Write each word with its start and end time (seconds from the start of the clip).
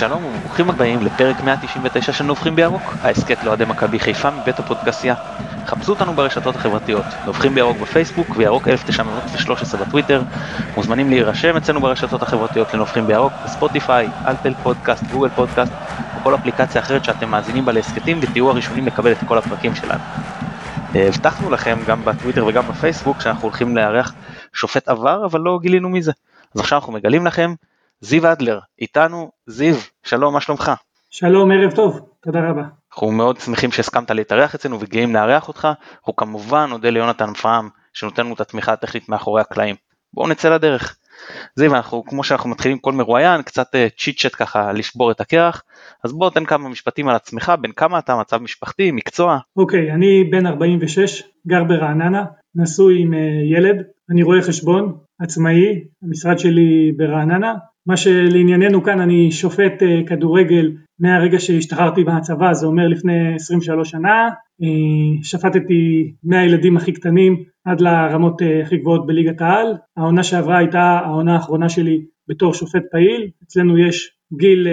שלום 0.00 0.24
וברוכים 0.24 0.70
הבאים 0.70 1.02
לפרק 1.02 1.42
199 1.42 2.12
של 2.12 2.24
נובחים 2.24 2.56
בירוק, 2.56 2.96
ההסכת 3.02 3.44
לאוהדי 3.44 3.64
מכבי 3.64 3.98
חיפה 3.98 4.30
מבית 4.30 4.58
הפודקסייה. 4.58 5.14
חפשו 5.66 5.92
אותנו 5.92 6.16
ברשתות 6.16 6.56
החברתיות, 6.56 7.04
נובחים 7.24 7.54
בירוק 7.54 7.78
בפייסבוק 7.78 8.36
וירוק 8.36 8.68
1913 8.68 9.80
בטוויטר. 9.80 10.22
מוזמנים 10.76 11.10
להירשם 11.10 11.56
אצלנו 11.56 11.80
ברשתות 11.80 12.22
החברתיות 12.22 12.74
לנובחים 12.74 13.06
בירוק, 13.06 13.32
בספוטיפיי, 13.44 14.12
אלפל 14.26 14.54
פודקאסט, 14.54 15.04
גוגל 15.10 15.28
פודקאסט, 15.28 15.72
או 16.14 16.20
כל 16.20 16.34
אפליקציה 16.34 16.80
אחרת 16.80 17.04
שאתם 17.04 17.28
מאזינים 17.28 17.64
בה 17.64 17.72
להסכתים 17.72 18.18
ותהיו 18.22 18.50
הראשונים 18.50 18.86
לקבל 18.86 19.12
את 19.12 19.22
כל 19.24 19.38
הפרקים 19.38 19.74
שלנו. 19.74 20.04
אה, 20.96 21.06
הבטחנו 21.08 21.50
לכם 21.50 21.82
גם 21.86 22.04
בטוויטר 22.04 22.46
וגם 22.46 22.66
בפייסבוק 22.66 23.20
שאנחנו 23.20 23.42
הולכים 23.42 23.76
לארח 23.76 24.14
שופט 24.52 24.88
עבר 24.88 25.24
אבל 25.24 25.40
לא 25.40 25.58
גילינו 25.62 25.88
מזה. 25.88 26.12
אז 26.54 26.60
עכשיו 26.60 26.78
אנחנו 26.78 26.92
מגלים 26.92 27.26
לכם 27.26 27.54
זיו 28.02 28.32
אדלר, 28.32 28.58
איתנו, 28.80 29.30
זיו, 29.46 29.74
שלום, 30.02 30.34
מה 30.34 30.40
שלומך? 30.40 30.72
שלום, 31.10 31.50
ערב 31.50 31.70
טוב, 31.70 32.00
תודה 32.22 32.50
רבה. 32.50 32.62
אנחנו 32.92 33.10
מאוד 33.10 33.40
שמחים 33.40 33.70
שהסכמת 33.70 34.10
להתארח 34.10 34.54
אצלנו 34.54 34.80
וגאים 34.80 35.14
לארח 35.14 35.48
אותך, 35.48 35.68
אנחנו 35.98 36.16
כמובן 36.16 36.66
נודה 36.70 36.90
ליונתן 36.90 37.34
פעם 37.34 37.68
שנותן 37.92 38.24
לנו 38.26 38.34
את 38.34 38.40
התמיכה 38.40 38.72
הטכנית 38.72 39.08
מאחורי 39.08 39.40
הקלעים. 39.40 39.76
בואו 40.14 40.28
נצא 40.28 40.54
לדרך. 40.54 40.96
זיו, 41.56 41.74
אנחנו, 41.74 42.04
כמו 42.04 42.24
שאנחנו 42.24 42.50
מתחילים 42.50 42.78
כל 42.78 42.92
מרואיין, 42.92 43.42
קצת 43.42 43.66
צ'יט 43.98 44.16
uh, 44.16 44.28
צ'ט 44.28 44.34
ככה 44.36 44.72
לשבור 44.72 45.10
את 45.10 45.20
הקרח, 45.20 45.62
אז 46.04 46.12
בוא 46.12 46.30
תן 46.30 46.44
כמה 46.44 46.68
משפטים 46.68 47.08
על 47.08 47.16
עצמך, 47.16 47.52
בין 47.60 47.72
כמה 47.72 47.98
אתה, 47.98 48.16
מצב 48.16 48.42
משפחתי, 48.42 48.90
מקצוע. 48.90 49.38
אוקיי, 49.56 49.90
okay, 49.90 49.94
אני 49.94 50.24
בן 50.24 50.46
46, 50.46 51.22
גר 51.46 51.64
ברעננה, 51.64 52.24
נשוי 52.54 53.02
עם 53.02 53.12
uh, 53.12 53.16
ילד, 53.56 53.82
אני 54.10 54.22
רואה 54.22 54.42
חשבון, 54.42 54.96
עצמאי, 55.20 55.84
המשרד 56.02 56.38
שלי 56.38 56.92
ברעננה, 56.96 57.54
מה 57.86 57.96
שלענייננו 57.96 58.82
כאן 58.82 59.00
אני 59.00 59.32
שופט 59.32 59.82
אה, 59.82 60.00
כדורגל 60.06 60.72
מהרגע 60.98 61.40
שהשתחררתי 61.40 62.02
מהצבא, 62.02 62.52
זה 62.52 62.66
אומר 62.66 62.88
לפני 62.88 63.34
23 63.34 63.90
שנה, 63.90 64.28
אה, 64.62 65.22
שפטתי 65.22 66.12
מהילדים 66.24 66.76
הכי 66.76 66.92
קטנים 66.92 67.44
עד 67.64 67.80
לרמות 67.80 68.42
אה, 68.42 68.62
הכי 68.62 68.76
גבוהות 68.76 69.06
בליגת 69.06 69.40
העל, 69.40 69.74
העונה 69.96 70.22
שעברה 70.22 70.58
הייתה 70.58 70.82
העונה 71.04 71.34
האחרונה 71.34 71.68
שלי 71.68 72.02
בתור 72.28 72.54
שופט 72.54 72.82
פעיל, 72.90 73.30
אצלנו 73.44 73.78
יש 73.78 74.10
גיל 74.38 74.68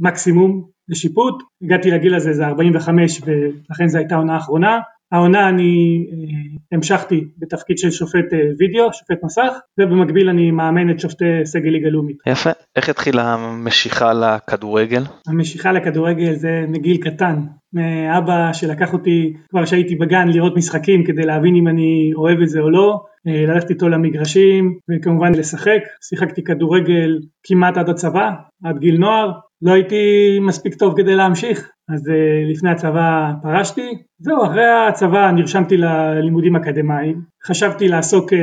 מקסימום 0.00 0.64
לשיפוט, 0.88 1.42
הגעתי 1.62 1.90
לגיל 1.90 2.14
הזה 2.14 2.32
זה 2.32 2.46
45 2.46 3.20
ולכן 3.26 3.88
זו 3.88 3.98
הייתה 3.98 4.14
העונה 4.14 4.34
האחרונה, 4.34 4.78
העונה 5.12 5.48
אני 5.48 6.06
אה, 6.12 6.76
המשכתי 6.76 7.24
בתפקיד 7.38 7.78
של 7.78 7.90
שופט 7.90 8.32
אה, 8.32 8.38
וידאו, 8.58 8.92
שופט 8.92 9.24
מסך, 9.24 9.52
ובמקביל 9.80 10.28
אני 10.28 10.50
מאמן 10.50 10.90
את 10.90 11.00
שופטי 11.00 11.24
סגל 11.44 11.70
ליגה 11.70 11.88
לאומית. 11.88 12.16
יפה. 12.26 12.50
איך 12.76 12.88
התחילה 12.88 13.34
המשיכה 13.34 14.12
לכדורגל? 14.12 15.02
המשיכה 15.26 15.72
לכדורגל 15.72 16.34
זה 16.34 16.64
מגיל 16.68 16.96
קטן. 16.96 17.36
מאבא 17.72 18.52
שלקח 18.52 18.92
אותי 18.92 19.32
כבר 19.50 19.64
כשהייתי 19.64 19.94
בגן 19.94 20.28
לראות 20.28 20.56
משחקים 20.56 21.04
כדי 21.04 21.22
להבין 21.22 21.56
אם 21.56 21.68
אני 21.68 22.12
אוהב 22.16 22.40
את 22.40 22.48
זה 22.48 22.60
או 22.60 22.70
לא, 22.70 22.90
אה, 22.90 23.11
ללכת 23.26 23.70
איתו 23.70 23.88
למגרשים 23.88 24.78
וכמובן 24.90 25.34
לשחק. 25.34 25.80
שיחקתי 26.08 26.44
כדורגל 26.44 27.18
כמעט 27.46 27.76
עד 27.76 27.88
הצבא, 27.88 28.30
עד 28.64 28.78
גיל 28.78 28.98
נוער. 28.98 29.32
לא 29.62 29.72
הייתי 29.72 30.38
מספיק 30.40 30.74
טוב 30.74 30.94
כדי 30.96 31.14
להמשיך, 31.14 31.70
אז 31.88 32.08
uh, 32.08 32.12
לפני 32.52 32.70
הצבא 32.70 33.30
פרשתי, 33.42 33.88
זהו, 34.18 34.44
אחרי 34.44 34.64
הצבא 34.88 35.30
נרשמתי 35.30 35.76
ללימודים 35.76 36.56
אקדמיים, 36.56 37.20
חשבתי 37.46 37.88
לעסוק 37.88 38.32
uh, 38.32 38.36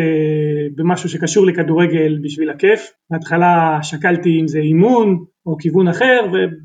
במשהו 0.76 1.10
שקשור 1.10 1.46
לכדורגל 1.46 2.20
בשביל 2.24 2.50
הכיף, 2.50 2.92
בהתחלה 3.12 3.80
שקלתי 3.82 4.40
אם 4.42 4.48
זה 4.48 4.60
אימון 4.60 5.26
או 5.46 5.58
כיוון 5.58 5.88
אחר, 5.88 6.20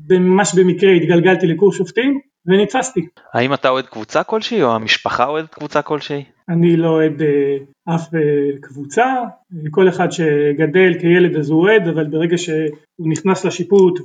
וממש 0.09 0.55
במקרה 0.55 0.91
התגלגלתי 0.91 1.47
לקורס 1.47 1.77
שופטים, 1.77 2.19
ונתפסתי. 2.45 3.01
האם 3.33 3.53
אתה 3.53 3.69
אוהד 3.69 3.85
קבוצה 3.85 4.23
כלשהי 4.23 4.63
או 4.63 4.75
המשפחה 4.75 5.25
אוהדת 5.25 5.53
קבוצה 5.53 5.81
כלשהי? 5.81 6.23
אני 6.49 6.77
לא 6.77 6.89
אוהד 6.89 7.21
uh, 7.21 7.93
אף 7.95 8.07
uh, 8.07 8.17
קבוצה, 8.61 9.05
כל 9.71 9.89
אחד 9.89 10.11
שגדל 10.11 10.93
כילד 10.99 11.35
אז 11.35 11.49
הוא 11.49 11.61
אוהד, 11.61 11.87
אבל 11.87 12.07
ברגע 12.07 12.37
שהוא 12.37 13.09
נכנס 13.11 13.45
לשיפוט 13.45 13.99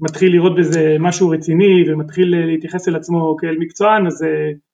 ומתחיל 0.00 0.32
לראות 0.32 0.56
בזה 0.56 0.96
משהו 1.00 1.28
רציני 1.28 1.84
ומתחיל 1.88 2.46
להתייחס 2.46 2.88
אל 2.88 2.96
עצמו 2.96 3.36
כאל 3.40 3.56
מקצוען, 3.58 4.06
אז 4.06 4.22
uh, 4.22 4.26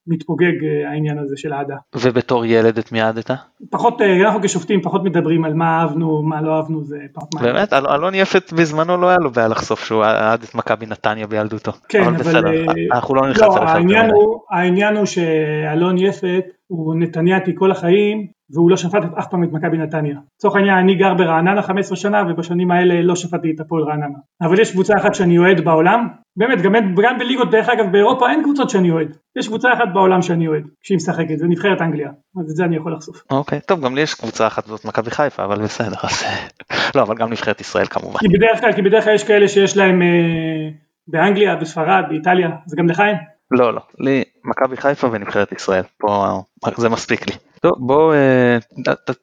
מתפוגג 0.07 0.61
uh, 0.61 0.89
העניין 0.89 1.19
הזה 1.19 1.37
של 1.37 1.53
אהדה. 1.53 1.77
ובתור 1.95 2.45
ילד 2.45 2.79
את 2.79 2.93
מי 2.93 3.03
אהדת? 3.03 3.31
פחות, 3.71 4.01
uh, 4.01 4.05
אנחנו 4.25 4.41
כשופטים 4.43 4.83
פחות 4.83 5.05
מדברים 5.05 5.45
על 5.45 5.55
מה 5.55 5.81
אהבנו, 5.81 6.23
מה 6.23 6.43
לא 6.43 6.57
אהבנו, 6.57 6.85
זה 6.85 6.97
פחות 7.15 7.35
מה. 7.35 7.43
באמת? 7.43 7.73
אלון 7.73 8.15
יפת 8.15 8.53
בזמנו 8.53 8.97
לא 8.97 9.09
היה 9.09 9.19
לו 9.21 9.31
בעיה 9.31 9.49
לחשוף 9.49 9.85
שהוא 9.85 10.05
אהד 10.05 10.43
את 10.43 10.55
מכבי 10.55 10.87
נתניה 10.87 11.27
בילדותו. 11.27 11.73
כן, 11.89 12.03
אבל, 12.03 12.09
אבל 12.09 12.19
בסדר, 12.19 12.73
אנחנו 12.93 13.15
לא 13.15 13.27
נלחץ 13.27 13.41
לא, 13.41 13.57
העניין 13.57 14.11
הוא, 14.11 14.41
העניין 14.51 14.97
הוא 14.97 15.07
שאלון 15.07 15.99
יפת 15.99 16.45
הוא 16.71 16.95
נתניאתי 16.95 17.53
כל 17.55 17.71
החיים 17.71 18.27
והוא 18.55 18.71
לא 18.71 18.77
שפט 18.77 19.03
אף 19.19 19.27
פעם 19.31 19.45
את 19.45 19.53
מכבי 19.53 19.79
נתניה. 19.79 20.17
לצורך 20.37 20.57
העניין 20.57 20.79
אני 20.79 20.95
גר 20.95 21.15
ברעננה 21.15 21.63
15 21.63 21.97
שנה 21.97 22.23
ובשנים 22.29 22.71
האלה 22.71 23.03
לא 23.03 23.17
שפטתי 23.17 23.51
את 23.55 23.61
הפועל 23.61 23.83
רעננה. 23.83 24.19
אבל 24.43 24.61
יש 24.61 24.73
קבוצה 24.73 24.95
אחת 24.97 25.15
שאני 25.15 25.39
אוהד 25.39 25.61
בעולם, 25.65 26.09
באמת 26.37 26.63
גם, 26.63 26.73
גם 27.03 27.19
בליגות 27.19 27.51
דרך 27.51 27.69
אגב 27.69 27.93
באירופה 27.93 28.31
אין 28.31 28.43
קבוצות 28.43 28.71
שאני 28.71 28.91
אוהד. 28.91 29.17
יש 29.39 29.49
קבוצה 29.49 29.73
אחת 29.73 29.89
בעולם 29.95 30.23
שאני 30.23 30.49
אוהד 30.49 30.63
כשהיא 30.83 30.97
משחקת, 30.97 31.39
זה 31.39 31.47
נבחרת 31.47 31.81
אנגליה. 31.81 32.09
אז 32.41 32.51
את 32.51 32.57
זה 32.57 32.65
אני 32.65 32.77
יכול 32.77 32.93
לחשוף. 32.93 33.23
אוקיי, 33.31 33.59
okay, 33.59 33.67
טוב 33.67 33.85
גם 33.85 33.95
לי 33.95 34.01
יש 34.01 34.15
קבוצה 34.15 34.47
אחת 34.47 34.67
זאת 34.67 34.85
מכבי 34.85 35.11
חיפה 35.11 35.45
אבל 35.45 35.63
בסדר. 35.63 35.97
אז... 36.03 36.25
לא 36.95 37.03
אבל 37.03 37.15
גם 37.17 37.31
נבחרת 37.31 37.61
ישראל 37.61 37.87
כמובן. 37.87 38.19
כי 38.19 38.29
בדרך 38.29 38.61
כלל, 38.61 38.73
כי 38.73 38.83
בדרך 38.83 39.05
כלל 39.05 39.15
יש 39.15 39.25
כאלה 39.25 39.49
שיש 39.49 39.77
להם 39.77 40.03
אה, 40.03 40.69
באנגליה, 41.09 41.57
בספרד, 41.57 42.05
באיטליה, 42.09 42.51
זה 42.67 42.77
גם 42.77 42.89
לך 42.89 43.01
אין? 43.01 43.17
לא 43.51 43.75
לא, 43.75 43.81
לי 43.99 44.25
מכבי 44.45 44.77
חיפה 44.77 45.09
ונבחרת 45.13 45.53
ישראל, 45.53 45.83
פה 45.99 46.37
זה 46.77 46.89
מספיק 46.89 47.27
לי. 47.27 47.37
טוב 47.61 47.73
בוא 47.79 48.15
אה, 48.15 48.59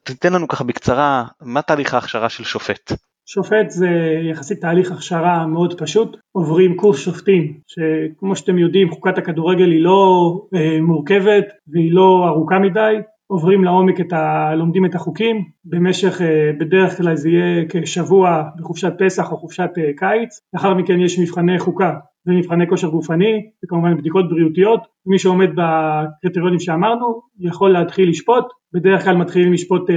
תתן 0.04 0.34
לנו 0.34 0.48
ככה 0.48 0.64
בקצרה 0.64 1.26
מה 1.42 1.62
תהליך 1.62 1.94
ההכשרה 1.94 2.30
של 2.30 2.44
שופט. 2.44 2.92
שופט 3.26 3.70
זה 3.70 3.90
יחסית 4.32 4.62
תהליך 4.62 4.92
הכשרה 4.92 5.48
מאוד 5.48 5.82
פשוט, 5.82 6.18
עוברים 6.32 6.76
קורס 6.76 7.00
שופטים 7.00 7.54
שכמו 7.68 8.36
שאתם 8.36 8.58
יודעים 8.58 8.92
חוקת 8.92 9.18
הכדורגל 9.18 9.72
היא 9.72 9.84
לא 9.84 10.32
אה, 10.56 10.82
מורכבת 10.82 11.46
והיא 11.68 11.92
לא 11.94 12.26
ארוכה 12.28 12.60
מדי, 12.60 12.96
עוברים 13.28 13.64
לעומק 13.64 14.00
את 14.00 14.14
ה... 14.14 14.56
לומדים 14.56 14.86
את 14.86 14.96
החוקים. 14.96 15.44
במשך 15.66 16.22
אה, 16.22 16.52
בדרך 16.60 16.98
כלל 16.98 17.16
זה 17.16 17.30
יהיה 17.30 17.66
כשבוע 17.70 18.44
בחופשת 18.60 18.94
פסח 19.00 19.32
או 19.32 19.38
חופשת 19.38 19.70
אה, 19.78 19.92
קיץ, 19.98 20.40
לאחר 20.54 20.74
מכן 20.74 21.00
יש 21.00 21.20
מבחני 21.20 21.60
חוקה 21.60 21.94
ומבחני 22.28 22.68
כושר 22.68 22.88
גופני 22.88 23.50
וכמובן 23.66 23.98
בדיקות 23.98 24.30
בריאותיות 24.30 24.80
מי 25.06 25.20
שעומד 25.20 25.50
בקריטריונים 25.56 26.60
שאמרנו 26.60 27.22
יכול 27.40 27.74
להתחיל 27.74 28.10
לשפוט 28.10 28.46
בדרך 28.74 29.04
כלל 29.04 29.16
מתחילים 29.16 29.54
לשפוט 29.54 29.90
אה, 29.90 29.96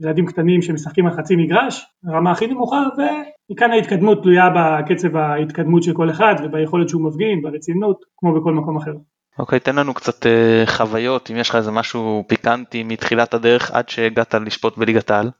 ילדים 0.00 0.26
קטנים 0.26 0.62
שמשחקים 0.62 1.06
על 1.06 1.12
חצי 1.12 1.36
מגרש 1.36 1.86
הרמה 2.08 2.30
הכי 2.30 2.46
נמוכה 2.46 2.82
ומכאן 3.50 3.70
ההתקדמות 3.70 4.22
תלויה 4.22 4.48
בקצב 4.56 5.16
ההתקדמות 5.16 5.82
של 5.82 5.92
כל 5.92 6.10
אחד 6.10 6.34
וביכולת 6.44 6.88
שהוא 6.88 7.02
מפגין 7.02 7.42
ברצינות 7.42 8.04
כמו 8.16 8.40
בכל 8.40 8.54
מקום 8.54 8.76
אחר. 8.76 8.92
אוקיי 9.38 9.60
תן 9.60 9.76
לנו 9.76 9.94
קצת 9.94 10.26
אה, 10.26 10.62
חוויות 10.66 11.30
אם 11.30 11.36
יש 11.36 11.50
לך 11.50 11.56
איזה 11.56 11.70
משהו 11.70 12.24
פיקנטי 12.28 12.82
מתחילת 12.82 13.34
הדרך 13.34 13.70
עד 13.70 13.88
שהגעת 13.88 14.34
לשפוט 14.34 14.78
בליגת 14.78 15.10
העל. 15.10 15.30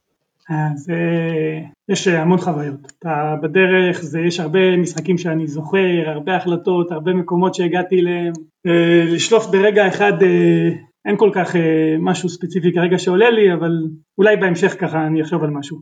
אז 0.50 0.90
אה, 0.90 1.60
יש 1.88 2.08
המון 2.08 2.38
חוויות, 2.38 2.92
אתה 2.98 3.34
בדרך, 3.42 4.02
זה, 4.02 4.20
יש 4.20 4.40
הרבה 4.40 4.76
משחקים 4.76 5.18
שאני 5.18 5.46
זוכר, 5.46 6.02
הרבה 6.06 6.36
החלטות, 6.36 6.92
הרבה 6.92 7.14
מקומות 7.14 7.54
שהגעתי 7.54 8.00
אליהם, 8.00 8.32
אה, 8.66 9.04
לשלוף 9.06 9.46
ברגע 9.46 9.88
אחד 9.88 10.22
אה, 10.22 10.68
אין 11.04 11.16
כל 11.16 11.30
כך 11.34 11.56
משהו 11.98 12.28
ספציפי 12.28 12.72
כרגע 12.72 12.98
שעולה 12.98 13.30
לי, 13.30 13.52
אבל 13.54 13.72
אולי 14.18 14.36
בהמשך 14.36 14.76
ככה 14.80 15.06
אני 15.06 15.22
אחשוב 15.22 15.44
על 15.44 15.50
משהו. 15.50 15.78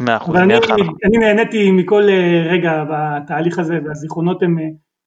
מאה 0.00 0.16
אחוז. 0.16 0.34
אבל 0.34 0.42
אני, 0.42 0.54
אני 1.04 1.18
נהניתי 1.18 1.70
מכל 1.70 2.02
רגע 2.50 2.84
בתהליך 2.90 3.58
הזה 3.58 3.78
והזיכרונות 3.84 4.42
הם, 4.42 4.58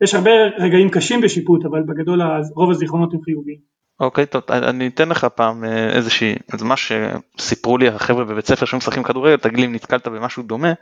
יש 0.04 0.14
הרבה 0.14 0.32
רגעים 0.58 0.90
קשים 0.90 1.22
בשיפוט, 1.22 1.66
אבל 1.66 1.84
בגדול 1.84 2.22
רוב 2.56 2.72
הזיכרונות 2.72 3.14
הם 3.14 3.22
חיוביים. 3.22 3.75
אוקיי 4.00 4.26
טוב 4.26 4.44
אני 4.52 4.88
אתן 4.88 5.10
לך 5.10 5.28
פעם 5.36 5.64
אה, 5.64 5.90
איזושהי 5.90 6.36
זה 6.56 6.66
מה 6.66 6.76
שסיפרו 6.78 7.78
לי 7.78 7.88
החבר'ה 7.88 8.26
בבית 8.26 8.46
ספר 8.48 8.66
שמשחקים 8.66 9.04
כדורגל 9.04 9.38
תגיד 9.38 9.60
לי 9.60 9.66
אם 9.66 9.76
נתקלת 9.76 10.08
במשהו 10.08 10.44
דומה 10.44 10.74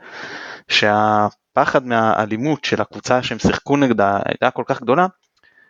שהפחד 0.68 1.86
מהאלימות 1.86 2.64
של 2.64 2.80
הקבוצה 2.80 3.22
שהם 3.22 3.38
שיחקו 3.38 3.76
נגדה 3.76 4.18
הייתה 4.24 4.50
כל 4.50 4.62
כך 4.66 4.82
גדולה 4.82 5.06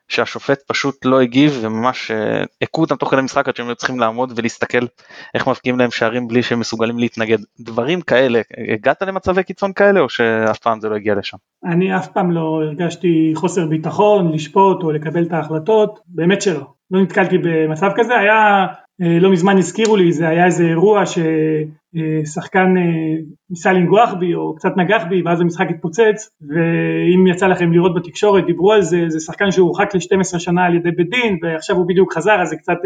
שהשופט 0.09 0.63
פשוט 0.67 1.05
לא 1.05 1.21
הגיב 1.21 1.59
וממש 1.63 2.11
אה, 2.11 2.45
הכו 2.63 2.81
אותם 2.81 2.97
תוך 2.97 3.11
כדי 3.11 3.23
משחק 3.23 3.49
עד 3.49 3.57
שהם 3.57 3.75
צריכים 3.75 4.01
לעמוד 4.01 4.33
ולהסתכל 4.37 4.87
איך 5.35 5.49
מבקיעים 5.49 5.79
להם 5.79 5.91
שערים 5.91 6.29
בלי 6.29 6.43
שהם 6.43 6.61
מסוגלים 6.61 6.99
להתנגד. 6.99 7.39
דברים 7.61 8.01
כאלה 8.01 8.41
הגעת 8.75 9.03
למצבי 9.03 9.43
קיצון 9.43 9.73
כאלה 9.73 10.01
או 10.01 10.09
שאף 10.09 10.59
פעם 10.59 10.81
זה 10.81 10.89
לא 10.89 10.95
הגיע 10.95 11.15
לשם? 11.15 11.37
אני 11.65 11.97
אף 11.97 12.09
פעם 12.09 12.31
לא 12.31 12.61
הרגשתי 12.63 13.33
חוסר 13.35 13.67
ביטחון 13.67 14.33
לשפוט 14.33 14.83
או 14.83 14.91
לקבל 14.91 15.23
את 15.23 15.33
ההחלטות 15.33 16.01
באמת 16.07 16.43
שלא. 16.43 16.67
לא 16.91 17.03
נתקלתי 17.03 17.39
במצב 17.39 17.91
כזה, 17.97 18.19
היה 18.19 18.67
לא 19.01 19.31
מזמן 19.31 19.59
הזכירו 19.59 19.97
לי, 19.97 20.13
זה 20.13 20.29
היה 20.29 20.47
איזה 20.47 20.65
אירוע 20.65 21.03
ששחקן 21.07 22.75
אה, 22.77 23.23
ניסה 23.51 23.73
לנגוח 23.73 24.15
בי 24.21 24.35
או 24.35 24.55
קצת 24.55 24.77
נגח 24.77 25.03
בי 25.09 25.23
ואז 25.23 25.41
המשחק 25.41 25.67
התפוצץ 25.71 26.31
ואם 26.49 27.27
יצא 27.27 27.47
לכם 27.47 27.73
לראות 27.73 27.95
בתקשורת 27.95 28.47
דיברו 28.47 28.73
על 28.73 28.83
זה, 28.83 29.05
זה 29.09 29.21
שחקן 29.21 29.51
שהורחק 29.51 29.95
ל-12 29.95 30.39
שנה 30.39 30.65
על 30.65 30.75
ידי 30.75 30.91
בית 30.91 31.11
דין 31.11 31.39
ועכשיו 31.43 31.77
הוא 31.77 31.89
בדיוק 31.89 32.15
חזר 32.15 32.43
אז 32.43 32.55
קצת 32.55 32.79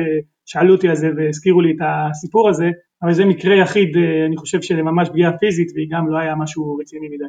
שאלו 0.47 0.75
אותי 0.75 0.89
על 0.89 0.95
זה 0.95 1.11
והזכירו 1.17 1.61
לי 1.61 1.71
את 1.71 1.81
הסיפור 1.81 2.49
הזה 2.49 2.71
אבל 3.03 3.13
זה 3.13 3.25
מקרה 3.25 3.55
יחיד 3.55 3.97
אני 4.27 4.37
חושב 4.37 4.63
שלממש 4.63 5.09
פגיעה 5.09 5.33
פיזית 5.33 5.69
והיא 5.75 5.89
גם 5.91 6.11
לא 6.11 6.19
היה 6.19 6.35
משהו 6.35 6.77
רציני 6.77 7.09
מדי. 7.09 7.25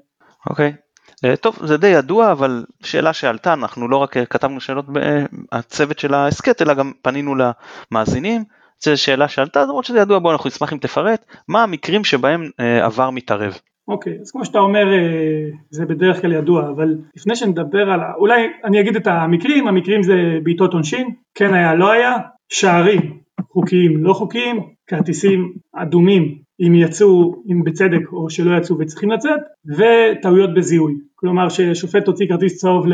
אוקיי. 0.50 0.74
Okay. 0.76 0.90
אה, 1.26 1.36
טוב 1.36 1.58
זה 1.66 1.78
די 1.78 1.88
ידוע 1.88 2.32
אבל 2.32 2.66
שאלה 2.84 3.14
שעלתה 3.14 3.54
אנחנו 3.54 3.88
לא 3.88 3.98
רק 3.98 4.18
כתבנו 4.18 4.60
שאלות 4.62 4.86
בצוות 4.90 6.00
של 6.00 6.14
ההסכת 6.14 6.62
אלא 6.62 6.74
גם 6.74 6.92
פנינו 7.02 7.36
למאזינים. 7.36 8.44
זו 8.84 8.98
שאלה 8.98 9.28
שעלתה 9.28 9.64
למרות 9.64 9.86
שזה 9.86 10.00
ידוע 10.00 10.20
בוא 10.20 10.32
אנחנו 10.32 10.48
נשמח 10.48 10.74
אם 10.74 10.78
תפרט 10.78 11.26
מה 11.48 11.64
המקרים 11.64 12.04
שבהם 12.04 12.50
אה, 12.60 12.86
עבר 12.86 13.10
מתערב. 13.10 13.58
אוקיי 13.88 14.14
okay, 14.14 14.22
אז 14.22 14.32
כמו 14.32 14.46
שאתה 14.46 14.60
אומר 14.60 14.94
אה, 14.94 15.50
זה 15.70 15.86
בדרך 15.86 16.22
כלל 16.22 16.32
ידוע 16.32 16.70
אבל 16.70 16.96
לפני 17.16 17.36
שנדבר 17.36 17.90
על 17.92 18.00
אולי 18.18 18.48
אני 18.64 18.80
אגיד 18.80 18.96
את 18.96 19.08
המקרים 19.08 19.68
המקרים 19.68 20.04
זה 20.04 20.16
בעיטות 20.44 20.74
עונשין 20.74 21.10
כן 21.36 21.54
היה 21.54 21.76
לא 21.76 21.92
היה 21.92 22.18
שערים 22.50 23.20
חוקיים 23.52 24.04
לא 24.04 24.14
חוקיים 24.14 24.60
כרטיסים 24.88 25.54
אדומים 25.76 26.50
אם 26.62 26.76
יצאו, 26.76 27.44
אם 27.52 27.64
בצדק 27.64 28.12
או 28.14 28.30
שלא 28.30 28.58
יצאו 28.58 28.80
וצריכים 28.80 29.12
לצאת, 29.12 29.40
וטעויות 29.78 30.54
בזיהוי. 30.54 30.94
כלומר 31.20 31.50
ששופט 31.50 32.08
הוציא 32.08 32.28
כרטיס 32.28 32.58
צהוב 32.58 32.86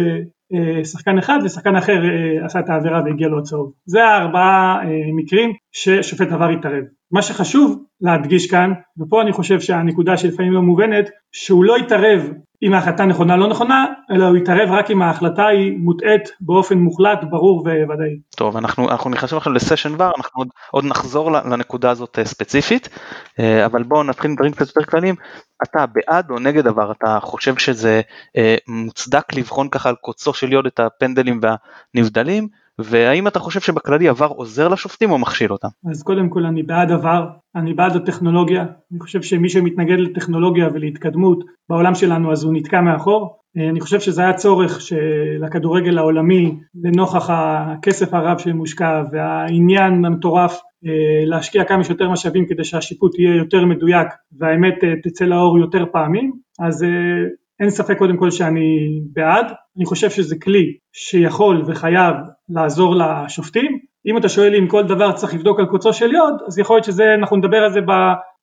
לשחקן 0.51 1.17
אחד 1.17 1.39
ושחקן 1.43 1.75
אחר 1.75 2.05
אה, 2.05 2.45
עשה 2.45 2.59
את 2.59 2.69
העבירה 2.69 3.01
והגיע 3.05 3.27
לו 3.27 3.39
הצהוב. 3.39 3.71
זה 3.85 4.05
הארבעה 4.05 4.79
אה, 4.83 4.87
מקרים 5.15 5.53
ששופט 5.71 6.31
עבר 6.31 6.49
התערב. 6.49 6.83
מה 7.11 7.21
שחשוב 7.21 7.83
להדגיש 8.01 8.51
כאן, 8.51 8.71
ופה 8.99 9.21
אני 9.21 9.31
חושב 9.31 9.59
שהנקודה 9.59 10.17
שלפעמים 10.17 10.53
לא 10.53 10.61
מובנת, 10.61 11.09
שהוא 11.31 11.65
לא 11.65 11.77
יתערב 11.77 12.31
אם 12.63 12.73
ההחלטה 12.73 13.05
נכונה 13.05 13.37
לא 13.37 13.47
נכונה, 13.47 13.85
אלא 14.11 14.25
הוא 14.25 14.37
יתערב 14.37 14.69
רק 14.71 14.91
אם 14.91 15.01
ההחלטה 15.01 15.47
היא 15.47 15.77
מוטעית 15.77 16.29
באופן 16.39 16.77
מוחלט, 16.77 17.19
ברור 17.29 17.61
וודאי. 17.61 18.19
טוב, 18.35 18.57
אנחנו, 18.57 18.89
אנחנו 18.89 19.09
נכנסים 19.09 19.37
עכשיו 19.37 19.53
לסשן 19.53 19.93
ור, 19.93 20.11
אנחנו 20.17 20.41
עוד, 20.41 20.47
עוד 20.71 20.85
נחזור 20.85 21.31
לנקודה 21.31 21.89
הזאת 21.89 22.19
אה, 22.19 22.25
ספציפית, 22.25 22.89
אה, 23.39 23.65
אבל 23.65 23.83
בואו 23.83 24.03
נתחיל 24.03 24.29
עם 24.31 24.35
דברים 24.35 24.51
קצת 24.51 24.67
יותר 24.67 24.83
כלליים. 24.83 25.15
אתה 25.63 25.85
בעד 25.85 26.29
או 26.29 26.39
נגד 26.39 26.63
דבר, 26.63 26.91
אתה 26.91 27.17
חושב 27.21 27.57
שזה 27.57 28.01
אה, 28.37 28.55
מוצדק 28.67 29.33
לבחון 29.33 29.69
ככה 29.69 29.89
על 29.89 29.95
קוצו 29.95 30.33
של 30.33 30.53
יוד 30.53 30.65
את 30.65 30.79
הפנדלים 30.79 31.39
והנבדלים? 31.41 32.47
והאם 32.79 33.27
אתה 33.27 33.39
חושב 33.39 33.59
שבכללי 33.59 34.07
עבר 34.07 34.27
עוזר 34.27 34.67
לשופטים 34.67 35.11
או 35.11 35.17
מכשיל 35.17 35.51
אותם? 35.51 35.67
אז 35.91 36.03
קודם 36.03 36.29
כל 36.29 36.45
אני 36.45 36.63
בעד 36.63 36.91
עבר, 36.91 37.27
אני 37.55 37.73
בעד 37.73 37.95
הטכנולוגיה, 37.95 38.65
אני 38.91 38.99
חושב 38.99 39.21
שמי 39.21 39.49
שמתנגד 39.49 39.99
לטכנולוגיה 39.99 40.69
ולהתקדמות 40.73 41.43
בעולם 41.69 41.95
שלנו 41.95 42.31
אז 42.31 42.43
הוא 42.43 42.53
נתקע 42.53 42.81
מאחור, 42.81 43.39
אני 43.57 43.81
חושב 43.81 43.99
שזה 43.99 44.21
היה 44.21 44.33
צורך 44.33 44.81
של 44.81 45.43
הכדורגל 45.45 45.97
העולמי 45.97 46.55
לנוכח 46.83 47.29
הכסף 47.29 48.13
הרב 48.13 48.37
שמושקע 48.37 49.03
והעניין 49.11 50.05
המטורף 50.05 50.61
אה, 50.85 51.25
להשקיע 51.25 51.63
כמה 51.63 51.83
שיותר 51.83 52.09
משאבים 52.09 52.45
כדי 52.47 52.63
שהשיפוט 52.63 53.19
יהיה 53.19 53.35
יותר 53.35 53.65
מדויק 53.65 54.07
והאמת 54.39 54.83
אה, 54.83 54.93
תצא 55.03 55.25
לאור 55.25 55.59
יותר 55.59 55.85
פעמים. 55.91 56.31
אז 56.59 56.83
אה, 56.83 56.89
אין 57.59 57.69
ספק 57.69 57.97
קודם 57.97 58.17
כל 58.17 58.31
שאני 58.31 58.99
בעד, 59.13 59.45
אני 59.77 59.85
חושב 59.85 60.09
שזה 60.09 60.35
כלי 60.39 60.77
שיכול 60.93 61.63
וחייב 61.67 62.15
לעזור 62.49 62.95
לשופטים, 62.95 63.79
אם 64.07 64.17
אתה 64.17 64.29
שואל 64.29 64.55
אם 64.55 64.67
כל 64.67 64.83
דבר 64.83 65.11
צריך 65.11 65.33
לבדוק 65.33 65.59
על 65.59 65.65
קוצו 65.65 65.93
של 65.93 66.13
יוד, 66.13 66.33
אז 66.47 66.59
יכול 66.59 66.75
להיות 66.75 66.85
שזה, 66.85 67.13
אנחנו 67.13 67.37
נדבר 67.37 67.57
על 67.57 67.71
זה 67.71 67.81
ב... 67.81 67.91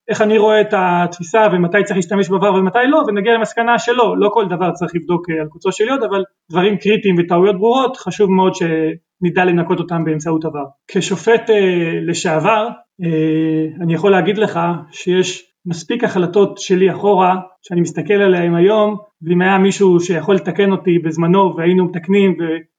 איך 0.09 0.21
אני 0.21 0.37
רואה 0.37 0.61
את 0.61 0.73
התפיסה 0.77 1.47
ומתי 1.53 1.83
צריך 1.83 1.95
להשתמש 1.95 2.29
בעבר 2.29 2.53
ומתי 2.53 2.79
לא 2.87 3.03
ונגיע 3.07 3.33
למסקנה 3.33 3.79
שלא, 3.79 4.17
לא 4.17 4.29
כל 4.33 4.45
דבר 4.49 4.71
צריך 4.71 4.95
לבדוק 4.95 5.29
אה, 5.29 5.41
על 5.41 5.47
קוצו 5.47 5.71
של 5.71 5.87
יוד 5.87 6.03
אבל 6.03 6.23
דברים 6.51 6.77
קריטיים 6.77 7.15
וטעויות 7.19 7.57
ברורות 7.57 7.97
חשוב 7.97 8.31
מאוד 8.31 8.53
שנדע 8.55 9.45
לנקות 9.45 9.79
אותם 9.79 10.03
באמצעות 10.03 10.45
עבר. 10.45 10.65
כשופט 10.87 11.49
אה, 11.49 11.99
לשעבר 12.01 12.67
אה, 13.03 13.83
אני 13.83 13.93
יכול 13.93 14.11
להגיד 14.11 14.37
לך 14.37 14.59
שיש 14.91 15.43
מספיק 15.65 16.03
החלטות 16.03 16.57
שלי 16.57 16.91
אחורה 16.91 17.35
שאני 17.61 17.81
מסתכל 17.81 18.13
עליהן 18.13 18.55
היום 18.55 18.97
ואם 19.21 19.41
היה 19.41 19.57
מישהו 19.57 19.99
שיכול 19.99 20.35
לתקן 20.35 20.71
אותי 20.71 20.99
בזמנו 20.99 21.55
והיינו 21.57 21.85
מתקנים 21.85 22.37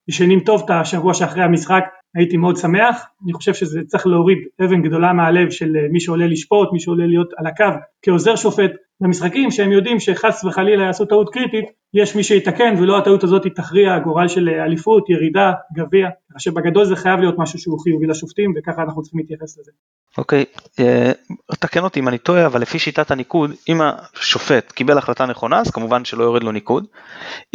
וישנים 0.08 0.40
טוב 0.40 0.62
את 0.64 0.70
השבוע 0.70 1.14
שאחרי 1.14 1.42
המשחק 1.42 1.84
הייתי 2.14 2.36
מאוד 2.36 2.56
שמח, 2.56 3.06
אני 3.24 3.32
חושב 3.32 3.54
שזה 3.54 3.80
צריך 3.86 4.06
להוריד 4.06 4.38
אבן 4.64 4.82
גדולה 4.82 5.12
מהלב 5.12 5.50
של 5.50 5.76
מי 5.92 6.00
שעולה 6.00 6.26
לשפוט, 6.26 6.68
מי 6.72 6.80
שעולה 6.80 7.06
להיות 7.06 7.28
על 7.36 7.46
הקו 7.46 7.78
כעוזר 8.02 8.36
שופט. 8.36 8.70
במשחקים 9.00 9.50
שהם 9.50 9.72
יודעים 9.72 10.00
שחס 10.00 10.44
וחלילה 10.44 10.84
יעשו 10.84 11.04
טעות 11.04 11.30
קריטית, 11.32 11.64
יש 11.94 12.16
מי 12.16 12.24
שיתקן 12.24 12.74
ולא 12.78 12.98
הטעות 12.98 13.24
הזאת 13.24 13.46
תכריע 13.46 13.98
גורל 13.98 14.28
של 14.28 14.48
אליפות, 14.48 15.10
ירידה, 15.10 15.52
גביע, 15.76 16.08
שבגדול 16.38 16.84
זה 16.84 16.96
חייב 16.96 17.20
להיות 17.20 17.34
משהו 17.38 17.58
שהוא 17.58 17.80
חיובי 17.80 18.06
לשופטים 18.06 18.54
וככה 18.56 18.82
אנחנו 18.82 19.02
צריכים 19.02 19.20
להתייחס 19.20 19.58
לזה. 19.58 19.70
אוקיי, 20.18 20.44
okay, 20.48 20.82
אה, 20.82 21.12
תקן 21.60 21.84
אותי 21.84 22.00
אם 22.00 22.08
אני 22.08 22.18
טועה, 22.18 22.46
אבל 22.46 22.60
לפי 22.60 22.78
שיטת 22.78 23.10
הניקוד, 23.10 23.50
אם 23.68 23.80
השופט 23.82 24.72
קיבל 24.72 24.98
החלטה 24.98 25.26
נכונה 25.26 25.60
אז 25.60 25.70
כמובן 25.70 26.04
שלא 26.04 26.24
יורד 26.24 26.42
לו 26.42 26.52
ניקוד, 26.52 26.86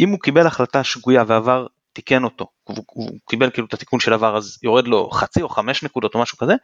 אם 0.00 0.08
הוא 0.08 0.18
קיבל 0.18 0.46
החלטה 0.46 0.84
שגויה 0.84 1.24
ועבר 1.26 1.66
תיקן 1.92 2.24
אותו, 2.24 2.46
הוא, 2.64 2.76
הוא 2.86 3.10
קיבל 3.28 3.50
כאילו 3.50 3.66
את 3.66 3.74
התיקון 3.74 4.00
של 4.00 4.12
עבר 4.12 4.36
אז 4.36 4.58
יורד 4.62 4.88
לו 4.88 5.10
חצי 5.10 5.42
או 5.42 5.48
חמש 5.48 5.82
נקודות 5.82 6.14
או 6.14 6.20
משהו 6.20 6.38
כזה, 6.38 6.54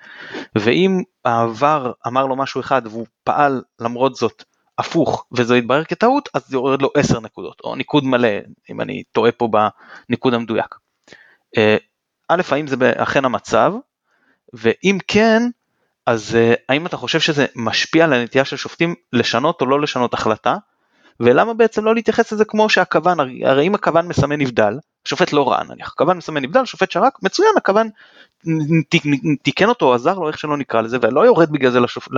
ואם 0.56 1.02
העבר 1.24 1.92
אמר 2.06 2.26
לו 2.26 2.36
משהו 2.36 2.60
אחד 2.60 2.82
והוא 2.86 3.06
פעל 3.24 3.62
למרות 3.80 4.16
זאת 4.16 4.44
הפוך 4.78 5.26
וזה 5.32 5.56
יתברר 5.56 5.84
כטעות 5.84 6.28
אז 6.34 6.52
יורד 6.52 6.82
לו 6.82 6.90
עשר 6.96 7.20
נקודות 7.20 7.60
או 7.64 7.76
ניקוד 7.76 8.04
מלא 8.04 8.28
אם 8.70 8.80
אני 8.80 9.02
טועה 9.12 9.32
פה 9.32 9.48
בניקוד 10.08 10.34
המדויק. 10.34 10.74
אה, 11.56 11.76
א' 12.28 12.42
האם 12.50 12.66
זה 12.66 12.76
אכן 12.96 13.24
המצב? 13.24 13.72
ואם 14.52 14.98
כן 15.08 15.42
אז 16.06 16.36
אה, 16.36 16.54
האם 16.68 16.86
אתה 16.86 16.96
חושב 16.96 17.20
שזה 17.20 17.46
משפיע 17.56 18.04
על 18.04 18.12
הנטייה 18.12 18.44
של 18.44 18.56
שופטים 18.56 18.94
לשנות 19.12 19.60
או 19.60 19.66
לא 19.66 19.80
לשנות 19.80 20.14
החלטה? 20.14 20.56
ולמה 21.20 21.54
בעצם 21.54 21.84
לא 21.84 21.94
להתייחס 21.94 22.32
לזה 22.32 22.44
כמו 22.44 22.68
שהכוון, 22.68 23.20
הרי 23.20 23.66
אם 23.66 23.74
הכוון 23.74 24.08
מסמן 24.08 24.40
נבדל, 24.40 24.78
השופט 25.06 25.32
לא 25.32 25.50
ראה 25.50 25.64
נניח, 25.64 25.92
הכוון 25.92 26.16
מסמן 26.16 26.42
נבדל, 26.42 26.64
שופט 26.64 26.90
שרק, 26.90 27.18
מצוין, 27.22 27.50
הכוון 27.56 27.88
תיקן 29.42 29.68
אותו, 29.68 29.94
עזר 29.94 30.18
לו, 30.18 30.28
איך 30.28 30.38
שלא 30.38 30.56
נקרא 30.56 30.80
לזה, 30.80 30.98
ולא 31.02 31.26
יורד 31.26 31.50
בגלל 31.50 31.70
זה 31.70 31.80
לשופט, 31.80 32.12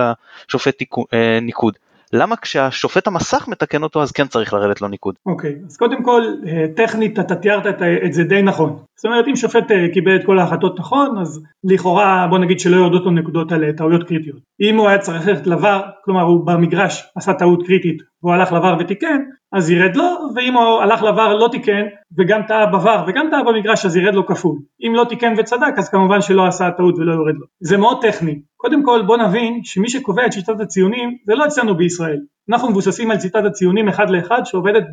לשופט 0.47 0.81
אה, 1.13 1.39
ניקוד. 1.41 1.73
למה 2.13 2.35
כשהשופט 2.35 3.07
המסך 3.07 3.47
מתקן 3.47 3.83
אותו 3.83 4.01
אז 4.01 4.11
כן 4.11 4.27
צריך 4.27 4.53
לרדת 4.53 4.81
לו 4.81 4.87
ניקוד? 4.87 5.15
אוקיי, 5.25 5.51
okay, 5.51 5.65
אז 5.65 5.77
קודם 5.77 6.03
כל 6.03 6.21
אה, 6.47 6.65
טכנית 6.75 7.19
אתה 7.19 7.35
תיארת 7.35 7.67
את, 7.67 7.81
את 8.05 8.13
זה 8.13 8.23
די 8.23 8.41
נכון. 8.41 8.77
זאת 8.95 9.05
אומרת 9.05 9.27
אם 9.27 9.35
שופט 9.35 9.71
אה, 9.71 9.93
קיבל 9.93 10.15
את 10.15 10.25
כל 10.25 10.39
ההחלטות 10.39 10.79
נכון 10.79 11.17
אז 11.21 11.43
לכאורה 11.63 12.27
בוא 12.29 12.37
נגיד 12.39 12.59
שלא 12.59 12.75
יורדות 12.75 13.05
לו 13.05 13.11
נקודות 13.11 13.51
על 13.51 13.63
אה, 13.63 13.73
טעויות 13.73 14.07
קריטיות. 14.07 14.39
אם 14.61 14.77
הוא 14.77 14.87
היה 14.87 14.97
צריך 14.97 15.27
ללכת 15.27 15.47
לבר, 15.47 15.81
כלומר 16.05 16.21
הוא 16.21 16.45
במגרש 16.45 17.03
עשה 17.15 17.33
טעות 17.33 17.65
קריטית 17.65 17.97
והוא 18.23 18.33
הלך 18.33 18.51
לבר 18.51 18.75
ותיקן 18.79 19.21
אז 19.51 19.69
ירד 19.69 19.95
לו 19.95 20.05
ואם 20.35 20.53
הוא 20.53 20.81
הלך 20.81 21.03
לבר 21.03 21.35
לא 21.35 21.47
תיקן 21.51 21.85
וגם 22.17 22.41
טעה 22.47 22.65
בבר 22.65 23.03
וגם 23.07 23.27
טעה 23.31 23.43
במגרש 23.43 23.85
אז 23.85 23.97
ירד 23.97 24.13
לו 24.13 24.25
כפול. 24.25 24.57
אם 24.87 24.93
לא 24.95 25.03
תיקן 25.03 25.33
וצדק 25.37 25.73
אז 25.77 25.89
כמובן 25.89 26.21
שלא 26.21 26.47
עשה 26.47 26.71
טעות 26.71 26.95
ולא 26.97 27.13
יורד 27.13 27.35
לו. 27.35 27.45
זה 27.59 27.77
מאוד 27.77 28.01
טכני. 28.01 28.39
קודם 28.57 28.83
כל 28.83 29.01
בוא 29.07 29.17
נבין 29.17 29.63
שמי 29.63 29.89
שקובע 29.89 30.25
את 30.25 30.33
שיטת 30.33 30.59
הציונים 30.59 31.17
זה 31.25 31.35
לא 31.35 31.45
אצלנו 31.45 31.75
בישראל. 31.75 32.19
אנחנו 32.49 32.69
מבוססים 32.69 33.11
על 33.11 33.19
שיטת 33.19 33.45
הציונים 33.45 33.87
אחד 33.87 34.09
לאחד 34.09 34.41
שעובדת 34.45 34.83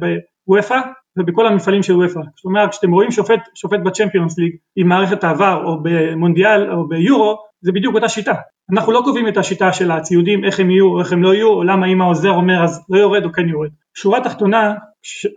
בוופא 0.46 0.80
ובכל 1.18 1.46
המפעלים 1.46 1.82
של 1.82 1.96
וופא. 1.96 2.20
זאת 2.36 2.44
אומרת 2.44 2.70
כשאתם 2.70 2.92
רואים 2.92 3.10
שופט, 3.10 3.40
שופט 3.54 3.80
בצ'מפיונס 3.84 4.38
ליג 4.38 4.56
עם 4.76 4.88
מערכת 4.88 5.24
העבר 5.24 5.62
או 5.64 5.82
במונדיאל 5.82 6.72
או 6.72 6.88
ביורו 6.88 7.45
זה 7.66 7.72
בדיוק 7.72 7.94
אותה 7.94 8.08
שיטה. 8.08 8.34
אנחנו 8.72 8.92
לא 8.92 9.00
קובעים 9.04 9.28
את 9.28 9.36
השיטה 9.36 9.72
של 9.72 9.90
הציונים 9.90 10.44
איך 10.44 10.60
הם 10.60 10.70
יהיו 10.70 11.00
איך 11.00 11.12
הם 11.12 11.22
לא 11.22 11.34
יהיו 11.34 11.48
או 11.48 11.62
למה 11.62 11.86
אם 11.86 12.00
העוזר 12.00 12.30
אומר 12.30 12.64
אז 12.64 12.84
לא 12.88 12.98
יורד 12.98 13.24
או 13.24 13.32
כן 13.32 13.48
יורד. 13.48 13.70
שורה 13.96 14.20
תחתונה 14.20 14.74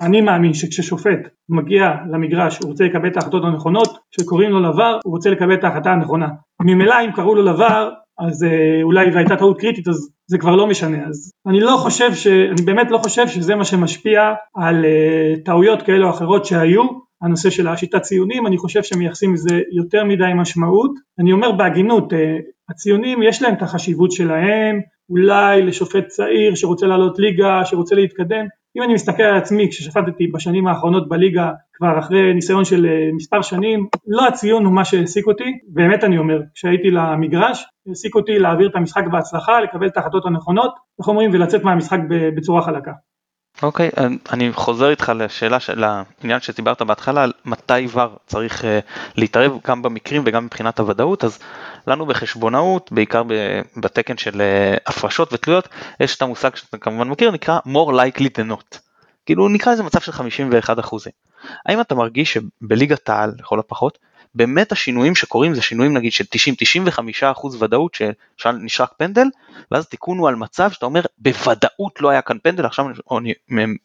אני 0.01 0.21
מאמין 0.21 0.53
שכששופט 0.53 1.19
מגיע 1.50 1.91
למגרש 2.12 2.57
הוא 2.57 2.69
רוצה 2.69 2.83
לקבל 2.83 3.07
את 3.07 3.17
ההחלטות 3.17 3.43
הנכונות, 3.43 3.98
כשקוראים 4.12 4.51
לו 4.51 4.59
לבר 4.59 5.00
הוא 5.03 5.13
רוצה 5.13 5.29
לקבל 5.29 5.53
את 5.53 5.63
ההחלטה 5.63 5.91
הנכונה. 5.91 6.27
ממילא 6.62 6.95
אם 7.05 7.12
קראו 7.12 7.36
לו 7.36 7.41
לבר 7.43 7.89
אז 8.19 8.43
אה, 8.43 8.83
אולי 8.83 9.12
והייתה 9.13 9.36
טעות 9.36 9.59
קריטית 9.59 9.88
אז 9.88 10.09
זה 10.27 10.38
כבר 10.38 10.55
לא 10.55 10.67
משנה 10.67 11.07
אז 11.07 11.31
אני 11.48 11.59
לא 11.59 11.77
חושב 11.77 12.13
ש... 12.13 12.27
אני 12.27 12.62
באמת 12.65 12.91
לא 12.91 12.98
חושב 12.98 13.27
שזה 13.27 13.55
מה 13.55 13.65
שמשפיע 13.65 14.33
על 14.55 14.86
אה, 14.86 15.33
טעויות 15.45 15.81
כאלה 15.81 16.05
או 16.05 16.09
אחרות 16.09 16.45
שהיו 16.45 16.83
הנושא 17.21 17.49
של 17.49 17.67
השיטת 17.67 18.01
ציונים 18.01 18.47
אני 18.47 18.57
חושב 18.57 18.83
שמייחסים 18.83 19.33
לזה 19.33 19.61
יותר 19.71 20.03
מדי 20.03 20.31
משמעות. 20.35 20.91
אני 21.19 21.31
אומר 21.31 21.51
בהגינות 21.51 22.13
אה, 22.13 22.38
הציונים 22.69 23.23
יש 23.23 23.41
להם 23.41 23.53
את 23.53 23.61
החשיבות 23.61 24.11
שלהם. 24.11 24.79
אולי 25.09 25.61
לשופט 25.61 26.07
צעיר 26.07 26.55
שרוצה 26.55 26.88
לעלות 26.88 27.19
ליגה 27.19 27.65
שרוצה 27.65 27.95
להתקדם. 27.95 28.45
אם 28.77 28.83
אני 28.83 28.93
מסתכל 28.93 29.23
על 29.23 29.38
עצמי 29.38 29.69
כששפטתי 29.69 30.27
בשנים 30.27 30.67
האחרונות 30.67 31.09
בליגה 31.09 31.51
כבר 31.73 31.99
אחרי 31.99 32.33
ניסיון 32.33 32.65
של 32.65 32.85
אה, 32.85 33.09
מספר 33.15 33.41
שנים, 33.41 33.88
לא 34.07 34.27
הציון 34.27 34.65
הוא 34.65 34.73
מה 34.73 34.85
שהעסיק 34.85 35.27
אותי, 35.27 35.59
באמת 35.67 36.03
אני 36.03 36.17
אומר, 36.17 36.41
כשהייתי 36.55 36.91
למגרש, 36.91 37.65
העסיק 37.88 38.15
אותי 38.15 38.39
להעביר 38.39 38.69
את 38.69 38.75
המשחק 38.75 39.03
בהצלחה, 39.11 39.61
לקבל 39.61 39.88
את 39.88 39.97
ההחלטות 39.97 40.25
הנכונות, 40.25 40.71
איך 40.99 41.07
אומרים, 41.07 41.29
ולצאת 41.33 41.63
מהמשחק 41.63 41.99
בצורה 42.35 42.61
חלקה. 42.61 42.91
אוקיי, 43.63 43.89
אני 44.32 44.54
חוזר 44.54 44.89
איתך 44.89 45.12
לשאלה 45.16 45.60
של 45.60 45.84
העניין 45.84 46.42
שדיברת 46.42 46.82
בהתחלה, 46.82 47.24
על 47.24 47.34
מתי 47.46 47.88
ור 47.94 48.18
צריך 48.28 48.62
uh, 48.62 48.66
להתערב 49.16 49.51
גם 49.68 49.82
במקרים 49.82 50.24
וגם 50.25 50.46
מבחינת 50.46 50.80
הוודאות, 50.80 51.24
אז 51.24 51.39
לנו 51.88 52.06
בחשבונאות, 52.06 52.92
בעיקר 52.92 53.24
בתקן 53.78 54.18
של 54.18 54.42
uh, 54.42 54.82
הפרשות 54.88 55.34
ותלויות, 55.34 55.68
יש 56.00 56.16
את 56.16 56.22
המושג 56.22 56.56
שאתה 56.56 56.78
כמובן 56.78 57.08
מכיר, 57.08 57.32
נקרא 57.32 57.60
more 57.66 57.92
likely 57.92 58.25
than 58.25 58.51
not. 58.51 58.78
כאילו 59.25 59.50
נקרא 59.50 59.74
לזה 59.74 59.84
מצב 59.84 60.00
של 60.00 60.12
51 60.12 60.80
אחוזים. 60.80 61.13
האם 61.66 61.82
אתה 61.82 61.96
מרגיש 61.96 62.34
שבליגת 62.34 63.10
העל, 63.10 63.32
לכל 63.39 63.60
הפחות, 63.60 63.98
באמת 64.36 64.71
השינויים 64.71 65.15
שקורים 65.15 65.55
זה 65.55 65.62
שינויים 65.62 65.98
נגיד 65.98 66.12
של 66.12 66.24
90-95% 67.24 67.48
ודאות 67.59 67.98
שנשרק 68.38 68.93
פנדל, 68.98 69.27
ואז 69.71 69.88
תיקון 69.88 70.17
הוא 70.17 70.27
על 70.27 70.36
מצב 70.36 70.71
שאתה 70.71 70.86
אומר 70.86 71.01
בוודאות 71.17 72.01
לא 72.01 72.09
היה 72.09 72.21
כאן 72.21 72.38
פנדל, 72.43 72.65
עכשיו 72.65 72.86
אני 73.17 73.33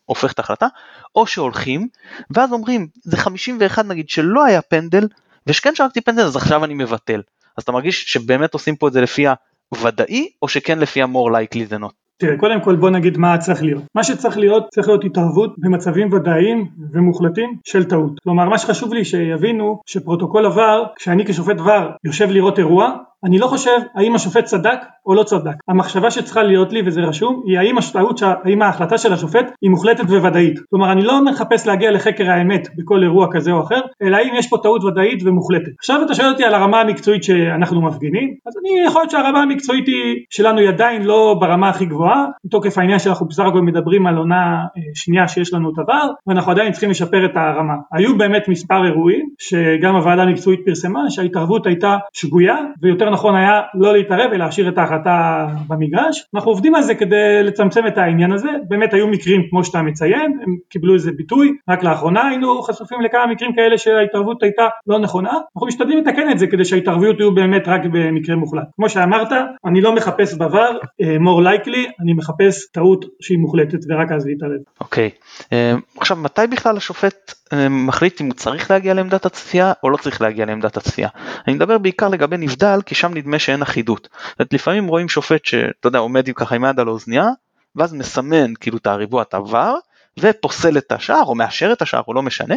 הופך 0.05 0.33
את 0.33 0.39
ההחלטה, 0.39 0.67
או 1.15 1.27
שהולכים, 1.27 1.89
ואז 2.31 2.53
אומרים 2.53 2.89
זה 3.03 3.17
51 3.17 3.85
נגיד 3.85 4.09
שלא 4.09 4.45
היה 4.45 4.63
פנדל, 4.63 5.09
ושכן 5.47 5.75
שרקתי 5.75 6.01
פנדל 6.01 6.23
אז 6.23 6.37
עכשיו 6.37 6.65
אני 6.65 6.75
מבטל. 6.75 7.23
אז 7.57 7.63
אתה 7.63 7.73
מרגיש 7.73 8.13
שבאמת 8.13 8.55
עושים 8.55 8.77
פה 8.77 8.89
את 8.89 8.93
זה 8.93 9.01
לפי 9.01 9.25
הוודאי, 9.69 10.29
או 10.43 10.49
שכן 10.49 10.79
לפי 10.79 11.03
ה-more 11.03 11.31
likely 11.31 11.73
than 11.73 11.81
not? 11.83 12.04
תראה, 12.19 12.39
קודם 12.39 12.61
כל 12.61 12.77
בוא 12.77 12.91
נגיד 12.91 13.19
מה 13.19 13.39
צריך 13.39 13.63
להיות. 13.63 13.83
מה 13.95 14.05
שצריך 14.05 14.39
להיות, 14.39 14.67
צריך 14.75 14.89
להיות 14.89 15.05
התערבות 15.05 15.55
במצבים 15.59 16.13
ודאיים 16.13 16.69
ומוחלטים 16.93 17.57
של 17.65 17.85
טעות. 17.85 18.21
כלומר, 18.23 18.49
מה 18.49 18.59
שחשוב 18.59 18.95
לי 18.95 19.05
שיבינו 19.05 19.81
שפרוטוקול 19.87 20.47
עבר, 20.47 20.85
כשאני 20.97 21.25
כשופט 21.27 21.59
עבר 21.59 21.91
יושב 22.05 22.31
לראות 22.31 22.59
אירוע, 22.59 22.97
אני 23.25 23.39
לא 23.39 23.47
חושב 23.47 23.79
האם 23.95 24.15
השופט 24.15 24.45
צדק 24.45 24.79
או 25.07 25.15
לא 25.15 25.23
צדק. 25.23 25.55
המחשבה 25.69 26.11
שצריכה 26.11 26.43
להיות 26.43 26.73
לי, 26.73 26.83
וזה 26.87 27.01
רשום, 27.01 27.43
היא 27.47 27.59
האם, 27.59 27.79
השטעות, 27.79 28.21
האם 28.45 28.63
ההחלטה 28.63 28.99
של 28.99 29.13
השופט 29.13 29.53
היא 29.63 29.71
מוחלטת 29.71 30.05
וודאית. 30.05 30.59
כלומר, 30.71 30.93
אני 30.93 31.03
לא 31.03 31.25
מחפש 31.25 31.67
להגיע 31.67 31.91
לחקר 31.91 32.31
האמת 32.31 32.69
בכל 32.77 33.03
אירוע 33.03 33.27
כזה 33.33 33.53
או 33.53 33.63
אחר, 33.63 33.81
אלא 34.03 34.17
האם 34.17 34.35
יש 34.35 34.49
פה 34.49 34.57
טעות 34.63 34.85
ודאית 34.85 35.23
ומוחלטת. 35.25 35.73
עכשיו 35.79 36.03
אתה 36.03 36.15
שואל 36.15 36.29
אותי 36.29 36.45
על 36.45 36.55
הרמה 36.55 36.81
המקצועית 36.81 37.25
שאנחנו 37.25 37.83
מפגינים, 37.83 38.35
אז 38.47 38.55
אני 38.61 38.85
יכול 38.87 39.01
להיות 39.01 39.11
שהרמה 39.11 39.43
המקצועית 39.43 39.87
היא 39.87 40.25
שלנו 40.31 40.59
היא 40.59 40.69
עדיין 40.69 41.03
לא 41.03 41.37
ברמה 41.41 41.69
הכי 41.69 41.87
גבוהה, 41.87 42.25
מתוקף 42.45 42.79
העניין 42.79 42.99
שאנחנו 42.99 43.27
בסך 43.27 43.45
הכל 43.45 43.63
מדברים 43.63 44.07
על 44.07 44.17
עונה 44.17 44.65
אה, 44.77 44.83
שנייה 44.95 45.29
שיש 45.29 45.55
לנו 45.55 45.71
את 45.71 45.79
עבר, 45.79 46.09
ואנחנו 46.27 46.53
עדיין 46.53 46.73
צריכים 46.73 46.91
לשפר 46.91 47.25
את 47.25 47.37
הרמה. 47.37 47.75
היו 47.93 48.19
באמת 48.19 48.49
מספר 48.49 48.85
אירועים, 48.85 49.29
שגם 49.39 49.97
הוועדה 49.97 50.23
המקצועית 50.23 50.61
פרסמה, 50.67 51.01
שההתערבות 51.11 51.67
הייתה 51.67 51.97
שגויה, 52.13 52.57
ויותר 52.83 53.11
נכון 53.15 53.35
היה 53.37 53.61
לא 53.75 53.93
להתערב 53.93 54.31
ולהשאיר 54.33 54.69
את 54.69 54.79
ההחלטה 54.79 55.47
במגרש. 55.69 56.25
אנחנו 56.35 56.51
עובדים 56.51 56.75
על 56.75 56.83
זה 56.83 56.95
כדי 56.95 57.43
לצמצם 57.43 57.87
את 57.87 57.99
העניין 57.99 58.33
הזה, 58.33 58.49
באמת 58.69 58.95
היו 58.95 59.09
מקרים 59.09 59.43
כמו 59.51 59.65
שאתה 59.65 59.83
מציין, 59.83 60.39
הם 60.47 60.57
קיבלו 60.69 60.95
איזה 60.95 61.13
ביטוי, 61.17 61.57
רק 61.69 61.83
לאחרונה 61.83 62.29
היינו 62.29 62.63
חשופים 62.63 63.01
לכמה 63.01 63.27
מקרים 63.27 63.55
כאלה 63.55 63.79
שההתערבות 63.79 64.43
הייתה 64.43 64.63
לא 64.87 64.99
נכונה, 64.99 65.31
אנחנו 65.31 65.67
משתדלים 65.67 65.99
לתקן 65.99 66.31
את 66.31 66.39
זה 66.39 66.47
כדי 66.47 66.65
שההתערבויות 66.65 67.21
יהיו 67.21 67.35
באמת 67.35 67.69
רק 67.69 67.81
במקרה 67.93 68.37
מוחלט. 68.37 68.65
כמו 68.77 68.89
שאמרת, 68.89 69.29
אני 69.67 69.81
לא 69.81 69.95
מחפש 69.95 70.35
בVAR, 70.35 70.75
uh, 70.75 71.05
more 71.21 71.45
likely, 71.45 71.91
אני 72.01 72.13
מחפש 72.13 72.67
טעות 72.73 73.05
שהיא 73.21 73.39
מוחלטת 73.39 73.79
ורק 73.89 74.13
אז 74.13 74.27
להתערב. 74.27 74.61
אוקיי, 74.81 75.11
okay. 75.15 75.43
uh, 75.43 76.01
עכשיו 76.01 76.17
מתי 76.17 76.47
בכלל 76.51 76.77
השופט 76.77 77.31
uh, 77.31 77.57
מחליט 77.71 78.21
אם 78.21 78.27
הוא 78.27 78.35
צריך 78.35 78.71
להגיע 78.71 78.95
לעמדת 78.95 79.27
הצפייה 79.27 79.73
או 79.83 79.91
לא 79.91 79.97
צריך 79.97 80.21
להגיע 80.21 80.47
לעמדת 80.47 80.77
הצפייה? 80.77 81.09
אני 81.49 81.57
מדבר 81.57 81.79
בעיקר 81.79 82.09
לגבי 82.09 82.37
נבדל 82.37 82.79
כי 82.87 82.95
שם 83.05 83.15
נדמה 83.15 83.39
שאין 83.39 83.63
אחידות. 83.63 84.09
זאת 84.39 84.53
לפעמים 84.53 84.87
רואים 84.87 85.09
שופט 85.09 85.45
שאתה 85.45 85.89
יודע 85.89 85.99
עומד 85.99 86.29
עם 86.29 86.35
ככה 86.35 86.55
עם 86.55 86.65
יד 86.65 86.81
על 86.81 86.89
האוזנייה 86.89 87.29
ואז 87.77 87.93
מסמן 87.93 88.55
כאילו 88.55 88.79
את 88.79 88.87
הריבוע 88.87 89.23
את 89.23 89.35
עבר 89.35 89.75
ופוסל 90.19 90.79
את 90.79 90.93
השער 90.93 91.23
או 91.23 91.35
מאשר 91.35 91.73
את 91.73 91.83
השער 91.83 92.03
או 92.09 92.15
לא 92.15 92.23
משנה 92.23 92.55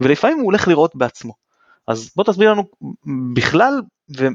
ולפעמים 0.00 0.38
הוא 0.38 0.44
הולך 0.44 0.68
לראות 0.68 0.96
בעצמו. 0.96 1.32
אז 1.86 2.10
בוא 2.16 2.24
תסביר 2.24 2.52
לנו 2.52 2.64
בכלל 3.34 3.82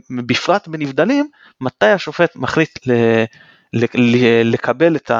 ובפרט 0.09 0.67
בנבדלים 0.67 1.29
מתי 1.61 1.85
השופט 1.85 2.35
מחליט 2.35 2.87
ל... 2.87 2.91
לקבל 4.43 4.95
את, 4.95 5.11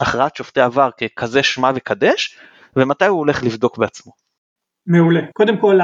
הכרעת 0.00 0.36
שופטי 0.36 0.60
עבר 0.60 0.90
ככזה 1.16 1.42
שמע 1.42 1.70
וקדש 1.74 2.38
ומתי 2.76 3.06
הוא 3.06 3.18
הולך 3.18 3.42
לבדוק 3.42 3.78
בעצמו. 3.78 4.23
מעולה. 4.86 5.20
קודם 5.32 5.56
כל 5.56 5.78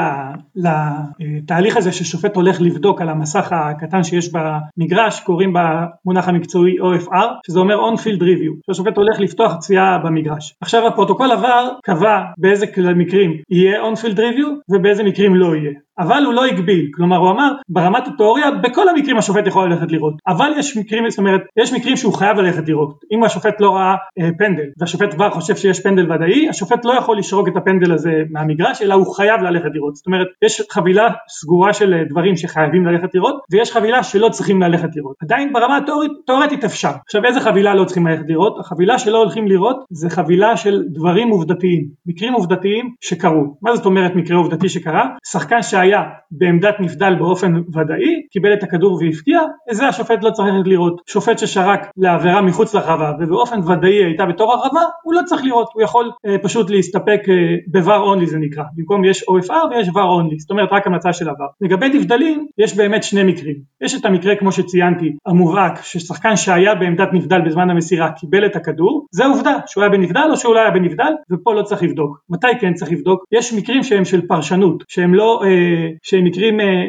לתהליך 0.57 1.77
הזה 1.77 1.93
ששופט 1.93 2.37
הולך 2.37 2.61
לבדוק 2.61 3.01
על 3.01 3.09
המסך 3.09 3.49
הקטן 3.53 4.03
שיש 4.05 4.31
במגרש 4.33 5.21
קוראים 5.21 5.55
במונח 5.55 6.29
המקצועי 6.29 6.77
OFR 6.79 7.27
שזה 7.47 7.59
אומר 7.59 7.75
on 7.75 7.99
field 7.99 8.21
review 8.21 8.61
שהשופט 8.67 8.97
הולך 8.97 9.21
לפתוח 9.21 9.59
צפייה 9.59 9.99
במגרש. 10.05 10.55
עכשיו 10.61 10.87
הפרוטוקול 10.87 11.31
עבר 11.33 11.71
קבע 11.85 12.23
באיזה 12.39 12.67
מקרים 12.97 13.37
יהיה 13.51 13.83
on 13.83 13.97
field 13.97 14.17
review 14.17 14.49
ובאיזה 14.69 15.03
מקרים 15.03 15.35
לא 15.35 15.57
יהיה. 15.57 15.73
אבל 16.01 16.23
הוא 16.27 16.35
לא 16.35 16.45
הגביל, 16.45 16.91
כלומר 16.95 17.17
הוא 17.17 17.31
אמר 17.31 17.53
ברמת 17.69 18.09
התיאוריה 18.09 18.51
בכל 18.51 18.89
המקרים 18.89 19.19
השופט 19.19 19.47
יכול 19.47 19.71
ללכת 19.71 19.93
לראות, 19.93 20.15
אבל 20.27 20.51
יש 20.57 20.77
מקרים, 20.77 21.11
זאת 21.11 21.19
אומרת, 21.19 21.41
יש 21.57 21.73
מקרים 21.73 21.97
שהוא 21.97 22.15
חייב 22.15 22.37
ללכת 22.37 22.69
לראות, 22.69 23.01
אם 23.13 23.25
השופט 23.25 23.61
לא 23.61 23.71
ראה 23.71 23.95
אה, 24.21 24.29
פנדל 24.39 24.67
והשופט 24.79 25.15
כבר 25.15 25.31
חושב 25.31 25.57
שיש 25.57 25.83
פנדל 25.83 26.13
ודאי, 26.13 26.49
השופט 26.49 26.85
לא 26.85 26.93
יכול 26.93 27.19
לשרוק 27.19 27.49
את 27.49 27.57
הפנדל 27.57 27.93
הזה 27.93 28.11
מהמגרש 28.31 28.83
אלא 28.83 28.95
הוא 28.95 29.15
חייב 29.17 29.41
ללכת 29.41 29.69
לראות, 29.75 29.97
זאת 29.97 30.07
אומרת 30.07 30.27
יש 30.43 30.63
חבילה 30.71 31.09
סגורה 31.29 31.73
של 31.73 31.95
אה, 31.95 32.05
דברים 32.11 32.37
שחייבים 32.37 32.87
ללכת 32.87 33.15
לראות 33.15 33.41
ויש 33.51 33.73
חבילה 33.73 34.03
שלא 34.03 34.29
צריכים 34.29 34.63
ללכת 34.63 34.97
לראות, 34.97 35.17
עדיין 35.23 35.53
ברמה 35.53 35.77
התיאורטית 35.77 36.65
אפשר, 36.65 36.91
עכשיו 37.07 37.25
איזה 37.25 37.41
חבילה 37.41 37.75
לא 37.75 37.85
צריכים 37.85 38.07
ללכת 38.07 38.25
לראות, 38.29 38.59
החבילה 38.61 38.99
שלא 38.99 39.19
הולכים 39.19 39.49
לראות 39.49 39.77
זה 39.91 40.11
חבילה 40.11 40.57
של 40.57 40.83
דברים 40.89 41.29
עובדתיים, 41.29 41.89
מקרים 42.07 42.33
עובדתיים 42.33 42.95
שקרו, 43.01 43.57
מה 43.63 43.77
זאת 43.77 43.87
אומרת 43.87 44.17
מקרה 44.17 44.37
עובדתי 44.37 44.69
שקרה? 44.69 45.09
שחקן 45.27 45.63
שהיה 45.63 45.90
היה 45.91 46.03
בעמדת 46.31 46.75
נבדל 46.81 47.15
באופן 47.15 47.55
ודאי, 47.57 48.27
קיבל 48.31 48.53
את 48.53 48.63
הכדור 48.63 49.01
והפקיע, 49.03 49.41
זה 49.71 49.89
השופט 49.89 50.25
לא 50.25 50.31
צריך 50.31 50.55
לראות. 50.65 51.01
שופט 51.07 51.39
ששרק 51.39 51.91
לעבירה 51.97 52.43
מחוץ 52.43 52.75
לרחבה 52.75 53.13
ובאופן 53.21 53.59
ודאי 53.59 54.05
הייתה 54.05 54.27
בתור 54.27 54.53
הרחבה, 54.53 54.81
הוא 55.03 55.15
לא 55.15 55.21
צריך 55.25 55.45
לראות, 55.45 55.69
הוא 55.75 55.83
יכול 55.83 56.11
אה, 56.27 56.37
פשוט 56.43 56.71
להסתפק 56.71 57.21
אה, 57.29 57.35
ב-VAR 57.67 58.19
only 58.19 58.27
זה 58.27 58.39
נקרא, 58.39 58.65
במקום 58.77 59.05
יש 59.05 59.23
OFR 59.23 59.67
ויש 59.71 59.89
VAR 59.89 59.93
only, 59.93 60.39
זאת 60.39 60.51
אומרת 60.51 60.69
רק 60.73 60.87
המלצה 60.87 61.13
של 61.13 61.29
עבר. 61.29 61.47
לגבי 61.61 61.89
נבדלים, 61.89 62.47
יש 62.59 62.77
באמת 62.77 63.05
שני 63.05 63.23
מקרים. 63.23 63.57
יש 63.81 63.95
את 63.95 64.05
המקרה 64.05 64.37
כמו 64.37 64.53
שציינתי, 64.53 65.13
המובהק, 65.27 65.83
ששחקן 65.83 66.37
שהיה 66.37 66.75
בעמדת 66.75 67.09
נבדל 67.13 67.41
בזמן 67.41 67.71
המסירה 67.71 68.13
קיבל 68.13 68.47
את 68.47 68.57
הכדור, 68.57 69.07
זה 69.11 69.27
עובדה 69.27 69.57
שהוא 69.67 69.83
היה 69.83 69.91
בנבדל 69.91 70.29
או 70.31 70.37
שהוא 70.37 70.55
לא 70.55 70.61
היה 70.61 70.71
בנבדל, 70.71 71.13
ופה 71.31 71.55
לא 71.55 71.63
צריך 71.63 71.83
לבדוק. 71.83 72.21
מתי 72.31 72.47
כן 72.61 72.75
צריך 72.75 72.93
לבדוק? 72.93 73.25
יש 73.33 73.53
מקרים 73.53 73.83
שהם 73.83 74.05
של 74.05 74.27
פרשנות, 74.27 74.85
שהם 74.89 75.15
לא 75.15 75.43
אה, 75.45 75.70
שהם 76.03 76.25
מקרים 76.25 76.61
אה, 76.61 76.85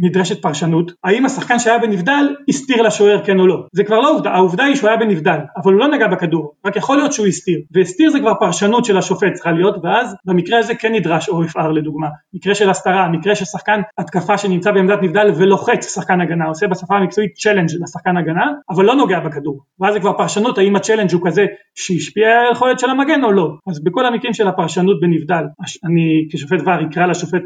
שנדרשת 0.00 0.42
פרשנות, 0.42 0.92
האם 1.04 1.26
השחקן 1.26 1.58
שהיה 1.58 1.78
בנבדל 1.78 2.34
הסתיר 2.48 2.82
לשוער 2.82 3.24
כן 3.24 3.40
או 3.40 3.46
לא, 3.46 3.56
זה 3.72 3.84
כבר 3.84 4.00
לא 4.00 4.10
עובדה, 4.10 4.30
העובדה 4.30 4.64
היא 4.64 4.74
שהוא 4.74 4.88
היה 4.88 4.96
בנבדל, 4.96 5.38
אבל 5.56 5.72
הוא 5.72 5.80
לא 5.80 5.88
נגע 5.88 6.06
בכדור, 6.06 6.54
רק 6.66 6.76
יכול 6.76 6.96
להיות 6.96 7.12
שהוא 7.12 7.26
הסתיר, 7.26 7.58
והסתיר 7.70 8.10
זה 8.10 8.20
כבר 8.20 8.32
פרשנות 8.40 8.84
של 8.84 8.98
השופט 8.98 9.32
צריכה 9.34 9.52
להיות, 9.52 9.74
ואז 9.82 10.14
במקרה 10.24 10.58
הזה 10.58 10.74
כן 10.74 10.92
נדרש 10.92 11.28
OFR 11.28 11.68
לדוגמה, 11.74 12.06
מקרה 12.34 12.54
של 12.54 12.70
הסתרה, 12.70 13.08
מקרה 13.08 13.34
של 13.34 13.44
שחקן 13.44 13.80
התקפה 13.98 14.38
שנמצא 14.38 14.72
בעמדת 14.72 14.98
נבדל 15.02 15.32
ולוחץ 15.36 15.94
שחקן 15.94 16.20
הגנה, 16.20 16.44
עושה 16.44 16.66
בשפה 16.66 16.96
המקצועית 16.96 17.34
צ'לנג' 17.34 17.70
לשחקן 17.82 18.16
הגנה, 18.16 18.52
אבל 18.70 18.84
לא 18.84 18.94
נוגע 18.94 19.20
בכדור, 19.20 19.60
ואז 19.80 19.94
זה 19.94 20.00
כבר 20.00 20.12
פרשנות 20.12 20.58
האם 20.58 20.76
הצ'לנג' 20.76 21.12
הוא 21.12 21.26
כזה 21.26 21.46
שהשפיע 21.74 22.28
על 22.28 22.46
היכולת 22.48 22.78
של 22.78 22.90
המגן 22.90 23.24
או 23.24 23.32
לא, 23.32 23.50
אז 23.70 23.84
בכל 23.84 24.06
המקרים 24.06 24.34
של 24.34 24.48
הפרשנות 24.48 25.00
בנבדל, 25.00 25.44
אני 25.84 26.28
כשופט 26.32 26.60
ור 26.66 26.88
אקרא 26.90 27.06
לשופט 27.06 27.42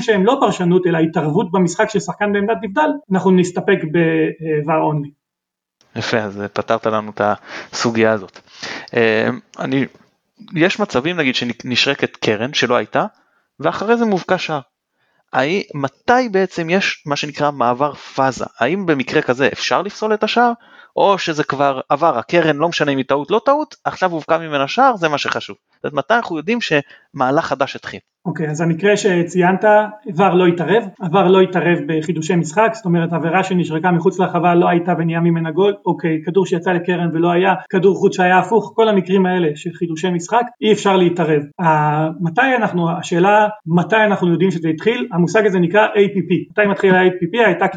שהם 0.00 0.26
לא 0.26 0.36
פרשנות 0.40 0.86
אלא 0.86 0.98
התערבות 1.20 1.52
במשחק 1.52 1.90
של 1.90 2.00
שחקן 2.00 2.32
בעמדת 2.32 2.56
נבדל, 2.62 2.90
אנחנו 3.12 3.30
נסתפק 3.30 3.78
ב-VAR 3.92 4.92
only. 4.92 5.10
יפה, 5.96 6.18
אז 6.18 6.42
פתרת 6.52 6.86
לנו 6.86 7.10
את 7.10 7.20
הסוגיה 7.72 8.12
הזאת. 8.12 8.38
אה, 8.94 9.28
אני, 9.58 9.86
יש 10.54 10.80
מצבים 10.80 11.16
נגיד 11.16 11.34
שנשרקת 11.34 12.16
קרן 12.16 12.54
שלא 12.54 12.76
הייתה, 12.76 13.06
ואחרי 13.60 13.96
זה 13.96 14.04
מובקע 14.04 14.38
שער. 14.38 14.60
מתי 15.74 16.28
בעצם 16.30 16.70
יש 16.70 17.02
מה 17.06 17.16
שנקרא 17.16 17.50
מעבר 17.50 17.94
פאזה? 17.94 18.44
האם 18.58 18.86
במקרה 18.86 19.22
כזה 19.22 19.48
אפשר 19.52 19.82
לפסול 19.82 20.14
את 20.14 20.24
השער, 20.24 20.52
או 20.96 21.18
שזה 21.18 21.44
כבר 21.44 21.80
עבר, 21.88 22.18
הקרן 22.18 22.56
לא 22.56 22.68
משנה 22.68 22.92
אם 22.92 22.98
היא 22.98 23.06
טעות 23.06 23.30
לא 23.30 23.40
טעות, 23.44 23.76
עכשיו 23.84 24.10
הובקע 24.10 24.38
ממנה 24.38 24.68
שער, 24.68 24.96
זה 24.96 25.08
מה 25.08 25.18
שחשוב. 25.18 25.56
זאת 25.82 25.92
מתי 25.92 26.14
אנחנו 26.14 26.36
יודעים 26.36 26.58
שמהלך 26.60 27.44
חדש 27.44 27.76
התחיל? 27.76 28.00
אוקיי, 28.26 28.46
okay, 28.46 28.50
אז 28.50 28.60
המקרה 28.60 28.96
שציינת, 28.96 29.64
ה-VAR 30.08 30.34
לא 30.34 30.46
התערב, 30.46 30.82
ה-VAR 31.00 31.28
לא 31.28 31.40
התערב 31.40 31.78
בחידושי 31.88 32.36
משחק, 32.36 32.70
זאת 32.74 32.84
אומרת 32.84 33.12
עבירה 33.12 33.44
שנשרקה 33.44 33.90
מחוץ 33.90 34.18
לרחבה 34.18 34.54
לא 34.54 34.68
הייתה 34.68 34.94
ונהיה 34.98 35.20
ממנה 35.20 35.50
גול, 35.50 35.74
אוקיי, 35.86 36.22
כדור 36.26 36.46
שיצא 36.46 36.70
לקרן 36.70 37.10
ולא 37.12 37.30
היה, 37.30 37.54
כדור 37.70 37.96
חוץ 37.96 38.16
שהיה 38.16 38.38
הפוך, 38.38 38.72
כל 38.76 38.88
המקרים 38.88 39.26
האלה 39.26 39.48
של 39.54 39.70
חידושי 39.72 40.10
משחק, 40.10 40.42
אי 40.62 40.72
אפשר 40.72 40.96
להתערב. 40.96 41.42
מתי 42.20 42.56
אנחנו, 42.56 42.90
השאלה 42.90 43.48
מתי 43.66 43.96
אנחנו 43.96 44.32
יודעים 44.32 44.50
שזה 44.50 44.68
התחיל, 44.68 45.08
המושג 45.12 45.46
הזה 45.46 45.58
נקרא 45.58 45.86
APP, 45.86 46.50
מתי 46.50 46.70
מתחיל 46.70 46.94
ה-APP, 46.94 47.46
ה 47.46 47.49
attack 47.49 47.68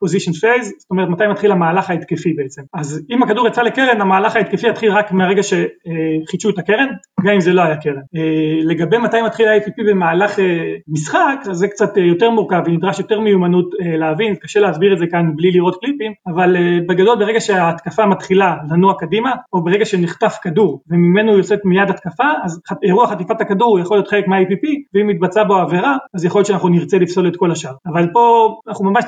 possession 0.00 0.32
phase, 0.32 0.72
זאת 0.78 0.90
אומרת 0.90 1.08
מתי 1.08 1.26
מתחיל 1.26 1.52
המהלך 1.52 1.90
ההתקפי 1.90 2.32
בעצם. 2.32 2.62
אז 2.74 3.02
אם 3.10 3.22
הכדור 3.22 3.46
יצא 3.46 3.62
לקרן, 3.62 4.00
המהלך 4.00 4.36
ההתקפי 4.36 4.68
יתחיל 4.68 4.92
רק 4.92 5.12
מהרגע 5.12 5.42
שחידשו 5.42 6.50
את 6.50 6.58
הקרן, 6.58 6.88
גם 7.26 7.34
אם 7.34 7.40
זה 7.40 7.52
לא 7.52 7.62
היה 7.62 7.76
קרן. 7.76 8.02
אה, 8.16 8.60
לגבי 8.64 8.98
מתי 8.98 9.22
מתחיל 9.22 9.48
ה-APP 9.48 9.90
במהלך 9.90 10.38
אה, 10.38 10.74
משחק, 10.88 11.38
אז 11.50 11.56
זה 11.56 11.68
קצת 11.68 11.98
אה, 11.98 12.02
יותר 12.02 12.30
מורכב 12.30 12.62
ונדרש 12.66 12.98
יותר 12.98 13.20
מיומנות 13.20 13.70
להבין, 13.98 14.34
קשה 14.34 14.60
להסביר 14.60 14.92
את 14.92 14.98
זה 14.98 15.06
כאן 15.10 15.36
בלי 15.36 15.50
לראות 15.50 15.80
קליפים, 15.80 16.12
אבל 16.26 16.56
בגדול 16.88 17.18
ברגע 17.18 17.40
שההתקפה 17.40 18.06
מתחילה 18.06 18.56
לנוע 18.70 18.94
קדימה, 18.98 19.32
או 19.52 19.64
ברגע 19.64 19.84
שנחטף 19.84 20.36
כדור 20.42 20.82
וממנו 20.90 21.36
יוצאת 21.36 21.60
מיד 21.64 21.90
התקפה, 21.90 22.24
אז 22.44 22.60
אירוע 22.82 23.06
חטיפת 23.06 23.40
הכדור 23.40 23.78
יכול 23.78 23.96
להיות 23.96 24.08
חלק 24.08 24.28
מה-APP, 24.28 24.66
ואם 24.94 25.06
מתבצע 25.06 25.44
בו 25.44 25.54
עבירה, 25.54 25.96
אז 26.14 26.24
יכול 26.24 26.38
להיות 26.38 26.46
שאנחנו 26.46 26.68
נרצה 26.68 26.98
לפסול 26.98 27.28
את 27.28 27.36
כל 27.36 27.50
השאר. 27.50 27.72
אבל 27.86 28.08
פה 28.12 28.54
אנחנו 28.68 28.90
ממש 28.90 29.04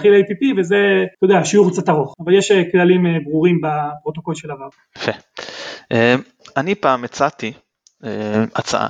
מתחיל 0.00 0.14
APP 0.14 0.60
וזה, 0.60 1.04
אתה 1.18 1.24
יודע, 1.24 1.44
שיעור 1.44 1.70
קצת 1.70 1.88
ארוך, 1.88 2.14
אבל 2.24 2.34
יש 2.34 2.50
אה, 2.50 2.62
כללים 2.72 3.06
אה, 3.06 3.16
ברורים 3.24 3.60
בפרוטוקול 3.60 4.34
של 4.34 4.50
עבר. 4.50 4.68
יפה. 4.96 5.12
אה, 5.92 6.14
אני 6.56 6.74
פעם 6.74 7.04
הצעתי 7.04 7.52
הצעה 8.54 8.88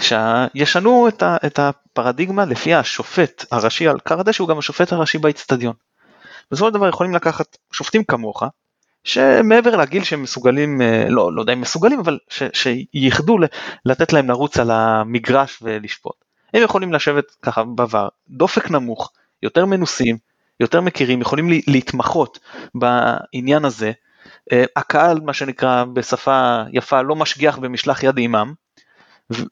שישנו 0.00 1.08
את 1.22 1.58
הפרדיגמה 1.58 2.44
לפי 2.44 2.74
השופט 2.74 3.44
הראשי 3.50 3.88
על 3.88 3.98
קרדה 3.98 4.32
שהוא 4.32 4.48
גם 4.48 4.58
השופט 4.58 4.92
הראשי 4.92 5.18
באיצטדיון. 5.18 5.74
בסופו 6.50 6.68
של 6.68 6.74
דבר 6.74 6.88
יכולים 6.88 7.14
לקחת 7.14 7.56
שופטים 7.72 8.04
כמוך 8.04 8.42
שמעבר 9.04 9.76
לגיל 9.76 10.04
שהם 10.04 10.22
מסוגלים, 10.22 10.80
לא, 11.08 11.32
לא 11.32 11.40
יודע 11.40 11.52
אם 11.52 11.60
מסוגלים, 11.60 12.00
אבל 12.00 12.18
ש, 12.28 12.42
שייחדו 12.52 13.38
לתת 13.84 14.12
להם 14.12 14.28
לרוץ 14.28 14.58
על 14.58 14.70
המגרש 14.70 15.58
ולשפוט. 15.62 16.24
הם 16.54 16.62
יכולים 16.62 16.92
לשבת 16.92 17.24
ככה 17.42 17.64
בעבר, 17.64 18.08
דופק 18.28 18.70
נמוך, 18.70 19.12
יותר 19.42 19.64
מנוסים, 19.64 20.16
יותר 20.60 20.80
מכירים, 20.80 21.20
יכולים 21.20 21.48
להתמחות 21.66 22.38
בעניין 22.74 23.64
הזה. 23.64 23.92
אה, 24.52 24.64
הקהל, 24.76 25.20
מה 25.20 25.32
שנקרא 25.32 25.84
בשפה 25.84 26.62
יפה, 26.72 27.02
לא 27.02 27.16
משגיח 27.16 27.58
במשלח 27.58 28.02
יד 28.02 28.16
עימם, 28.18 28.52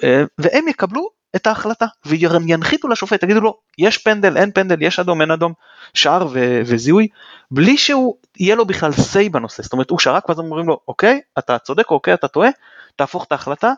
אה, 0.04 0.22
והם 0.38 0.68
יקבלו 0.68 1.10
את 1.36 1.46
ההחלטה 1.46 1.86
וינחיתו 2.06 2.88
לשופט, 2.88 3.22
יגידו 3.22 3.40
לו, 3.40 3.58
יש 3.78 3.98
פנדל, 3.98 4.36
אין 4.36 4.52
פנדל, 4.52 4.82
יש 4.82 4.98
אדום, 4.98 5.20
אין 5.20 5.30
אדום, 5.30 5.52
שער 5.94 6.28
וזיהוי, 6.66 7.08
בלי 7.50 7.78
שהוא 7.78 8.16
יהיה 8.40 8.54
לו 8.54 8.64
בכלל 8.64 8.90
say 8.90 9.30
בנושא, 9.32 9.62
זאת 9.62 9.72
אומרת 9.72 9.90
הוא 9.90 9.98
שרק 9.98 10.28
ואז 10.28 10.38
אומרים 10.38 10.66
לו, 10.66 10.80
אוקיי, 10.88 11.20
אתה 11.38 11.58
צודק, 11.58 11.90
אוקיי, 11.90 12.14
אתה 12.14 12.28
טועה, 12.28 12.48
תהפוך 12.96 13.24
את 13.24 13.32
ההחלטה, 13.32 13.72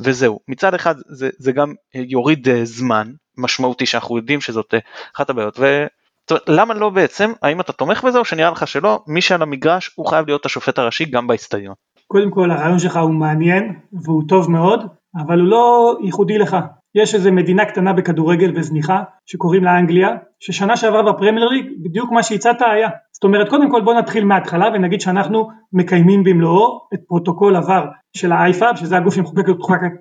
וזהו. 0.00 0.40
מצד 0.48 0.74
אחד 0.74 0.94
זה, 1.06 1.30
זה 1.38 1.52
גם 1.52 1.74
יוריד 1.94 2.48
אה, 2.48 2.64
זמן 2.64 3.12
משמעותי 3.36 3.86
שאנחנו 3.86 4.16
יודעים 4.16 4.40
שזאת 4.40 4.74
אחת 5.16 5.30
הבעיות, 5.30 5.58
ו- 5.58 5.86
אומרת, 6.30 6.48
למה 6.48 6.74
לא 6.74 6.90
בעצם, 6.90 7.32
האם 7.42 7.60
אתה 7.60 7.72
תומך 7.72 8.04
בזה 8.04 8.18
או 8.18 8.24
שנראה 8.24 8.50
לך 8.50 8.66
שלא, 8.66 9.00
מי 9.06 9.20
שעל 9.20 9.42
המגרש 9.42 9.90
הוא 9.94 10.06
חייב 10.06 10.26
להיות 10.26 10.46
השופט 10.46 10.78
הראשי 10.78 11.04
גם 11.04 11.26
באצטדיון. 11.26 11.74
קודם 12.06 12.30
כל 12.30 12.50
הרעיון 12.50 12.78
שלך 12.78 12.96
הוא 12.96 13.10
מעניין 13.10 13.74
והוא 13.92 14.22
טוב 14.28 14.50
מאוד, 14.50 14.86
אבל 15.16 15.40
הוא 15.40 15.48
לא 15.48 15.96
ייחודי 16.02 16.38
לך. 16.38 16.56
יש 16.94 17.14
איזה 17.14 17.30
מדינה 17.30 17.64
קטנה 17.64 17.92
בכדורגל 17.92 18.52
וזניחה 18.54 19.02
שקוראים 19.26 19.64
לה 19.64 19.78
אנגליה, 19.78 20.08
ששנה 20.40 20.76
שעברה 20.76 21.12
בפרמייר 21.12 21.48
ליג 21.48 21.66
בדיוק 21.82 22.12
מה 22.12 22.22
שהצעת 22.22 22.62
היה. 22.62 22.88
זאת 23.20 23.24
אומרת 23.24 23.48
קודם 23.48 23.70
כל 23.70 23.80
בוא 23.80 23.94
נתחיל 23.94 24.24
מההתחלה 24.24 24.68
ונגיד 24.74 25.00
שאנחנו 25.00 25.48
מקיימים 25.72 26.24
במלואו 26.24 26.78
את 26.94 27.00
פרוטוקול 27.08 27.56
ה-VAR 27.56 27.84
של 28.16 28.32
ה-IFAB 28.32 28.76
שזה 28.76 28.96
הגוף 28.96 29.14
שמחוקק 29.14 29.48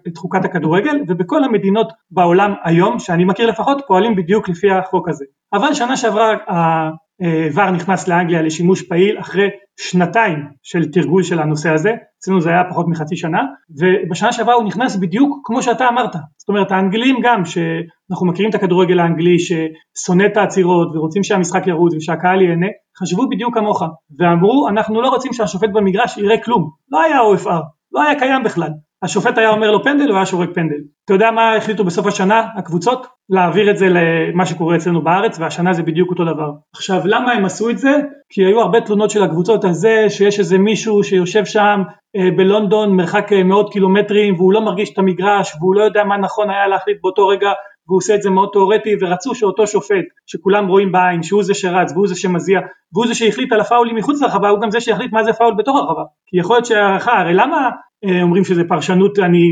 את 0.08 0.18
חוקת 0.18 0.46
הכדורגל 0.46 1.00
ובכל 1.08 1.44
המדינות 1.44 1.94
בעולם 2.12 2.54
היום 2.64 3.00
שאני 3.00 3.26
מכיר 3.26 3.50
לפחות 3.50 3.82
פועלים 3.88 4.16
בדיוק 4.16 4.50
לפי 4.50 4.72
החוק 4.72 5.10
הזה. 5.10 5.26
אבל 5.54 5.74
שנה 5.74 5.98
שעברה 5.98 6.34
ה-VAR 6.48 7.72
נכנס 7.72 8.08
לאנגליה 8.08 8.42
לשימוש 8.42 8.82
פעיל 8.82 9.20
אחרי 9.20 9.48
שנתיים 9.80 10.40
של 10.64 10.92
תרגול 10.92 11.24
של 11.24 11.40
הנושא 11.40 11.70
הזה, 11.70 11.92
אצלנו 12.20 12.42
זה 12.42 12.50
היה 12.50 12.64
פחות 12.70 12.86
מחצי 12.88 13.16
שנה, 13.16 13.42
ובשנה 13.80 14.32
שעברה 14.32 14.54
הוא 14.54 14.64
נכנס 14.64 14.96
בדיוק 14.96 15.40
כמו 15.44 15.62
שאתה 15.62 15.90
אמרת, 15.90 16.14
זאת 16.38 16.50
אומרת 16.50 16.72
האנגלים 16.72 17.16
גם, 17.24 17.46
שאנחנו 17.46 18.28
מכירים 18.28 18.50
את 18.50 18.56
הכדורגל 18.56 19.00
האנגלי 19.00 19.36
ששונא 19.40 20.24
את 20.26 20.38
העצירות 20.38 20.96
ורוצים 20.96 21.24
שהמשחק 21.24 21.68
ירוץ 21.68 21.94
ושהקהל 21.96 22.42
ייהנה, 22.42 22.68
חשבו 23.02 23.30
בדיוק 23.30 23.54
כמוך, 23.54 23.84
ואמרו 24.20 24.68
אנחנו 24.70 25.02
לא 25.02 25.10
רוצים 25.10 25.34
שהשופט 25.34 25.70
במגרש 25.74 26.18
יראה 26.18 26.44
כלום, 26.44 26.70
לא 26.92 27.02
היה 27.02 27.20
OFR, 27.20 27.62
לא 27.92 28.02
היה 28.02 28.20
קיים 28.20 28.44
בכלל, 28.44 28.70
השופט 29.04 29.38
היה 29.38 29.50
אומר 29.50 29.72
לו 29.72 29.84
פנדל, 29.84 30.08
הוא 30.08 30.16
היה 30.16 30.26
שורק 30.26 30.50
פנדל. 30.54 30.76
אתה 31.06 31.14
יודע 31.14 31.32
מה 31.32 31.56
החליטו 31.56 31.84
בסוף 31.84 32.06
השנה, 32.06 32.48
הקבוצות? 32.56 33.08
להעביר 33.30 33.72
את 33.72 33.78
זה 33.78 33.88
למה 33.90 34.46
שקורה 34.46 34.76
אצלנו 34.76 35.02
בארץ, 35.02 35.40
והשנה 35.40 35.74
זה 35.74 35.84
בדיוק 35.84 36.10
אותו 36.10 36.26
דבר. 36.26 36.52
עכשיו, 36.76 37.02
למה 37.06 37.32
הם 37.32 37.46
עשו 37.46 37.70
את 37.70 37.78
זה? 37.78 37.92
כי 38.30 38.46
היו 38.46 38.62
הרבה 38.62 38.82
תלונות 38.82 39.10
של 39.10 39.24
הקבוצות 39.24 39.64
על 39.66 39.74
זה 39.74 40.06
שיש 40.10 40.40
איזה 40.40 40.58
מישהו 40.58 41.04
שיושב 41.04 41.46
שם 41.46 41.82
אה, 42.16 42.32
בלונדון 42.38 42.96
מרחק 42.96 43.34
אה, 43.34 43.44
מאות 43.44 43.72
קילומטרים 43.72 44.36
והוא 44.36 44.54
לא 44.54 44.62
מרגיש 44.62 44.94
את 44.94 44.98
המגרש 44.98 45.56
והוא 45.60 45.76
לא 45.76 45.84
יודע 45.84 46.04
מה 46.04 46.18
נכון 46.18 46.50
היה 46.50 46.68
להחליט 46.68 46.98
באותו 47.02 47.28
רגע 47.28 47.50
והוא 47.90 47.98
עושה 47.98 48.16
את 48.16 48.22
זה 48.22 48.30
מאוד 48.30 48.50
תאורטי 48.54 48.90
ורצו 49.02 49.36
שאותו 49.36 49.68
שופט 49.68 50.06
שכולם 50.26 50.68
רואים 50.68 50.92
בעין 50.92 51.24
שהוא 51.24 51.44
זה 51.44 51.54
שרץ 51.54 51.92
והוא 51.92 52.08
זה 52.08 52.16
שמזיע 52.16 52.60
והוא 52.94 53.08
זה 53.08 53.16
שהחליט 53.16 53.52
על 53.52 53.60
הפאולים 53.60 53.96
מחוץ 53.96 54.22
לרחבה 54.22 54.50
הוא 54.50 54.62
גם 54.62 54.72
זה 54.72 54.80
שיחליט 54.80 55.14
מה 55.14 55.24
זה 55.24 55.34
פאול 55.34 55.54
בתוך 55.58 55.78
הרחבה. 55.78 56.04
כי 56.28 56.40
יכול 56.40 56.56
להיות 56.56 56.66
שהערכה 56.66 57.20
הרי 57.20 57.34
למה 57.34 57.70
אה, 58.06 58.22
אומרים 58.22 58.44
שזה 58.44 58.64
פרשנות, 58.68 59.20
אני, 59.20 59.44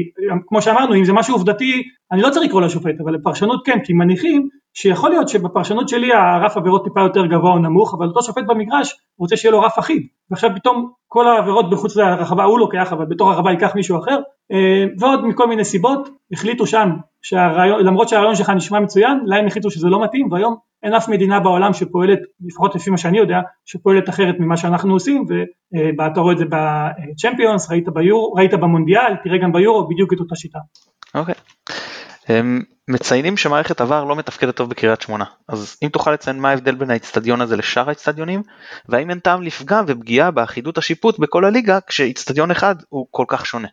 כמו 0.47 0.61
שאמרנו, 0.61 0.95
אם 0.95 1.05
זה 1.05 1.13
משהו 1.13 1.35
עובדתי, 1.35 1.83
אני 2.11 2.21
לא 2.21 2.29
צריך 2.29 2.45
לקרוא 2.45 2.61
לשופט, 2.61 2.95
אבל 3.03 3.13
לפרשנות 3.13 3.65
כן, 3.65 3.79
כי 3.83 3.93
מניחים 3.93 4.47
שיכול 4.73 5.09
להיות 5.09 5.29
שבפרשנות 5.29 5.89
שלי 5.89 6.13
הרף 6.13 6.57
עבירות 6.57 6.83
טיפה 6.83 7.01
יותר 7.01 7.25
גבוה 7.25 7.51
או 7.51 7.57
נמוך, 7.57 7.93
אבל 7.93 8.07
אותו 8.07 8.23
שופט 8.23 8.43
במגרש 8.47 8.95
רוצה 9.19 9.37
שיהיה 9.37 9.51
לו 9.51 9.61
רף 9.61 9.79
אחיד, 9.79 10.01
ועכשיו 10.31 10.49
פתאום 10.55 10.91
כל 11.07 11.27
העבירות 11.27 11.69
בחוץ 11.69 11.95
לרחבה 11.95 12.43
הוא 12.43 12.59
לוקח, 12.59 12.93
אבל 12.93 13.05
בתוך 13.05 13.29
הרחבה 13.29 13.51
ייקח 13.51 13.75
מישהו 13.75 13.99
אחר, 13.99 14.19
אה, 14.51 14.85
ועוד 14.99 15.25
מכל 15.25 15.47
מיני 15.47 15.65
סיבות 15.65 16.09
החליטו 16.33 16.67
שם, 16.67 16.89
שהרעיון, 17.27 17.85
למרות 17.85 18.09
שהרעיון 18.09 18.35
שלך 18.35 18.49
נשמע 18.49 18.79
מצוין, 18.79 19.19
להם 19.25 19.47
החליטו 19.47 19.71
שזה 19.71 19.87
לא 19.87 20.03
מתאים, 20.03 20.31
והיום 20.31 20.55
אין 20.83 20.93
אף 20.93 21.09
מדינה 21.09 21.39
בעולם 21.39 21.73
שפועלת, 21.73 22.19
לפחות 22.45 22.75
לפי 22.75 22.89
מה 22.89 22.97
שאני 22.97 23.17
יודע, 23.17 23.39
שפועלת 23.65 24.09
אחרת 24.09 24.35
ממה 24.39 24.57
שאנחנו 24.57 24.93
עושים, 24.93 25.25
ואתה 25.97 26.21
רואה 26.21 26.33
את 26.33 26.37
זה 26.37 26.45
בצ'מפיונס, 26.45 27.71
ראית, 27.71 27.89
ביור, 27.93 28.35
ראית 28.37 28.53
במונדיאל, 28.53 29.15
תראה 29.23 29.37
גם 29.37 29.51
ביורו, 29.51 29.87
בדיוק 29.87 30.13
את 30.13 30.19
אותה 30.19 30.35
שיטה. 30.35 30.59
אוקיי. 31.15 31.33
Okay. 31.33 32.27
מציינים 32.87 33.37
שמערכת 33.37 33.81
עבר 33.81 34.03
לא 34.03 34.15
מתפקדת 34.15 34.55
טוב 34.55 34.69
בקריית 34.69 35.01
שמונה, 35.01 35.25
אז 35.47 35.77
אם 35.83 35.89
תוכל 35.89 36.11
לציין 36.11 36.39
מה 36.39 36.49
ההבדל 36.49 36.75
בין 36.75 36.89
האיצטדיון 36.89 37.41
הזה 37.41 37.55
לשאר 37.57 37.87
האיצטדיונים, 37.87 38.43
והאם 38.89 39.09
אין 39.09 39.19
טעם 39.19 39.41
לפגם 39.41 39.85
ופגיעה 39.87 40.31
באחידות 40.31 40.77
השיפוט 40.77 41.19
בכל 41.19 41.45
הליגה 41.45 41.79
כשאיצטדיון 41.87 42.51
אחד 42.51 42.75
הוא 42.89 43.07
כל 43.11 43.25
כך 43.27 43.45
שונה. 43.45 43.67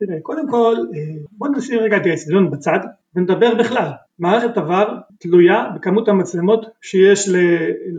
תראה, 0.00 0.20
קודם 0.22 0.48
כל, 0.50 0.76
אה, 0.94 1.00
בוא 1.32 1.48
נשים 1.48 1.78
רגע 1.78 1.96
את 1.96 2.06
האיצטדיון 2.06 2.50
בצד 2.50 2.78
ונדבר 3.16 3.54
בכלל. 3.54 3.90
מערכת 4.18 4.56
עבר 4.56 4.96
תלויה 5.18 5.64
בכמות 5.74 6.08
המצלמות 6.08 6.66
שיש 6.82 7.28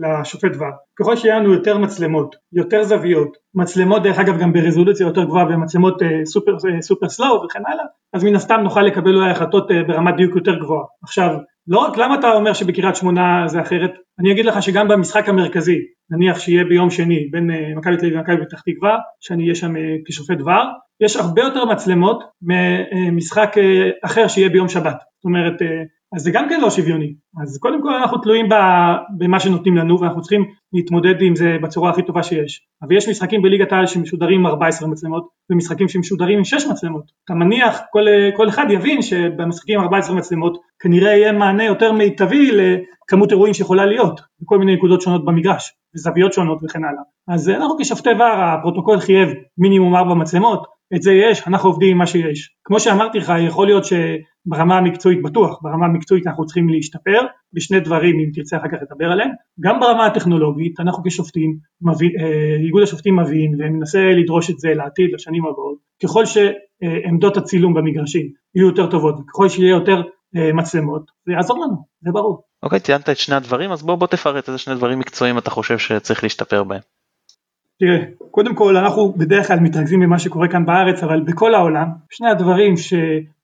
לשופט 0.00 0.56
ור. 0.58 0.66
ככל 0.96 1.16
שיהיה 1.16 1.38
לנו 1.38 1.52
יותר 1.52 1.78
מצלמות, 1.78 2.36
יותר 2.52 2.84
זוויות, 2.84 3.36
מצלמות 3.54 4.02
דרך 4.02 4.18
אגב 4.18 4.38
גם 4.38 4.52
ברזולוציה 4.52 5.06
יותר 5.06 5.24
גבוהה 5.24 5.46
ומצלמות 5.46 6.02
אה, 6.02 6.08
סופר, 6.24 6.52
אה, 6.52 6.82
סופר 6.82 7.08
סלואו 7.08 7.44
וכן 7.44 7.62
הלאה, 7.66 7.84
אז 8.12 8.24
מן 8.24 8.34
הסתם 8.34 8.60
נוכל 8.60 8.82
לקבל 8.82 9.14
אולי 9.14 9.30
החלטות 9.30 9.68
ברמת 9.86 10.16
דיוק 10.16 10.36
יותר 10.36 10.58
גבוהה. 10.58 10.84
עכשיו, 11.02 11.36
לא 11.66 11.78
רק 11.78 11.96
למה 11.96 12.14
אתה 12.18 12.32
אומר 12.32 12.52
שבקריית 12.52 12.96
שמונה 12.96 13.44
זה 13.46 13.60
אחרת, 13.60 13.90
אני 14.20 14.32
אגיד 14.32 14.44
לך 14.44 14.62
שגם 14.62 14.88
במשחק 14.88 15.28
המרכזי, 15.28 15.78
נניח 16.10 16.38
שיהיה 16.38 16.64
ביום 16.64 16.90
שני 16.90 17.28
בין 17.30 17.50
מכבי 17.76 17.96
תל 17.96 18.06
אביב 18.06 18.18
ומכבי 18.18 18.36
פתח 18.46 18.60
תקווה, 18.60 18.98
שאני 19.20 19.42
אהיה 19.42 19.54
שם 19.54 19.74
כשופט 20.06 20.40
ור, 20.40 20.82
יש 21.02 21.16
הרבה 21.16 21.42
יותר 21.42 21.64
מצלמות 21.64 22.22
ממשחק 22.42 23.58
אה, 23.58 23.90
אחר 24.04 24.28
שיהיה 24.28 24.48
ביום 24.48 24.68
שבת, 24.68 24.96
זאת 25.16 25.24
אומרת, 25.24 25.62
אה, 25.62 25.82
אז 26.14 26.22
זה 26.22 26.30
גם 26.30 26.48
כן 26.48 26.60
לא 26.60 26.70
שוויוני, 26.70 27.14
אז 27.42 27.58
קודם 27.58 27.82
כל 27.82 27.94
אנחנו 27.94 28.18
תלויים 28.18 28.48
במה 29.18 29.40
שנותנים 29.40 29.76
לנו 29.76 30.00
ואנחנו 30.00 30.20
צריכים 30.20 30.44
להתמודד 30.72 31.22
עם 31.22 31.36
זה 31.36 31.56
בצורה 31.62 31.90
הכי 31.90 32.02
טובה 32.02 32.22
שיש, 32.22 32.66
אבל 32.82 32.96
יש 32.96 33.08
משחקים 33.08 33.42
בליגת 33.42 33.72
העל 33.72 33.86
שמשודרים 33.86 34.40
עם 34.40 34.46
14 34.46 34.88
מצלמות 34.88 35.28
ומשחקים 35.50 35.88
שמשודרים 35.88 36.38
עם 36.38 36.44
6 36.44 36.66
מצלמות, 36.66 37.04
אתה 37.24 37.34
מניח, 37.34 37.80
כל, 37.90 38.04
כל 38.36 38.48
אחד 38.48 38.66
יבין 38.70 39.02
שבמשחקים 39.02 39.78
עם 39.78 39.84
14 39.84 40.16
מצלמות 40.16 40.58
כנראה 40.82 41.10
יהיה 41.10 41.32
מענה 41.32 41.64
יותר 41.64 41.92
מיטבי 41.92 42.50
לכמות 42.52 43.30
אירועים 43.30 43.54
שיכולה 43.54 43.86
להיות 43.86 44.20
בכל 44.40 44.58
מיני 44.58 44.76
נקודות 44.76 45.00
שונות 45.00 45.24
במגרש 45.24 45.72
וזוויות 45.94 46.32
שונות 46.32 46.58
וכן 46.64 46.84
הלאה, 46.84 47.02
אז 47.28 47.48
אנחנו 47.48 47.76
כשופטי 47.80 48.10
ור 48.10 48.22
הפרוטוקול 48.22 49.00
חייב 49.00 49.28
מינימום 49.58 49.96
4 49.96 50.14
מצלמות 50.14 50.66
את 50.96 51.02
זה 51.02 51.12
יש, 51.12 51.48
אנחנו 51.48 51.68
עובדים 51.68 51.90
עם 51.90 51.98
מה 51.98 52.06
שיש. 52.06 52.50
כמו 52.64 52.80
שאמרתי 52.80 53.18
לך, 53.18 53.32
יכול 53.38 53.66
להיות 53.66 53.84
שברמה 54.46 54.78
המקצועית 54.78 55.22
בטוח, 55.22 55.58
ברמה 55.62 55.86
המקצועית 55.86 56.26
אנחנו 56.26 56.46
צריכים 56.46 56.68
להשתפר 56.68 57.20
בשני 57.52 57.80
דברים 57.80 58.16
אם 58.18 58.30
תרצה 58.34 58.56
אחר 58.56 58.68
כך 58.68 58.76
לדבר 58.82 59.12
עליהם, 59.12 59.30
גם 59.60 59.80
ברמה 59.80 60.06
הטכנולוגית 60.06 60.80
אנחנו 60.80 61.02
כשופטים, 61.06 61.56
מביא, 61.82 62.10
אה, 62.20 62.56
איגוד 62.66 62.82
השופטים 62.82 63.16
מבין 63.16 63.54
ומנסה 63.58 63.98
לדרוש 63.98 64.50
את 64.50 64.58
זה 64.58 64.68
לעתיד, 64.74 65.10
לשנים 65.14 65.46
הבאות, 65.46 65.78
ככל 66.02 66.24
שעמדות 66.26 67.36
הצילום 67.36 67.74
במגרשים 67.74 68.26
יהיו 68.54 68.66
יותר 68.66 68.90
טובות 68.90 69.14
וככל 69.20 69.48
שיהיה 69.48 69.70
יותר 69.70 70.02
אה, 70.36 70.52
מצלמות, 70.52 71.10
זה 71.26 71.32
יעזור 71.32 71.64
לנו, 71.64 71.76
זה 72.00 72.10
ברור. 72.12 72.42
אוקיי, 72.62 72.80
ציינת 72.80 73.08
את 73.08 73.16
שני 73.16 73.34
הדברים, 73.34 73.72
אז 73.72 73.82
בוא 73.82 73.94
בוא 73.94 74.06
תפרט 74.06 74.48
איזה 74.48 74.58
שני 74.58 74.74
דברים 74.74 74.98
מקצועיים 74.98 75.38
אתה 75.38 75.50
חושב 75.50 75.78
שצריך 75.78 76.22
להשתפר 76.22 76.64
בהם. 76.64 76.80
תראה, 77.78 77.98
קודם 78.30 78.54
כל 78.54 78.76
אנחנו 78.76 79.12
בדרך 79.12 79.48
כלל 79.48 79.60
מתרכזים 79.60 80.00
במה 80.00 80.18
שקורה 80.18 80.48
כאן 80.48 80.66
בארץ, 80.66 81.02
אבל 81.02 81.20
בכל 81.20 81.54
העולם, 81.54 81.88
שני 82.10 82.30
הדברים 82.30 82.76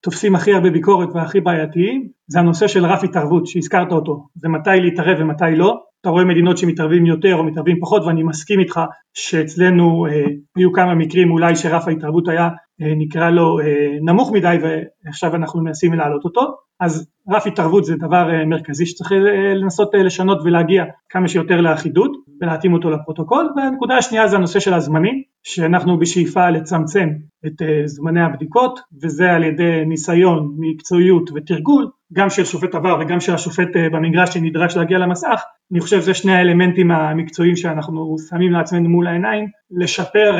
שתופסים 0.01 0.35
הכי 0.35 0.53
הרבה 0.53 0.71
ביקורת 0.71 1.09
והכי 1.15 1.41
בעייתיים, 1.41 2.09
זה 2.27 2.39
הנושא 2.39 2.69
של 2.69 2.87
רף 2.87 3.05
התערבות 3.05 3.47
שהזכרת 3.47 3.93
אותו, 3.93 4.27
זה 4.35 4.49
מתי 4.49 4.81
להתערב 4.81 5.17
ומתי 5.21 5.57
לא, 5.57 5.79
אתה 6.01 6.11
רואה 6.11 6.25
מדינות 6.25 6.59
שמתערבים 6.59 7.07
יותר 7.07 7.37
או 7.37 7.45
מתערבים 7.45 7.81
פחות 7.81 8.03
ואני 8.05 8.23
מסכים 8.23 8.61
איתך 8.61 8.81
שאצלנו 9.15 10.07
אה, 10.07 10.25
היו 10.57 10.73
כמה 10.73 10.95
מקרים 10.95 11.31
אולי 11.31 11.57
שרף 11.57 11.89
ההתערבות 11.89 12.29
היה 12.29 12.49
אה, 12.83 12.93
נקרא 12.97 13.31
לו 13.31 13.61
אה, 13.61 13.99
נמוך 14.03 14.33
מדי 14.33 14.57
ועכשיו 15.05 15.35
אנחנו 15.35 15.61
מנסים 15.61 15.93
להעלות 15.93 16.25
אותו 16.25 16.55
אז 16.81 17.09
רף 17.31 17.47
התערבות 17.47 17.85
זה 17.85 17.97
דבר 17.97 18.31
אה, 18.31 18.45
מרכזי 18.45 18.87
שצריך 18.87 19.12
אה, 19.12 19.55
לנסות 19.55 19.95
אה, 19.95 20.03
לשנות 20.03 20.38
ולהגיע 20.45 20.85
כמה 21.09 21.29
שיותר 21.29 21.61
לאחידות 21.61 22.11
ולהתאים 22.41 22.73
אותו 22.73 22.91
לפרוטוקול 22.91 23.51
והנקודה 23.57 23.97
השנייה 23.97 24.29
זה 24.29 24.37
הנושא 24.37 24.61
של 24.61 24.75
הזמנים 24.75 25.23
שאנחנו 25.43 25.99
בשאיפה 25.99 26.51
לצמצם 26.51 27.09
את 27.47 27.62
זמני 27.85 28.21
הבדיקות 28.21 28.81
וזה 29.03 29.33
על 29.33 29.45
ידי 29.45 29.85
ניסיון, 29.87 30.55
מקצועיות 30.59 31.31
ותרגול 31.35 31.91
גם 32.12 32.31
של 32.31 32.45
שופט 32.45 32.75
עבר 32.75 32.99
וגם 33.01 33.21
של 33.21 33.35
השופט 33.35 33.69
במגרש 33.93 34.35
שנדרש 34.35 34.77
להגיע 34.77 34.99
למסך 34.99 35.43
אני 35.73 35.81
חושב 35.81 36.01
שזה 36.01 36.14
שני 36.14 36.33
האלמנטים 36.33 36.91
המקצועיים 36.91 37.57
שאנחנו 37.57 38.17
שמים 38.31 38.53
לעצמנו 38.53 38.88
מול 38.88 39.07
העיניים 39.07 39.47
לשפר 39.71 40.37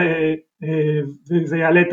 וזה 1.31 1.57
יעלה 1.57 1.81
את 1.81 1.93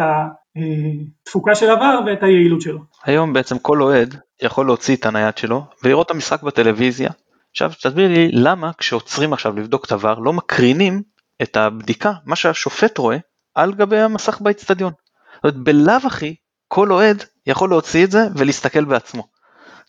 התפוקה 1.28 1.56
של 1.56 1.70
עבר 1.70 2.00
ואת 2.06 2.24
היעילות 2.24 2.62
שלו. 2.62 2.80
היום 3.06 3.34
בעצם 3.34 3.58
כל 3.60 3.82
אוהד 3.82 4.16
יכול 4.42 4.66
להוציא 4.66 4.96
את 4.96 5.06
הנייד 5.06 5.38
שלו 5.38 5.66
ולראות 5.84 6.06
את 6.06 6.12
המשחק 6.12 6.44
בטלוויזיה. 6.44 7.10
עכשיו 7.52 7.72
תסביר 7.82 8.08
לי 8.08 8.32
למה 8.32 8.72
כשעוצרים 8.78 9.34
עכשיו 9.34 9.56
לבדוק 9.56 9.86
את 9.86 9.92
עבר 9.92 10.20
לא 10.20 10.34
מקרינים 10.34 11.04
את 11.42 11.58
הבדיקה, 11.58 12.14
מה 12.26 12.36
שהשופט 12.36 12.98
רואה, 12.98 13.18
על 13.56 13.74
גבי 13.74 14.00
המסך 14.00 14.42
באצטדיון. 14.42 14.94
זאת 15.36 15.44
אומרת 15.44 15.56
בלאו 15.58 16.08
הכי 16.08 16.36
כל 16.68 16.92
אוהד 16.92 17.24
יכול 17.48 17.70
להוציא 17.70 18.04
את 18.06 18.12
זה 18.12 18.28
ולהסתכל 18.36 18.86
בעצמו. 18.86 19.28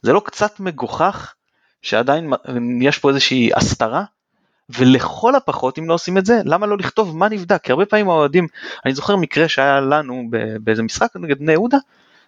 זה 0.03 0.13
לא 0.13 0.23
קצת 0.25 0.61
מגוחך 0.61 1.35
שעדיין 1.83 2.33
יש 2.81 2.99
פה 2.99 3.09
איזושהי 3.09 3.51
הסתרה 3.55 4.05
ולכל 4.71 5.35
הפחות 5.35 5.79
אם 5.79 5.89
לא 5.89 5.95
עושים 5.95 6.19
את 6.19 6.27
זה 6.27 6.41
למה 6.45 6.67
לא 6.67 6.77
לכתוב 6.79 7.17
מה 7.17 7.29
נבדק 7.29 7.63
כי 7.63 7.73
הרבה 7.73 7.87
פעמים 7.87 8.09
האוהדים 8.09 8.47
אני 8.85 8.95
זוכר 8.95 9.17
מקרה 9.17 9.49
שהיה 9.49 9.81
לנו 9.81 10.23
באיזה 10.61 10.83
משחק 10.83 11.17
נגד 11.17 11.39
בני 11.39 11.53
יהודה 11.53 11.79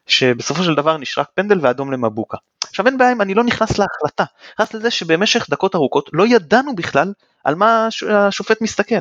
שבסופו 0.08 0.62
של 0.62 0.74
דבר 0.74 0.96
נשרק 0.96 1.26
פנדל 1.34 1.58
ואדום 1.62 1.92
למבוקה. 1.92 2.36
עכשיו 2.68 2.86
אין 2.86 2.98
בעיה 2.98 3.12
אם 3.12 3.20
אני 3.20 3.34
לא 3.34 3.44
נכנס 3.44 3.78
להחלטה, 3.78 4.24
נכנס 4.54 4.74
לזה 4.74 4.90
שבמשך 4.90 5.46
דקות 5.50 5.74
ארוכות 5.74 6.10
לא 6.12 6.26
ידענו 6.26 6.74
בכלל 6.74 7.12
על 7.44 7.54
מה 7.54 7.88
השופט 8.08 8.62
מסתכל, 8.62 8.94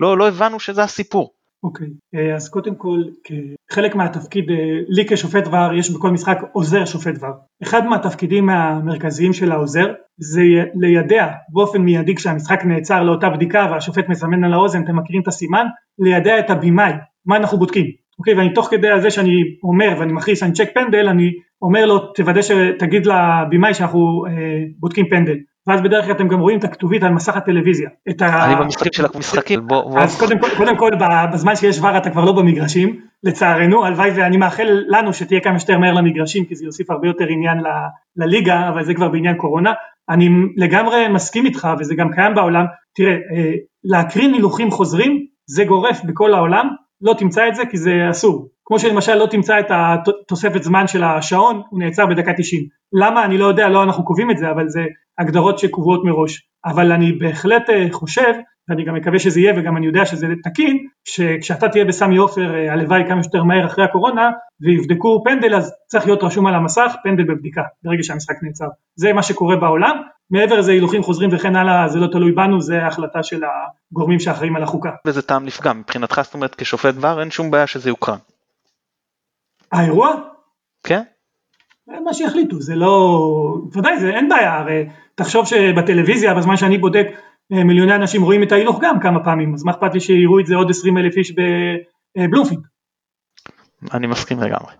לא, 0.00 0.18
לא 0.18 0.28
הבנו 0.28 0.60
שזה 0.60 0.82
הסיפור. 0.82 1.32
אוקיי, 1.62 1.86
okay. 1.86 2.18
אה, 2.18 2.34
אז 2.34 2.48
קודם 2.48 2.74
כל, 2.74 3.02
כחלק 3.68 3.94
מהתפקיד, 3.94 4.50
אה, 4.50 4.56
לי 4.88 5.04
כשופט 5.08 5.46
ור 5.46 5.74
יש 5.78 5.90
בכל 5.90 6.10
משחק 6.10 6.38
עוזר 6.52 6.84
שופט 6.84 7.14
ור. 7.20 7.28
אחד 7.62 7.86
מהתפקידים 7.86 8.50
המרכזיים 8.50 9.32
של 9.32 9.52
העוזר 9.52 9.86
זה 10.18 10.42
לידע 10.74 11.26
באופן 11.48 11.82
מיידי 11.82 12.14
כשהמשחק 12.14 12.64
נעצר 12.64 13.02
לאותה 13.02 13.28
בדיקה 13.30 13.68
והשופט 13.70 14.08
מסמן 14.08 14.44
על 14.44 14.52
האוזן, 14.52 14.84
אתם 14.84 14.96
מכירים 14.96 15.22
את 15.22 15.28
הסימן? 15.28 15.66
לידע 15.98 16.38
את 16.38 16.50
הבמאי, 16.50 16.92
מה 17.26 17.36
אנחנו 17.36 17.58
בודקים. 17.58 17.86
אוקיי, 18.18 18.34
ואני 18.34 18.54
תוך 18.54 18.68
כדי 18.70 18.90
הזה 18.90 19.10
שאני 19.10 19.32
אומר 19.62 19.94
ואני 19.98 20.12
מכריז 20.12 20.38
שאני 20.38 20.52
צ'ק 20.52 20.70
פנדל, 20.74 21.08
אני 21.08 21.32
אומר 21.62 21.86
לו 21.86 21.98
תוודא 21.98 22.42
שתגיד 22.42 23.06
לבמאי 23.06 23.74
שאנחנו 23.74 24.24
אה, 24.28 24.32
בודקים 24.78 25.08
פנדל. 25.10 25.36
ואז 25.66 25.80
בדרך 25.80 26.04
כלל 26.04 26.14
אתם 26.14 26.28
גם 26.28 26.40
רואים 26.40 26.58
את 26.58 26.64
הכתובית 26.64 27.02
על 27.02 27.12
מסך 27.12 27.36
הטלוויזיה. 27.36 27.88
אני 28.44 28.54
במשחקים 28.54 28.92
של 28.92 29.04
המשחקים, 29.14 29.66
בוא... 29.66 30.00
אז 30.00 30.18
קודם 30.20 30.38
כל, 30.38 30.48
קודם 30.56 30.76
כל 30.76 30.90
בזמן 31.32 31.56
שיש 31.56 31.78
ור 31.78 31.96
אתה 31.96 32.10
כבר 32.10 32.24
לא 32.24 32.32
במגרשים, 32.32 33.00
לצערנו, 33.22 33.84
הלוואי 33.84 34.10
ואני 34.10 34.36
מאחל 34.36 34.84
לנו 34.88 35.12
שתהיה 35.12 35.40
כמה 35.40 35.58
שיותר 35.58 35.78
מהר 35.78 35.92
למגרשים, 35.92 36.44
כי 36.44 36.54
זה 36.54 36.64
יוסיף 36.64 36.90
הרבה 36.90 37.08
יותר 37.08 37.24
עניין 37.24 37.58
לליגה, 38.16 38.68
אבל 38.68 38.84
זה 38.84 38.94
כבר 38.94 39.08
בעניין 39.08 39.36
קורונה. 39.36 39.72
אני 40.10 40.28
לגמרי 40.56 41.08
מסכים 41.08 41.46
איתך, 41.46 41.68
וזה 41.78 41.94
גם 41.94 42.12
קיים 42.12 42.34
בעולם, 42.34 42.64
תראה, 42.94 43.12
אה, 43.12 43.52
להקרין 43.84 44.34
הילוכים 44.34 44.70
חוזרים, 44.70 45.26
זה 45.46 45.64
גורף 45.64 46.00
בכל 46.04 46.34
העולם, 46.34 46.68
לא 47.00 47.14
תמצא 47.18 47.48
את 47.48 47.54
זה 47.54 47.62
כי 47.70 47.78
זה 47.78 48.10
אסור. 48.10 48.48
כמו 48.64 48.78
שלמשל 48.78 49.14
לא 49.14 49.26
תמצא 49.26 49.60
את 49.60 49.66
התוספת 49.70 50.62
זמן 50.62 50.86
של 50.86 51.04
השעון, 51.04 51.62
הוא 51.70 51.80
נעצר 51.80 52.06
בדקה 52.06 52.32
90. 52.36 52.64
למה? 52.92 53.24
אני 53.24 53.38
לא 53.38 53.46
יודע, 53.46 53.68
לא 53.68 53.82
אנחנו 53.82 54.04
קובעים 54.04 54.30
את 54.30 54.38
זה, 54.38 54.50
אבל 54.50 54.68
זה 54.68 54.80
הגדרות 55.18 55.58
שקבועות 55.58 56.04
מראש. 56.04 56.48
אבל 56.64 56.92
אני 56.92 57.12
בהחלט 57.12 57.70
אה, 57.70 57.86
חושב, 57.92 58.32
ואני 58.68 58.84
גם 58.84 58.94
מקווה 58.94 59.18
שזה 59.18 59.40
יהיה 59.40 59.52
וגם 59.56 59.76
אני 59.76 59.86
יודע 59.86 60.06
שזה 60.06 60.26
תקין, 60.42 60.86
שכשאתה 61.04 61.68
תהיה 61.68 61.84
בסמי 61.84 62.16
עופר, 62.16 62.54
אה, 62.54 62.72
הלוואי 62.72 63.02
כמה 63.08 63.22
שיותר 63.22 63.44
מהר 63.44 63.66
אחרי 63.66 63.84
הקורונה, 63.84 64.30
ויבדקו 64.60 65.22
פנדל, 65.24 65.54
אז 65.54 65.74
צריך 65.86 66.06
להיות 66.06 66.22
רשום 66.22 66.46
על 66.46 66.54
המסך 66.54 66.92
פנדל 67.02 67.24
בבדיקה, 67.24 67.62
ברגע 67.82 68.02
שהמשחק 68.02 68.36
נעצר. 68.42 68.66
זה 68.96 69.12
מה 69.12 69.22
שקורה 69.22 69.56
בעולם, 69.56 69.96
מעבר 70.30 70.58
לזה 70.58 70.72
הילוכים 70.72 71.02
חוזרים 71.02 71.30
וכן 71.32 71.56
הלאה, 71.56 71.88
זה 71.88 71.98
לא 71.98 72.06
תלוי 72.06 72.32
בנו, 72.32 72.60
זה 72.60 72.86
החלטה 72.86 73.22
של 73.22 73.42
הגורמים 73.92 74.20
שאחראים 74.20 74.56
על 74.56 74.62
החוקה. 74.62 74.90
וזה 75.06 75.22
טעם 75.22 75.44
נפגע, 75.44 75.72
מבחינתך 75.72 76.20
זאת 76.24 76.34
אומרת 76.34 76.54
כשופט 76.54 76.94
ור 77.00 77.20
אין 77.20 77.30
שום 77.30 77.50
בעיה 77.50 77.66
שזה 77.66 77.90
יוקרן. 77.90 78.18
האירוע? 79.72 80.14
כן. 80.84 81.02
מה 82.04 82.14
שיחליטו, 82.14 82.60
זה 82.60 82.74
לא, 82.74 83.18
ודאי, 83.72 84.00
זה 84.00 84.10
אין 84.10 84.28
בעיה, 84.28 84.58
הרי 84.58 84.86
תחשוב 85.14 85.46
שבטלוויזיה 85.46 86.34
בזמן 86.34 86.56
שאני 86.56 86.78
בודק 86.78 87.06
מיליוני 87.50 87.94
אנשים 87.94 88.22
רואים 88.22 88.42
את 88.42 88.52
ההילוך 88.52 88.78
גם 88.82 89.00
כמה 89.00 89.24
פעמים, 89.24 89.54
אז 89.54 89.64
מה 89.64 89.72
אכפת 89.72 89.94
לי 89.94 90.00
שיראו 90.00 90.40
את 90.40 90.46
זה 90.46 90.54
עוד 90.54 90.70
20 90.70 90.98
אלף 90.98 91.16
איש 91.16 91.34
בבלומפילד? 92.16 92.62
אני 93.94 94.06
מסכים 94.06 94.38
לגמרי. 94.38 94.72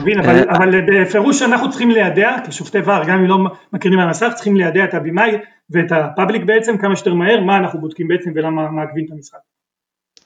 מבין, 0.00 0.20
אבל, 0.20 0.36
אה, 0.36 0.56
אבל 0.56 0.80
בפירוש 0.88 1.42
אנחנו 1.42 1.70
צריכים 1.70 1.90
לידע, 1.90 2.36
כשופטי 2.48 2.78
ור, 2.78 3.04
גם 3.06 3.18
אם 3.18 3.24
לא 3.24 3.38
מכירים 3.72 3.98
מהמסך, 3.98 4.32
צריכים 4.34 4.56
לידע 4.56 4.84
את 4.84 4.94
הבמאי 4.94 5.38
ואת 5.70 5.92
הפאבליק 5.92 6.42
בעצם 6.44 6.78
כמה 6.78 6.96
שיותר 6.96 7.14
מהר, 7.14 7.40
מה 7.40 7.56
אנחנו 7.56 7.80
בודקים 7.80 8.08
בעצם 8.08 8.32
ולמה 8.34 8.70
מעכבים 8.70 9.04
את 9.06 9.12
המשחק. 9.12 9.38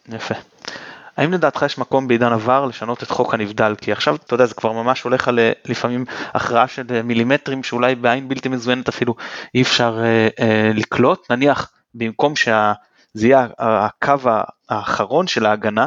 יפה. 0.09 0.35
האם 1.21 1.33
לדעתך 1.33 1.63
יש 1.67 1.79
מקום 1.79 2.09
בעידן 2.09 2.33
עבר 2.33 2.67
לשנות 2.67 3.03
את 3.03 3.11
חוק 3.11 3.35
הנבדל? 3.35 3.75
כי 3.81 3.93
עכשיו, 3.93 4.17
אתה 4.17 4.35
יודע, 4.35 4.47
זה 4.47 4.55
כבר 4.55 4.73
ממש 4.73 5.03
הולך 5.03 5.29
על 5.29 5.39
אה, 5.39 5.53
לפעמים 5.65 6.05
הכרעה 6.35 6.69
של 6.69 6.87
אה, 6.91 7.03
מילימטרים 7.03 7.63
שאולי 7.63 7.95
בעין 7.95 8.29
בלתי 8.29 8.49
מזוינת 8.49 8.89
אפילו 8.89 9.15
אי 9.55 9.63
אפשר 9.63 9.99
אה, 10.03 10.29
אה, 10.41 10.71
לקלוט. 10.75 11.31
נניח, 11.31 11.73
במקום 11.95 12.37
שזה 12.37 13.27
יהיה 13.29 13.47
הקו 13.59 14.15
האחרון 14.69 15.27
של 15.27 15.47
ההגנה, 15.47 15.87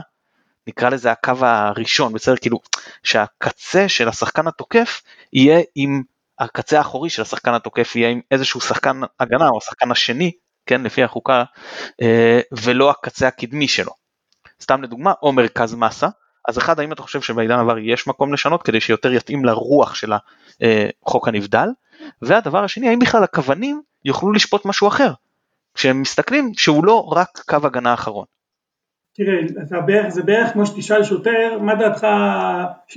נקרא 0.68 0.90
לזה 0.90 1.12
הקו 1.12 1.34
הראשון, 1.42 2.14
בסדר? 2.14 2.36
כאילו, 2.38 2.60
שהקצה 3.04 3.90
של 3.90 4.08
השחקן 4.08 4.48
התוקף 4.48 5.02
יהיה 5.34 5.62
עם, 5.76 6.02
הקצה 6.40 6.78
האחורי 6.78 7.10
של 7.10 7.22
השחקן 7.22 7.54
התוקף 7.54 7.96
יהיה 7.96 8.10
עם 8.10 8.20
איזשהו 8.32 8.62
שחקן 8.62 9.02
הגנה 9.20 9.50
או 9.50 9.58
השחקן 9.58 9.92
השני, 9.92 10.32
כן, 10.66 10.84
לפי 10.84 11.04
החוקה, 11.04 11.44
אה, 12.02 12.40
ולא 12.52 12.90
הקצה 12.90 13.28
הקדמי 13.28 13.68
שלו. 13.68 14.03
סתם 14.64 14.84
לדוגמה, 14.84 15.14
או 15.22 15.32
מרכז 15.32 15.76
מסה, 15.76 16.08
אז 16.48 16.58
אחד, 16.58 16.80
האם 16.80 16.92
אתה 16.92 17.02
חושב 17.02 17.22
שבעידן 17.22 17.60
עבר 17.60 17.78
יש 17.78 18.08
מקום 18.08 18.34
לשנות 18.34 18.64
כדי 18.64 18.82
שיותר 18.82 19.14
יתאים 19.14 19.46
לרוח 19.46 19.96
של 19.96 20.14
החוק 20.14 21.28
אה, 21.28 21.34
הנבדל? 21.34 21.68
והדבר 22.22 22.64
השני, 22.64 22.90
האם 22.90 23.00
בכלל 23.00 23.24
הכוונים 23.24 23.82
יוכלו 24.06 24.32
לשפוט 24.32 24.66
משהו 24.66 24.88
אחר, 24.88 25.12
כשהם 25.74 26.02
מסתכלים 26.02 26.52
שהוא 26.58 26.86
לא 26.86 27.00
רק 27.00 27.30
קו 27.48 27.58
הגנה 27.64 27.94
אחרון. 27.94 28.26
תראה, 29.16 30.10
זה 30.10 30.22
בערך 30.24 30.54
כמו 30.54 30.66
שתשאל 30.66 31.04
שוטר, 31.04 31.60
מה 31.62 31.76
דעתך 31.76 32.08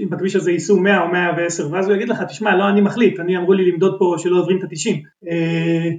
אם 0.01 0.11
בכביש 0.11 0.37
הזה 0.37 0.51
ייסעו 0.51 0.81
100 0.81 1.03
או 1.03 1.09
110, 1.09 1.73
ואז 1.73 1.89
הוא 1.89 1.97
יגיד 1.97 2.09
לך, 2.09 2.23
תשמע, 2.23 2.57
לא 2.57 2.69
אני 2.69 2.81
מחליט, 2.81 3.21
אני 3.21 3.37
אמרו 3.37 3.53
לי 3.53 3.71
למדוד 3.71 3.97
פה 3.99 4.15
שלא 4.19 4.39
עוברים 4.39 4.59
את 4.59 4.65
ה-90. 4.65 5.29
אה, 5.29 5.91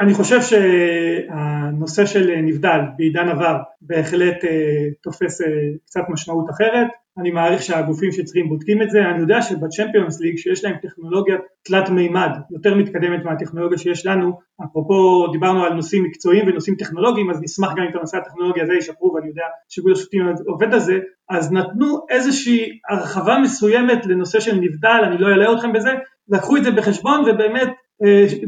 אני 0.00 0.14
חושב 0.14 0.40
שהנושא 0.42 2.06
של 2.06 2.40
נבדל 2.42 2.80
בעידן 2.96 3.28
עבר 3.28 3.56
בהחלט 3.80 4.44
אה, 4.44 4.86
תופס 5.02 5.40
אה, 5.40 5.46
קצת 5.86 6.00
משמעות 6.08 6.50
אחרת, 6.50 6.86
אני 7.18 7.30
מעריך 7.30 7.62
שהגופים 7.62 8.12
שצריכים 8.12 8.48
בודקים 8.48 8.82
את 8.82 8.90
זה, 8.90 8.98
אני 9.10 9.20
יודע 9.20 9.42
שבצ'מפיונס 9.42 10.20
ליג 10.20 10.38
שיש 10.38 10.64
להם 10.64 10.76
טכנולוגיה 10.82 11.36
תלת 11.64 11.88
מימד 11.88 12.30
יותר 12.50 12.74
מתקדמת 12.74 13.24
מהטכנולוגיה 13.24 13.78
שיש 13.78 14.06
לנו, 14.06 14.38
אפרופו 14.64 15.26
דיברנו 15.32 15.64
על 15.64 15.72
נושאים 15.72 16.04
מקצועיים 16.04 16.48
ונושאים 16.48 16.76
טכנולוגיים 16.76 17.30
אז 17.30 17.42
נשמח 17.42 17.70
גם 17.76 17.82
אם 17.82 17.90
את 17.90 17.94
הנושא 17.94 18.16
הטכנולוגיה 18.16 18.62
הזה 18.62 18.74
ישפרו 18.74 19.12
ואני 19.14 19.28
יודע 19.28 19.44
שאיגוד 19.68 19.92
השופטים 19.92 20.22
עובד 20.46 20.74
על 20.74 20.80
זה, 20.80 20.98
אז 21.30 21.52
נתנו 21.52 22.06
איזושהי 22.10 22.78
הרחבה 22.90 23.38
מסוימת 23.38 24.06
לנושא 24.06 24.40
של 24.40 24.56
נבדל, 24.56 25.00
אני 25.04 25.18
לא 25.18 25.28
אלאה 25.28 25.52
אתכם 25.52 25.72
בזה, 25.72 25.90
לקחו 26.28 26.56
את 26.56 26.64
זה 26.64 26.70
בחשבון 26.70 27.20
ובאמת 27.20 27.68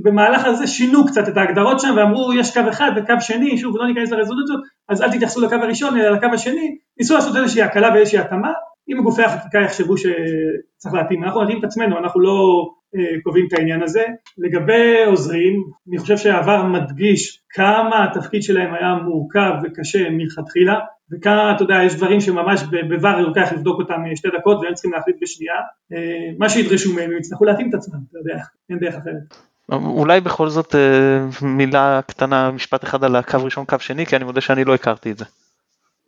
במהלך 0.02 0.44
הזה 0.44 0.66
שינו 0.66 1.06
קצת 1.06 1.28
את 1.28 1.37
ההגדרות 1.37 1.80
שם 1.80 1.94
ואמרו 1.96 2.32
יש 2.32 2.59
קו 2.59 2.61
אחד 2.70 2.90
וקו 2.96 3.14
שני, 3.20 3.59
שוב 3.59 3.76
לא 3.76 3.87
ניכנס 3.87 4.11
לרזולוציות, 4.11 4.61
אז 4.88 5.02
אל 5.02 5.12
תתייחסו 5.12 5.40
לקו 5.40 5.54
הראשון 5.54 5.96
אלא 5.96 6.11
לקו 6.11 6.26
השני, 6.32 6.76
ניסו 6.98 7.14
לעשות 7.14 7.37
איזושהי 7.37 7.62
הקלה 7.62 7.94
ואיזושהי 7.94 8.18
התאמה, 8.18 8.52
אם 8.88 9.02
גופי 9.02 9.22
החקיקה 9.22 9.59
יחשבו 9.59 9.96
שצריך 9.96 10.94
להתאים, 10.94 11.24
אנחנו 11.24 11.42
נתאים 11.42 11.59
את 11.59 11.64
עצמנו, 11.64 11.98
אנחנו 11.98 12.20
לא 12.20 12.30
אה, 12.30 12.75
קובעים 13.22 13.46
את 13.49 13.59
העניין 13.59 13.83
הזה. 13.83 14.05
לגבי 14.38 15.05
עוזרים, 15.07 15.64
אני 15.88 15.99
חושב 15.99 16.16
שהעבר 16.16 16.64
מדגיש 16.64 17.42
כמה 17.51 18.05
התפקיד 18.05 18.42
שלהם 18.42 18.75
היה 18.75 18.94
מורכב 18.94 19.53
וקשה 19.64 20.11
מלכתחילה, 20.11 20.79
וכאן 21.12 21.53
אתה 21.57 21.64
יודע 21.64 21.75
יש 21.85 21.94
דברים 21.94 22.20
שממש 22.20 22.61
בVAR 22.62 23.20
לוקח 23.20 23.53
לבדוק 23.53 23.81
אותם 23.81 23.94
שתי 24.14 24.29
דקות 24.38 24.59
והם 24.62 24.75
צריכים 24.75 24.92
להחליט 24.92 25.16
בשנייה, 25.20 25.55
אה, 25.92 26.33
מה 26.38 26.49
שידרשו 26.49 26.94
מהם 26.94 27.11
הם 27.11 27.18
יצטרכו 27.18 27.44
להתאים 27.44 27.68
את 27.68 27.75
עצמם, 27.75 27.99
אתה 28.11 28.18
יודע, 28.18 28.42
אין 28.70 28.79
דרך 28.79 28.94
אחרת. 28.94 29.35
אולי 29.72 30.20
בכל 30.20 30.49
זאת 30.49 30.75
אה, 30.75 31.27
מילה 31.42 32.01
קטנה, 32.07 32.51
משפט 32.51 32.85
אחד 32.85 33.05
על 33.05 33.16
הקו 33.16 33.44
ראשון 33.44 33.64
קו 33.64 33.77
שני, 33.79 34.07
כי 34.07 34.16
אני 34.16 34.25
מודה 34.25 34.40
שאני 34.40 34.64
לא 34.64 34.75
הכרתי 34.75 35.11
את 35.11 35.18
זה. 35.18 35.25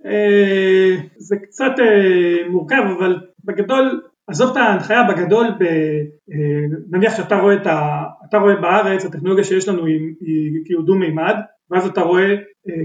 אה, 0.06 0.96
זה 1.16 1.36
קצת 1.36 1.72
מורכב 2.50 2.82
אבל 2.98 3.20
בגדול 3.44 4.02
עזוב 4.28 4.50
את 4.50 4.56
ההנחיה 4.56 5.02
בגדול, 5.02 5.46
ב, 5.60 5.64
נניח 6.90 7.16
שאתה 7.16 7.36
רואה, 7.36 7.54
את 7.54 7.66
ה, 7.66 8.02
אתה 8.28 8.38
רואה 8.38 8.56
בארץ 8.56 9.04
הטכנולוגיה 9.04 9.44
שיש 9.44 9.68
לנו 9.68 9.86
היא, 9.86 10.00
היא 10.20 10.60
כאילו 10.64 10.82
דו 10.82 10.94
מימד 10.94 11.34
ואז 11.70 11.86
אתה 11.86 12.00
רואה 12.00 12.34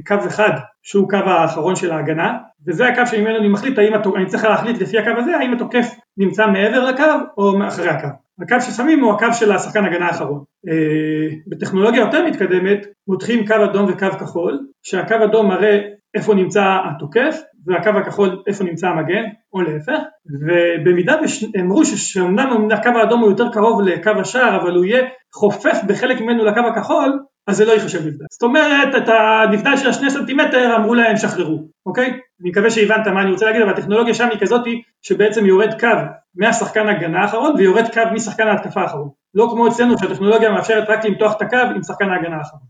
קו 0.08 0.16
אחד 0.28 0.52
שהוא 0.84 1.10
קו 1.10 1.18
האחרון 1.18 1.76
של 1.76 1.92
ההגנה, 1.92 2.34
וזה 2.68 2.88
הקו 2.88 3.02
שממנו 3.06 3.38
אני 3.38 3.48
מחליט 3.48 3.78
האם 3.78 3.94
אני 4.16 4.26
צריך 4.26 4.44
להחליט 4.44 4.82
לפי 4.82 4.98
הקו 4.98 5.12
הזה 5.18 5.38
האם 5.38 5.54
התוקף 5.54 5.96
נמצא 6.18 6.48
מעבר 6.48 6.86
לקו 6.90 7.04
או 7.38 7.58
מאחרי 7.58 7.90
הקו. 7.90 8.08
הקו 8.42 8.62
ששמים 8.62 9.00
הוא 9.00 9.14
הקו 9.14 9.34
של 9.34 9.52
השחקן 9.52 9.86
הגנה 9.86 10.08
האחרון. 10.08 10.44
אה, 10.70 11.36
בטכנולוגיה 11.48 12.02
יותר 12.02 12.28
מתקדמת 12.28 12.88
מותחים 13.08 13.48
קו 13.48 13.56
אדום 13.64 13.90
וקו 13.90 14.12
כחול, 14.20 14.60
שהקו 14.84 15.16
אדום 15.24 15.48
מראה 15.48 15.80
איפה 16.14 16.34
נמצא 16.34 16.78
התוקף 16.86 17.42
והקו 17.67 17.89
הכחול 17.89 18.43
איפה 18.47 18.63
נמצא 18.63 18.88
המגן 18.88 19.23
או 19.54 19.62
להפך 19.62 19.99
ובמידה 20.26 21.15
אמרו 21.60 21.86
שאומנם 21.86 22.71
הקו 22.71 22.89
האדום 22.89 23.21
הוא 23.21 23.30
יותר 23.30 23.52
קרוב 23.52 23.82
לקו 23.82 24.12
השער 24.19 24.62
אבל 24.62 24.76
הוא 24.76 24.86
יהיה 24.86 25.08
חופף 25.34 25.82
בחלק 25.88 26.21
ממנו 26.21 26.45
לקו 26.45 26.60
הכחול 26.60 27.19
אז 27.47 27.58
זה 27.58 27.65
לא 27.65 27.71
ייחשב 27.71 28.08
נבדל. 28.08 28.26
זאת 28.32 28.43
אומרת, 28.43 28.95
את 28.97 29.10
הנבדל 29.10 29.78
של 29.78 29.89
השני 29.89 30.10
סנטימטר 30.10 30.76
אמרו 30.76 30.93
להם 30.93 31.17
שחררו, 31.17 31.67
אוקיי? 31.86 32.06
אני 32.41 32.49
מקווה 32.49 32.69
שהבנת 32.69 33.08
מה 33.08 33.21
אני 33.21 33.32
רוצה 33.32 33.45
להגיד, 33.45 33.62
אבל 33.62 33.71
הטכנולוגיה 33.71 34.13
שם 34.13 34.30
היא 34.30 34.39
כזאתי 34.39 34.82
שבעצם 35.02 35.45
יורד 35.45 35.80
קו 35.80 35.88
מהשחקן 36.36 36.89
הגנה 36.89 37.21
האחרון 37.21 37.56
ויורד 37.58 37.93
קו 37.93 38.02
משחקן 38.13 38.47
ההתקפה 38.47 38.82
האחרון. 38.82 39.10
לא 39.34 39.47
כמו 39.52 39.67
אצלנו 39.67 39.97
שהטכנולוגיה 39.97 40.52
מאפשרת 40.52 40.89
רק 40.89 41.06
למתוח 41.06 41.34
את 41.38 41.41
הקו 41.41 41.58
עם 41.76 41.84
שחקן 41.84 42.10
ההגנה 42.10 42.38
האחרון. 42.38 42.62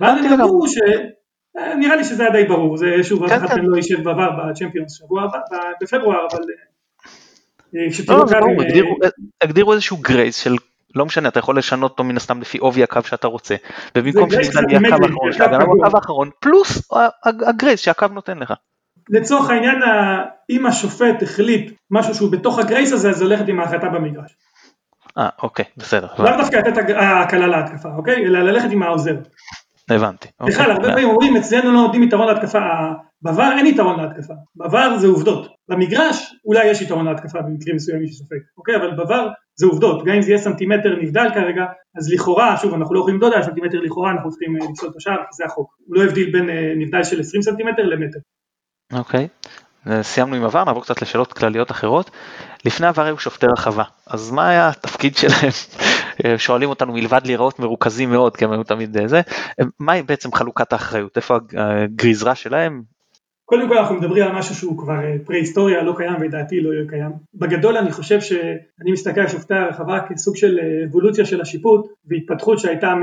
ואז 0.00 0.24
הם 0.24 0.40
אמרו 0.40 0.68
ש... 0.68 0.78
אה, 1.58 1.74
נראה 1.74 1.96
לי 1.96 2.04
שזה 2.04 2.22
היה 2.22 2.32
די 2.32 2.44
ברור, 2.44 2.76
זה 2.76 2.86
שוב, 3.02 3.24
אף 3.24 3.30
כן, 3.30 3.44
אחד 3.44 3.54
כן. 3.54 3.64
לא 3.64 3.76
יישב 3.76 4.02
בעבר 4.02 4.30
בצ'מפיונס 4.30 4.98
שבוע 4.98 5.22
הבא, 5.22 5.38
בפברואר, 5.82 6.26
אבל... 6.32 6.42
אה, 7.76 8.14
לא, 8.16 8.26
זה 8.26 8.40
ברור, 8.40 8.54
הגדירו 9.40 9.72
איזשהו 9.72 9.96
גרייס 9.96 10.36
של 10.36 10.54
לא 10.94 11.06
משנה, 11.06 11.28
אתה 11.28 11.38
יכול 11.38 11.58
לשנות 11.58 11.90
אותו 11.90 12.04
מן 12.04 12.16
הסתם 12.16 12.40
לפי 12.40 12.58
עובי 12.58 12.82
הקו 12.82 13.00
שאתה 13.04 13.26
רוצה, 13.26 13.54
ובמקום 13.98 14.30
שנבנה 14.30 14.78
לי 14.78 14.94
הקו 14.94 15.04
האחרון 15.04 15.32
של 15.32 15.42
ההגנה 15.42 15.64
הקו 15.86 15.96
האחרון, 15.96 16.30
פלוס 16.40 16.88
הגרייס 17.24 17.80
שהקו 17.80 18.06
נותן 18.06 18.38
לך. 18.38 18.54
לצורך 19.08 19.50
העניין, 19.50 19.78
אם 20.50 20.66
השופט 20.66 21.22
החליט 21.22 21.72
משהו 21.90 22.14
שהוא 22.14 22.32
בתוך 22.32 22.58
הגרייס 22.58 22.92
הזה, 22.92 23.10
אז 23.10 23.22
הולכת 23.22 23.48
עם 23.48 23.60
ההחלטה 23.60 23.88
במגרש. 23.88 24.36
אה, 25.18 25.28
אוקיי, 25.42 25.64
בסדר. 25.76 26.08
לאו 26.18 26.36
דווקא 26.36 26.56
לתת 26.56 26.78
הקלה 26.96 27.46
להתקפה, 27.46 27.88
אוקיי? 27.96 28.26
אלא 28.26 28.42
ללכת 28.42 28.68
עם 28.70 28.82
העוזר. 28.82 29.16
הבנתי. 29.90 30.28
בכלל, 30.46 30.70
אוקיי. 30.70 30.72
הרבה 30.72 30.88
פעמים 30.88 31.08
אומרים, 31.08 31.36
אצלנו 31.36 31.72
לא 31.72 31.80
נותנים 31.80 32.02
יתרון 32.02 32.28
להתקפה, 32.28 32.58
בעבר 33.22 33.52
אין 33.56 33.66
יתרון 33.66 34.00
להתקפה, 34.00 34.34
בעבר 34.56 34.98
זה 34.98 35.06
עובדות. 35.06 35.48
במגרש 35.68 36.34
אולי 36.44 36.66
יש 36.66 36.82
יתרון 36.82 37.08
להתקפה 37.08 37.42
במקרים 37.42 37.76
מסוימים 37.76 38.06
שספק, 38.06 38.36
אוקיי? 38.58 38.76
אבל 38.76 38.96
בעבר 38.96 39.28
זה 39.54 39.66
עובדות, 39.66 40.04
גם 40.04 40.14
אם 40.14 40.22
זה 40.22 40.30
יהיה 40.30 40.38
סנטימטר 40.38 40.96
נבדל 41.02 41.26
כרגע, 41.34 41.64
אז 41.96 42.12
לכאורה, 42.12 42.56
שוב 42.56 42.74
אנחנו 42.74 42.94
לא 42.94 43.00
יכולים 43.00 43.16
למדוד 43.16 43.32
על 43.32 43.42
סנטימטר 43.42 43.80
לכאורה, 43.80 44.10
אנחנו 44.10 44.30
צריכים 44.30 44.56
אה, 44.56 44.66
לפסול 44.70 44.90
את 44.90 44.96
השער, 44.96 45.16
זה 45.32 45.44
החוק, 45.44 45.76
הוא 45.86 45.96
לא 45.96 46.04
הבדיל 46.04 46.32
בין 46.32 46.50
אה, 46.50 46.72
נבדל 46.76 47.04
של 47.04 47.20
20 47.20 47.42
סנטימטר 47.42 47.82
למטר. 47.82 48.18
אוקיי, 48.92 49.28
סיימנו 50.02 50.36
עם 50.36 50.44
עבר, 50.44 50.64
נעבור 50.64 50.82
קצת 50.82 51.02
לשאלות 51.02 51.32
כלליות 51.32 51.70
אחרות. 51.70 52.10
לפני 52.64 52.86
עבר 52.86 53.04
היו 53.04 53.18
שופטי 53.18 53.46
רחבה, 53.46 53.84
אז 54.06 54.30
מה 54.30 54.48
היה 54.48 54.68
התפקיד 54.68 55.16
שלהם? 55.20 55.50
אה, 56.24 56.38
שואלים 56.38 56.68
אותנו 56.68 56.92
מלבד 56.92 57.20
להיראות 57.24 57.58
מרוכזים 57.58 58.10
מאוד, 58.10 58.36
כי 58.36 58.44
הם 58.44 58.52
היו 58.52 58.64
תמיד 58.64 58.96
זה, 59.06 59.20
מהי 59.80 60.02
בעצם 60.02 60.32
חלוקת 60.32 60.72
האחריות, 60.72 61.16
איפה 61.16 61.38
הגריזרה 61.56 62.34
שלהם, 62.34 62.82
קודם 63.48 63.68
כל 63.68 63.78
אנחנו 63.78 63.94
מדברים 63.94 64.24
על 64.24 64.32
משהו 64.32 64.54
שהוא 64.54 64.78
כבר 64.78 65.00
פרה-היסטוריה, 65.24 65.82
לא 65.82 65.94
קיים 65.96 66.14
ולדעתי 66.20 66.60
לא 66.60 66.72
יהיה 66.72 66.88
קיים. 66.88 67.10
בגדול 67.34 67.76
אני 67.76 67.92
חושב 67.92 68.20
שאני 68.20 68.92
מסתכל 68.92 69.20
על 69.20 69.28
שופטי 69.28 69.54
הרחבה 69.54 69.98
כסוג 70.08 70.36
של 70.36 70.58
אבולוציה 70.88 71.24
של 71.24 71.40
השיפוט 71.40 71.86
והתפתחות 72.06 72.58
שהייתה 72.58 72.94
מ... 72.94 73.02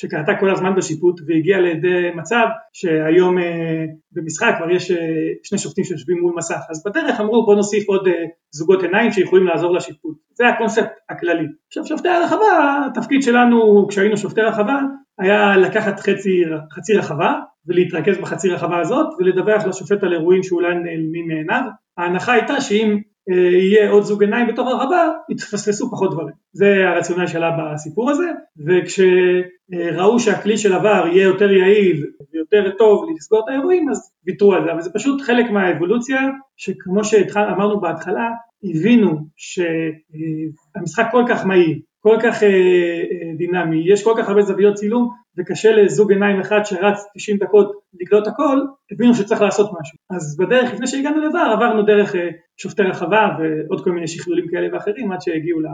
שקרתה 0.00 0.32
כל 0.40 0.50
הזמן 0.50 0.74
בשיפוט 0.74 1.20
והגיעה 1.26 1.60
לידי 1.60 2.10
מצב 2.14 2.46
שהיום 2.72 3.38
אה, 3.38 3.84
במשחק 4.12 4.54
כבר 4.58 4.70
יש 4.70 4.90
אה, 4.90 4.96
שני 5.42 5.58
שופטים 5.58 5.84
שיושבים 5.84 6.18
מול 6.20 6.32
מסך 6.36 6.60
אז 6.70 6.82
בדרך 6.86 7.20
אמרו 7.20 7.46
בוא 7.46 7.54
נוסיף 7.54 7.88
עוד 7.88 8.08
אה, 8.08 8.12
זוגות 8.50 8.82
עיניים 8.82 9.12
שיכולים 9.12 9.46
לעזור 9.46 9.74
לשיפוט 9.74 10.16
זה 10.34 10.48
הקונספט 10.48 10.90
הכללי. 11.10 11.46
עכשיו 11.66 11.86
שופטי 11.86 12.08
הרחבה 12.08 12.86
התפקיד 12.86 13.22
שלנו 13.22 13.86
כשהיינו 13.88 14.16
שופטי 14.16 14.40
רחבה 14.40 14.80
היה 15.20 15.56
לקחת 15.56 16.00
חצי, 16.00 16.42
חצי 16.72 16.94
רחבה 16.94 17.34
ולהתרכז 17.66 18.18
בחצי 18.18 18.48
רחבה 18.48 18.80
הזאת 18.80 19.06
ולדווח 19.18 19.64
לשופט 19.66 20.02
על 20.02 20.12
אירועים 20.12 20.42
שאולי 20.42 20.74
נעלמים 20.74 21.28
מעיניו. 21.28 21.62
ההנחה 21.98 22.32
הייתה 22.32 22.60
שאם 22.60 22.98
אה, 23.30 23.36
יהיה 23.36 23.90
עוד 23.90 24.02
זוג 24.02 24.22
עיניים 24.22 24.46
בתוך 24.46 24.68
הרחבה, 24.68 25.08
יתפספסו 25.30 25.90
פחות 25.90 26.12
דברים. 26.12 26.34
זה 26.52 26.88
הרציונל 26.88 27.26
שלה 27.26 27.50
בסיפור 27.58 28.10
הזה, 28.10 28.30
וכשראו 28.66 30.20
שהכלי 30.20 30.58
של 30.58 30.72
עבר 30.72 31.04
יהיה 31.06 31.24
יותר 31.24 31.50
יעיל 31.50 32.06
ויותר 32.32 32.70
טוב 32.78 33.04
לסגור 33.16 33.40
את 33.44 33.48
האירועים, 33.48 33.90
אז 33.90 34.12
ויתרו 34.26 34.54
על 34.54 34.64
זה, 34.64 34.72
אבל 34.72 34.80
זה 34.80 34.90
פשוט 34.94 35.20
חלק 35.20 35.50
מהאבולוציה, 35.50 36.20
שכמו 36.56 37.04
שאמרנו 37.04 37.80
בהתחלה, 37.80 38.28
הבינו 38.64 39.18
שהמשחק 39.36 41.08
כל 41.10 41.24
כך 41.28 41.46
מהיר, 41.46 41.78
כל 42.02 42.16
כך 42.22 42.42
אה, 42.42 42.48
אה, 42.48 43.36
דינמי, 43.36 43.92
יש 43.92 44.04
כל 44.04 44.14
כך 44.18 44.28
הרבה 44.28 44.42
זוויות 44.42 44.74
צילום 44.74 45.10
וקשה 45.38 45.72
לזוג 45.72 46.12
עיניים 46.12 46.40
אחד 46.40 46.60
שרץ 46.64 47.06
90 47.14 47.36
דקות 47.36 47.72
לקלוט 48.00 48.26
הכל, 48.26 48.58
הבינו 48.92 49.14
שצריך 49.14 49.40
לעשות 49.42 49.70
משהו. 49.80 49.98
אז 50.10 50.36
בדרך 50.36 50.72
לפני 50.72 50.86
שהגענו 50.86 51.28
לבר 51.28 51.52
עברנו 51.52 51.82
דרך 51.82 52.14
אה, 52.16 52.28
שופטי 52.56 52.82
רחבה 52.82 53.28
ועוד 53.38 53.84
כל 53.84 53.90
מיני 53.90 54.08
שכלולים 54.08 54.46
כאלה 54.50 54.68
ואחרים 54.72 55.12
עד 55.12 55.20
שהגיעו 55.20 55.60
ל... 55.60 55.66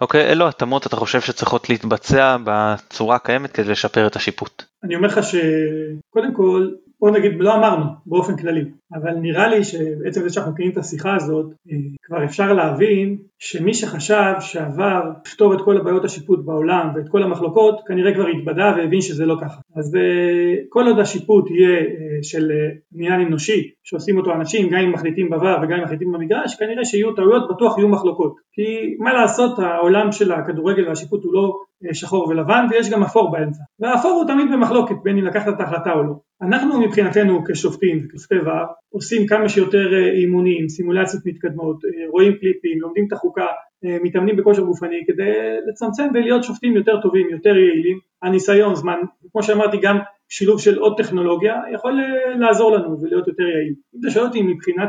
אוקיי, 0.00 0.30
אילו 0.30 0.48
התאמות 0.48 0.86
אתה 0.86 0.96
חושב 0.96 1.20
שצריכות 1.20 1.70
להתבצע 1.70 2.36
בצורה 2.44 3.16
הקיימת 3.16 3.52
כדי 3.52 3.70
לשפר 3.70 4.06
את 4.06 4.16
השיפוט? 4.16 4.62
אני 4.84 4.96
אומר 4.96 5.08
לך 5.08 5.20
שקודם 5.22 6.34
כל 6.34 6.70
בוא 7.00 7.10
נגיד, 7.10 7.32
לא 7.38 7.54
אמרנו 7.54 7.84
באופן 8.06 8.36
כללי, 8.36 8.64
אבל 8.94 9.14
נראה 9.14 9.48
לי 9.48 9.64
שבעצם 9.64 10.22
זה 10.22 10.30
שאנחנו 10.30 10.52
מקיימים 10.52 10.72
את 10.72 10.78
השיחה 10.78 11.14
הזאת, 11.14 11.46
אה, 11.46 11.76
כבר 12.02 12.24
אפשר 12.24 12.52
להבין 12.52 13.16
שמי 13.38 13.74
שחשב 13.74 14.32
שעבר 14.40 15.02
לפתור 15.26 15.54
את 15.54 15.60
כל 15.64 15.76
הבעיות 15.76 16.04
השיפוט 16.04 16.44
בעולם 16.44 16.90
ואת 16.94 17.08
כל 17.08 17.22
המחלוקות, 17.22 17.80
כנראה 17.86 18.14
כבר 18.14 18.26
התבדה 18.26 18.74
והבין 18.76 19.00
שזה 19.00 19.26
לא 19.26 19.36
ככה. 19.40 19.60
אז 19.76 19.96
אה, 19.96 20.54
כל 20.68 20.86
עוד 20.86 20.98
השיפוט 20.98 21.50
יהיה 21.50 21.78
אה, 21.78 22.22
של 22.22 22.52
עניין 22.94 23.20
אנושי, 23.20 23.70
שעושים 23.84 24.18
אותו 24.18 24.32
אנשים, 24.32 24.68
גם 24.68 24.78
אם 24.78 24.92
מחליטים 24.92 25.32
בVAR 25.32 25.58
וגם 25.62 25.78
אם 25.78 25.84
מחליטים 25.84 26.12
במגרש, 26.12 26.54
כנראה 26.54 26.84
שיהיו 26.84 27.12
טעויות, 27.12 27.50
בטוח 27.50 27.78
יהיו 27.78 27.88
מחלוקות. 27.88 28.36
כי 28.52 28.96
מה 28.98 29.12
לעשות, 29.12 29.58
העולם 29.58 30.12
של 30.12 30.32
הכדורגל 30.32 30.88
והשיפוט 30.88 31.24
הוא 31.24 31.34
לא 31.34 31.52
שחור 31.92 32.28
ולבן 32.28 32.66
ויש 32.70 32.90
גם 32.90 33.02
אפור 33.02 33.30
באמצע. 33.30 33.62
והאפור 33.80 34.10
הוא 34.10 34.26
תמיד 34.26 34.46
במחלוקת 34.52 34.94
בין 35.02 35.18
אם 35.18 35.24
לקחת 35.24 35.48
את 35.48 35.60
ההחלטה 35.60 35.92
או 35.92 36.02
לא. 36.02 36.14
אנחנו 36.42 36.80
מבחינתנו 36.80 37.44
כשופטים 37.48 37.98
וכשופטי 38.04 38.34
ור 38.34 38.64
עושים 38.96 39.26
כמה 39.26 39.48
שיותר 39.48 39.94
אה, 39.94 40.12
אימונים, 40.12 40.68
סימולציות 40.68 41.26
מתקדמות, 41.26 41.84
אה, 41.84 42.10
רואים 42.10 42.32
קליפים, 42.40 42.80
לומדים 42.80 43.04
את 43.08 43.12
החוקה, 43.12 43.46
אה, 43.84 43.96
מתאמנים 44.02 44.36
בכושר 44.36 44.62
גופני 44.62 45.04
כדי 45.06 45.32
לצמצם 45.68 46.08
ולהיות 46.14 46.44
שופטים 46.44 46.76
יותר 46.76 47.00
טובים, 47.02 47.26
יותר 47.30 47.56
יעילים. 47.56 47.98
הניסיון, 48.22 48.74
זמן, 48.74 48.98
כמו 49.32 49.42
שאמרתי 49.42 49.76
גם 49.82 49.98
שילוב 50.28 50.60
של 50.60 50.78
עוד 50.78 50.94
טכנולוגיה 50.96 51.54
יכול 51.74 51.92
לעזור 52.38 52.76
לנו 52.76 53.00
ולהיות 53.00 53.28
יותר 53.28 53.42
יעיל. 53.42 53.74
אם 53.94 54.00
אתה 54.00 54.10
שואל 54.10 54.24
אותי 54.24 54.42
מבחינת 54.42 54.88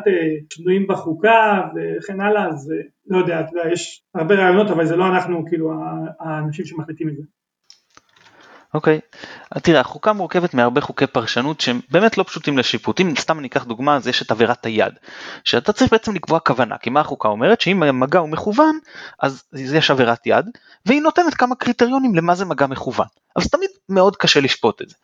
שינויים 0.53 0.87
בחוקה 0.87 1.61
וכן 1.75 2.21
הלאה, 2.21 2.47
אז 2.47 2.73
לא 3.07 3.17
יודע, 3.17 3.39
אתה 3.39 3.49
יודע, 3.53 3.71
יש 3.71 4.03
הרבה 4.15 4.35
רעיונות 4.35 4.67
אבל 4.69 4.85
זה 4.85 4.95
לא 4.95 5.07
אנחנו 5.07 5.45
כאילו 5.45 5.71
האנשים 6.19 6.65
שמחליטים 6.65 7.09
את 7.09 7.15
זה. 7.15 7.23
אוקיי, 8.73 8.99
okay. 9.55 9.59
תראה, 9.59 9.79
החוקה 9.79 10.13
מורכבת 10.13 10.53
מהרבה 10.53 10.81
חוקי 10.81 11.07
פרשנות 11.07 11.61
שהם 11.61 11.81
באמת 11.91 12.17
לא 12.17 12.23
פשוטים 12.23 12.57
לשיפוט. 12.57 13.01
אם 13.01 13.13
סתם 13.19 13.39
אני 13.39 13.47
אקח 13.47 13.63
דוגמה, 13.63 13.95
אז 13.95 14.07
יש 14.07 14.21
את 14.21 14.31
עבירת 14.31 14.65
היד, 14.65 14.93
שאתה 15.43 15.73
צריך 15.73 15.91
בעצם 15.91 16.15
לקבוע 16.15 16.39
כוונה, 16.39 16.77
כי 16.77 16.89
מה 16.89 16.99
החוקה 16.99 17.27
אומרת? 17.27 17.61
שאם 17.61 17.83
המגע 17.83 18.19
הוא 18.19 18.29
מכוון, 18.29 18.79
אז 19.19 19.43
יש 19.57 19.91
עבירת 19.91 20.27
יד, 20.27 20.45
והיא 20.85 21.01
נותנת 21.01 21.33
כמה 21.33 21.55
קריטריונים 21.55 22.15
למה 22.15 22.35
זה 22.35 22.45
מגע 22.45 22.67
מכוון. 22.67 23.07
אבל 23.35 23.43
זה 23.43 23.49
תמיד 23.49 23.69
מאוד 23.89 24.15
קשה 24.15 24.39
לשפוט 24.39 24.81
את 24.81 24.89
זה. 24.89 24.95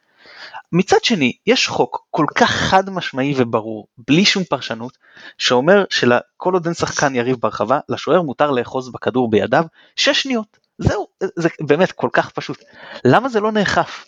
מצד 0.72 1.04
שני, 1.04 1.34
יש 1.48 1.68
חוק 1.68 2.06
כל 2.12 2.26
כך 2.36 2.52
חד 2.52 2.90
משמעי 2.90 3.34
וברור, 3.38 3.88
בלי 4.08 4.26
שום 4.26 4.44
פרשנות, 4.44 4.98
שאומר 5.38 5.84
שכל 5.90 6.54
עוד 6.54 6.66
אין 6.66 6.74
שחקן 6.74 7.16
יריב 7.16 7.38
ברחבה, 7.40 7.80
לשוער 7.90 8.22
מותר 8.22 8.52
לאחוז 8.52 8.92
בכדור 8.92 9.30
בידיו 9.30 9.64
6 9.96 10.22
שניות. 10.22 10.63
זהו, 10.78 11.08
זה 11.36 11.50
באמת 11.62 11.92
כל 11.92 12.10
כך 12.14 12.30
פשוט. 12.30 12.64
למה 13.06 13.30
זה 13.30 13.40
לא 13.40 13.52
נאכף? 13.52 14.06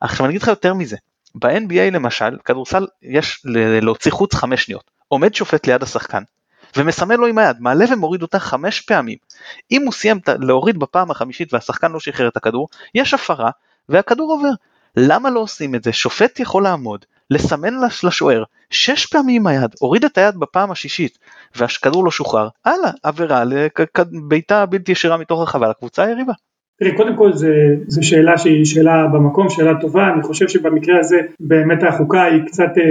עכשיו 0.00 0.26
אני 0.26 0.32
אגיד 0.32 0.42
לך 0.42 0.48
יותר 0.48 0.74
מזה, 0.74 0.96
ב-NBA 1.34 1.90
למשל, 1.92 2.38
כדורסל 2.44 2.86
יש 3.02 3.42
להוציא 3.82 4.12
חוץ 4.12 4.34
חמש 4.34 4.64
שניות. 4.64 4.90
עומד 5.08 5.34
שופט 5.34 5.66
ליד 5.66 5.82
השחקן, 5.82 6.22
ומסמן 6.76 7.16
לו 7.16 7.26
עם 7.26 7.38
היד, 7.38 7.56
מעלה 7.60 7.84
ומוריד 7.92 8.22
אותה 8.22 8.38
חמש 8.38 8.80
פעמים. 8.80 9.18
אם 9.70 9.82
הוא 9.84 9.92
סיים 9.92 10.18
להוריד 10.38 10.78
בפעם 10.78 11.10
החמישית 11.10 11.54
והשחקן 11.54 11.92
לא 11.92 12.00
שחרר 12.00 12.28
את 12.28 12.36
הכדור, 12.36 12.68
יש 12.94 13.14
הפרה 13.14 13.50
והכדור 13.88 14.32
עובר. 14.32 14.50
למה 14.96 15.30
לא 15.30 15.40
עושים 15.40 15.74
את 15.74 15.84
זה? 15.84 15.92
שופט 15.92 16.40
יכול 16.40 16.62
לעמוד, 16.62 17.04
לסמן 17.30 17.74
לשוער. 18.04 18.44
שש 18.70 19.06
פעמים 19.06 19.42
עם 19.42 19.46
היד, 19.46 19.70
הוריד 19.80 20.04
את 20.04 20.18
היד 20.18 20.36
בפעם 20.36 20.70
השישית 20.70 21.18
והכדור 21.56 22.04
לא 22.04 22.10
שוחרר, 22.10 22.48
הלאה, 22.64 22.90
עבירה 23.02 23.44
לבעיטה 23.44 24.66
בלתי 24.66 24.92
ישירה 24.92 25.16
מתוך 25.16 25.40
הרחבה 25.40 25.68
לקבוצה 25.68 26.02
היריבה. 26.02 26.32
תראי, 26.80 26.96
קודם 26.96 27.16
כל 27.16 27.32
זו 27.86 28.02
שאלה 28.02 28.38
שהיא 28.38 28.64
שאלה 28.64 29.06
במקום, 29.12 29.48
שאלה 29.50 29.80
טובה, 29.80 30.12
אני 30.14 30.22
חושב 30.22 30.48
שבמקרה 30.48 31.00
הזה 31.00 31.16
באמת 31.40 31.82
החוקה 31.82 32.22
היא 32.22 32.42
קצת 32.46 32.62
אה, 32.78 32.82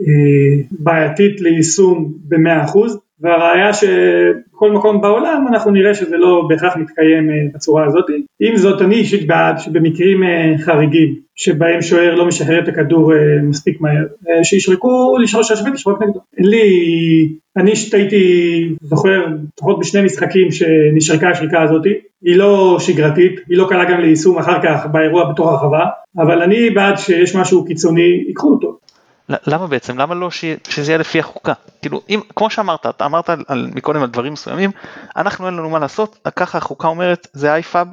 אה, 0.00 0.62
בעייתית 0.70 1.40
ליישום 1.40 2.12
במאה 2.28 2.64
אחוז, 2.64 2.98
והראיה 3.22 3.72
שבכל 3.72 4.72
מקום 4.72 5.00
בעולם 5.00 5.46
אנחנו 5.48 5.70
נראה 5.70 5.94
שזה 5.94 6.16
לא 6.16 6.46
בהכרח 6.48 6.76
מתקיים 6.76 7.30
אה, 7.30 7.34
בצורה 7.54 7.86
הזאת. 7.86 8.04
עם 8.40 8.56
זאת 8.56 8.82
אני 8.82 8.94
אישית 8.94 9.26
בעד 9.26 9.58
שבמקרים 9.58 10.22
אה, 10.22 10.54
חריגים 10.58 11.14
שבהם 11.34 11.82
שוער 11.82 12.14
לא 12.14 12.26
משחרר 12.26 12.62
את 12.62 12.68
הכדור 12.68 13.12
אה, 13.12 13.18
מספיק 13.42 13.80
מהר, 13.80 14.04
שישרקו 14.42 15.16
לשרוש 15.22 15.50
השווית 15.50 15.74
לשרוק 15.74 16.02
נגדו. 16.02 16.20
לי, 16.38 17.28
אני 17.56 17.72
הייתי 17.92 18.68
זוכר 18.82 19.26
לפחות 19.56 19.78
בשני 19.78 20.02
משחקים 20.02 20.52
שנשרקה 20.52 21.28
השריקה 21.28 21.62
הזאת, 21.62 21.84
היא 22.22 22.36
לא 22.36 22.76
שגרתית, 22.80 23.40
היא 23.48 23.58
לא 23.58 23.66
קלה 23.68 23.84
גם 23.84 24.00
ליישום 24.00 24.38
אחר 24.38 24.62
כך 24.62 24.86
באירוע 24.92 25.32
בתוך 25.32 25.48
הרחבה, 25.48 25.84
אבל 26.18 26.42
אני 26.42 26.70
בעד 26.70 26.98
שיש 26.98 27.36
משהו 27.36 27.64
קיצוני, 27.64 28.24
ייקחו 28.28 28.50
אותו. 28.50 28.78
למה 29.46 29.66
בעצם? 29.66 29.98
למה 29.98 30.14
לא 30.14 30.30
ש... 30.30 30.44
שזה 30.68 30.92
יהיה 30.92 30.98
לפי 30.98 31.18
החוקה? 31.18 31.52
כאילו, 31.80 32.00
אם, 32.08 32.20
כמו 32.36 32.50
שאמרת, 32.50 32.86
אתה 32.86 33.06
אמרת 33.06 33.30
על, 33.30 33.44
על, 33.48 33.70
מקודם 33.74 34.02
על 34.02 34.08
דברים 34.08 34.32
מסוימים, 34.32 34.70
אנחנו 35.16 35.46
אין 35.46 35.54
לנו 35.54 35.70
מה 35.70 35.78
לעשות, 35.78 36.28
ככה 36.36 36.58
החוקה 36.58 36.88
אומרת, 36.88 37.26
זה 37.32 37.52
אייפאב, 37.52 37.88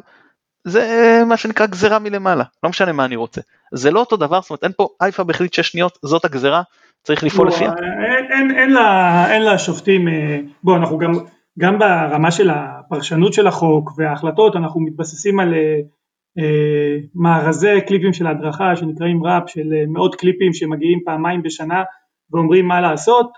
זה 0.63 1.21
מה 1.28 1.38
שנקרא 1.38 1.65
גזרה 1.65 2.00
מלמעלה, 2.00 2.43
לא 2.63 2.69
משנה 2.69 2.91
מה 2.91 3.06
אני 3.06 3.15
רוצה. 3.15 3.41
זה 3.73 3.91
לא 3.91 4.00
אותו 4.00 4.17
דבר, 4.17 4.41
זאת 4.41 4.50
אומרת, 4.50 4.63
אין 4.63 4.71
פה 4.78 4.88
אייפאב 5.02 5.30
החליט 5.30 5.54
6 5.54 5.67
שניות, 5.67 5.97
זאת 6.06 6.26
הגזרה, 6.26 6.62
צריך 7.04 7.23
לפעול 7.23 7.47
לפיה. 7.47 7.71
אין, 7.71 8.32
אין, 8.32 8.58
אין, 8.58 8.73
לה, 8.73 9.32
אין 9.32 9.41
לה 9.41 9.58
שופטים, 9.58 10.08
אה, 10.08 10.39
בוא, 10.63 10.78
אנחנו 10.78 10.97
גם, 10.97 11.12
גם 11.60 11.80
ברמה 11.80 12.32
של 12.32 12.50
הפרשנות 12.50 13.34
של 13.34 13.47
החוק 13.47 13.91
וההחלטות, 13.97 14.56
אנחנו 14.56 14.82
מתבססים 14.82 15.39
על 15.39 15.54
אה, 15.54 15.60
אה, 15.60 15.80
מארזי 17.15 17.82
קליפים 17.88 18.13
של 18.13 18.28
הדרכה 18.28 18.76
שנקראים 18.76 19.23
ראפ 19.23 19.50
של 19.50 19.73
אה, 19.73 19.84
מאות 19.88 20.15
קליפים 20.15 20.54
שמגיעים 20.54 21.00
פעמיים 21.06 21.41
בשנה 21.41 21.84
ואומרים 22.32 22.67
מה 22.67 22.82
לעשות. 22.82 23.32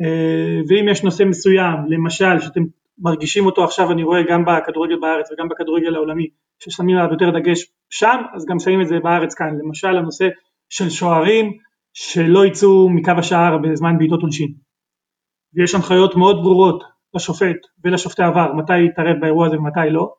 אה, 0.00 0.60
ואם 0.68 0.88
יש 0.88 1.04
נושא 1.04 1.22
מסוים 1.22 1.76
למשל 1.88 2.40
שאתם 2.40 2.60
מרגישים 2.98 3.46
אותו 3.46 3.64
עכשיו 3.64 3.92
אני 3.92 4.02
רואה 4.02 4.22
גם 4.22 4.44
בכדורגל 4.44 4.96
בארץ 5.00 5.32
וגם 5.32 5.48
בכדורגל 5.48 5.94
העולמי 5.94 6.26
ששמים 6.58 6.96
עליו 6.96 7.12
יותר 7.12 7.30
דגש 7.30 7.66
שם 7.90 8.22
אז 8.34 8.46
גם 8.46 8.58
שמים 8.58 8.80
את 8.80 8.88
זה 8.88 8.98
בארץ 8.98 9.34
כאן. 9.34 9.58
למשל 9.64 9.96
הנושא 9.96 10.28
של 10.68 10.90
שוערים 10.90 11.52
שלא 11.92 12.46
יצאו 12.46 12.88
מקו 12.90 13.12
השער 13.18 13.58
בזמן 13.58 13.98
בעיטות 13.98 14.22
עונשין. 14.22 14.52
ויש 15.54 15.74
הנחיות 15.74 16.16
מאוד 16.16 16.42
ברורות 16.42 16.84
לשופט 17.14 17.56
ולשופטי 17.84 18.22
עבר 18.22 18.52
מתי 18.52 18.84
יתערב 18.84 19.16
באירוע 19.20 19.46
הזה 19.46 19.58
ומתי 19.58 19.90
לא 19.90 20.14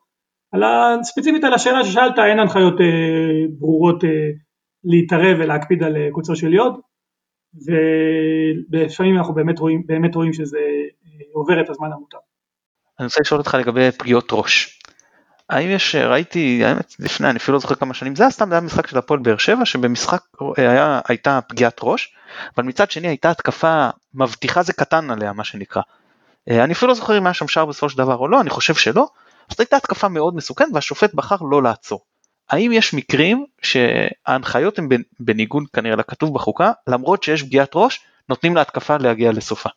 ספציפית 1.02 1.44
על 1.44 1.54
השאלה 1.54 1.84
ששאלת 1.84 2.18
אין 2.18 2.38
הנחיות 2.38 2.80
אה, 2.80 2.86
ברורות 3.58 4.04
אה, 4.04 4.10
להתערב 4.84 5.36
ולהקפיד 5.40 5.82
על 5.82 5.96
אה, 5.96 6.08
קוצר 6.12 6.34
של 6.34 6.54
יוד 6.54 6.80
ולפעמים 8.70 9.18
אנחנו 9.18 9.34
באמת 9.34 9.58
רואים, 9.58 9.82
באמת 9.86 10.14
רואים 10.14 10.32
שזה 10.32 10.58
אה, 10.58 11.24
עובר 11.32 11.60
את 11.60 11.70
הזמן 11.70 11.92
המותר. 11.92 12.18
אני 12.98 13.04
רוצה 13.04 13.20
לשאול 13.20 13.40
אותך 13.40 13.54
לגבי 13.54 13.90
פגיעות 13.98 14.28
ראש. 14.32 14.78
האם 15.50 15.70
יש, 15.70 15.94
ראיתי, 15.94 16.64
האמת, 16.64 16.94
לפני, 16.98 17.30
אני 17.30 17.38
אפילו 17.38 17.52
לא 17.52 17.60
זוכר 17.60 17.74
כמה 17.74 17.94
שנים, 17.94 18.16
זה 18.16 18.22
היה 18.22 18.30
סתם, 18.30 18.48
זה 18.48 18.54
היה 18.54 18.60
משחק 18.60 18.86
של 18.86 18.98
הפועל 18.98 19.20
באר 19.20 19.36
שבע, 19.36 19.64
שבמשחק 19.64 20.20
אה, 20.58 20.70
היה, 20.70 21.00
הייתה 21.08 21.40
פגיעת 21.48 21.80
ראש, 21.82 22.14
אבל 22.56 22.64
מצד 22.64 22.90
שני 22.90 23.08
הייתה 23.08 23.30
התקפה 23.30 23.88
מבטיחה 24.14 24.62
זה 24.62 24.72
קטן 24.72 25.10
עליה, 25.10 25.32
מה 25.32 25.44
שנקרא. 25.44 25.82
אה, 26.50 26.64
אני 26.64 26.72
אפילו 26.72 26.88
לא 26.88 26.94
זוכר 26.94 27.18
אם 27.18 27.26
היה 27.26 27.34
שם 27.34 27.48
שער 27.48 27.66
בסופו 27.66 27.88
של 27.88 27.98
דבר 27.98 28.16
או 28.16 28.28
לא, 28.28 28.40
אני 28.40 28.50
חושב 28.50 28.74
שלא, 28.74 29.08
זאת 29.50 29.60
הייתה 29.60 29.76
התקפה 29.76 30.08
מאוד 30.08 30.36
מסוכנת 30.36 30.68
והשופט 30.72 31.14
בחר 31.14 31.36
לא 31.50 31.62
לעצור. 31.62 32.00
האם 32.50 32.72
יש 32.72 32.94
מקרים 32.94 33.44
שההנחיות 33.62 34.78
הן 34.78 34.88
בניגוד 35.20 35.64
כנראה 35.72 35.96
לכתוב 35.96 36.34
בחוקה, 36.34 36.72
למרות 36.88 37.22
שיש 37.22 37.42
פגיעת 37.42 37.70
ראש, 37.74 38.00
נותנים 38.28 38.56
להתקפה 38.56 38.96
להגיע 38.96 39.32
לסופה? 39.32 39.68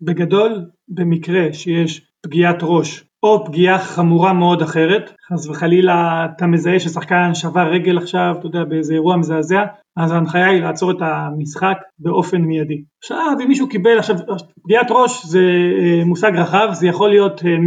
בגדול, 0.00 0.64
במקרה 0.88 1.52
שיש 1.52 2.00
פגיעת 2.22 2.58
ראש 2.62 3.04
או 3.22 3.44
פגיעה 3.46 3.78
חמורה 3.78 4.32
מאוד 4.32 4.62
אחרת, 4.62 5.12
חס 5.32 5.46
וחלילה 5.48 6.26
אתה 6.36 6.46
מזהה 6.46 6.80
ששחקן 6.80 7.34
שבר 7.34 7.72
רגל 7.72 7.98
עכשיו, 7.98 8.34
אתה 8.38 8.46
יודע, 8.46 8.64
באיזה 8.64 8.94
אירוע 8.94 9.16
מזעזע, 9.16 9.64
אז 9.96 10.12
ההנחיה 10.12 10.46
היא 10.46 10.62
לעצור 10.62 10.90
את 10.90 10.96
המשחק 11.00 11.78
באופן 11.98 12.40
מיידי. 12.40 12.82
עכשיו 13.02 13.36
אם 13.42 13.48
מישהו 13.48 13.68
קיבל, 13.68 13.98
עכשיו 13.98 14.16
פגיעת 14.64 14.86
ראש 14.90 15.26
זה 15.26 15.40
אה, 15.78 16.04
מושג 16.04 16.32
רחב, 16.36 16.68
זה 16.72 16.86
יכול 16.86 17.10
להיות 17.10 17.44
אה, 17.44 17.58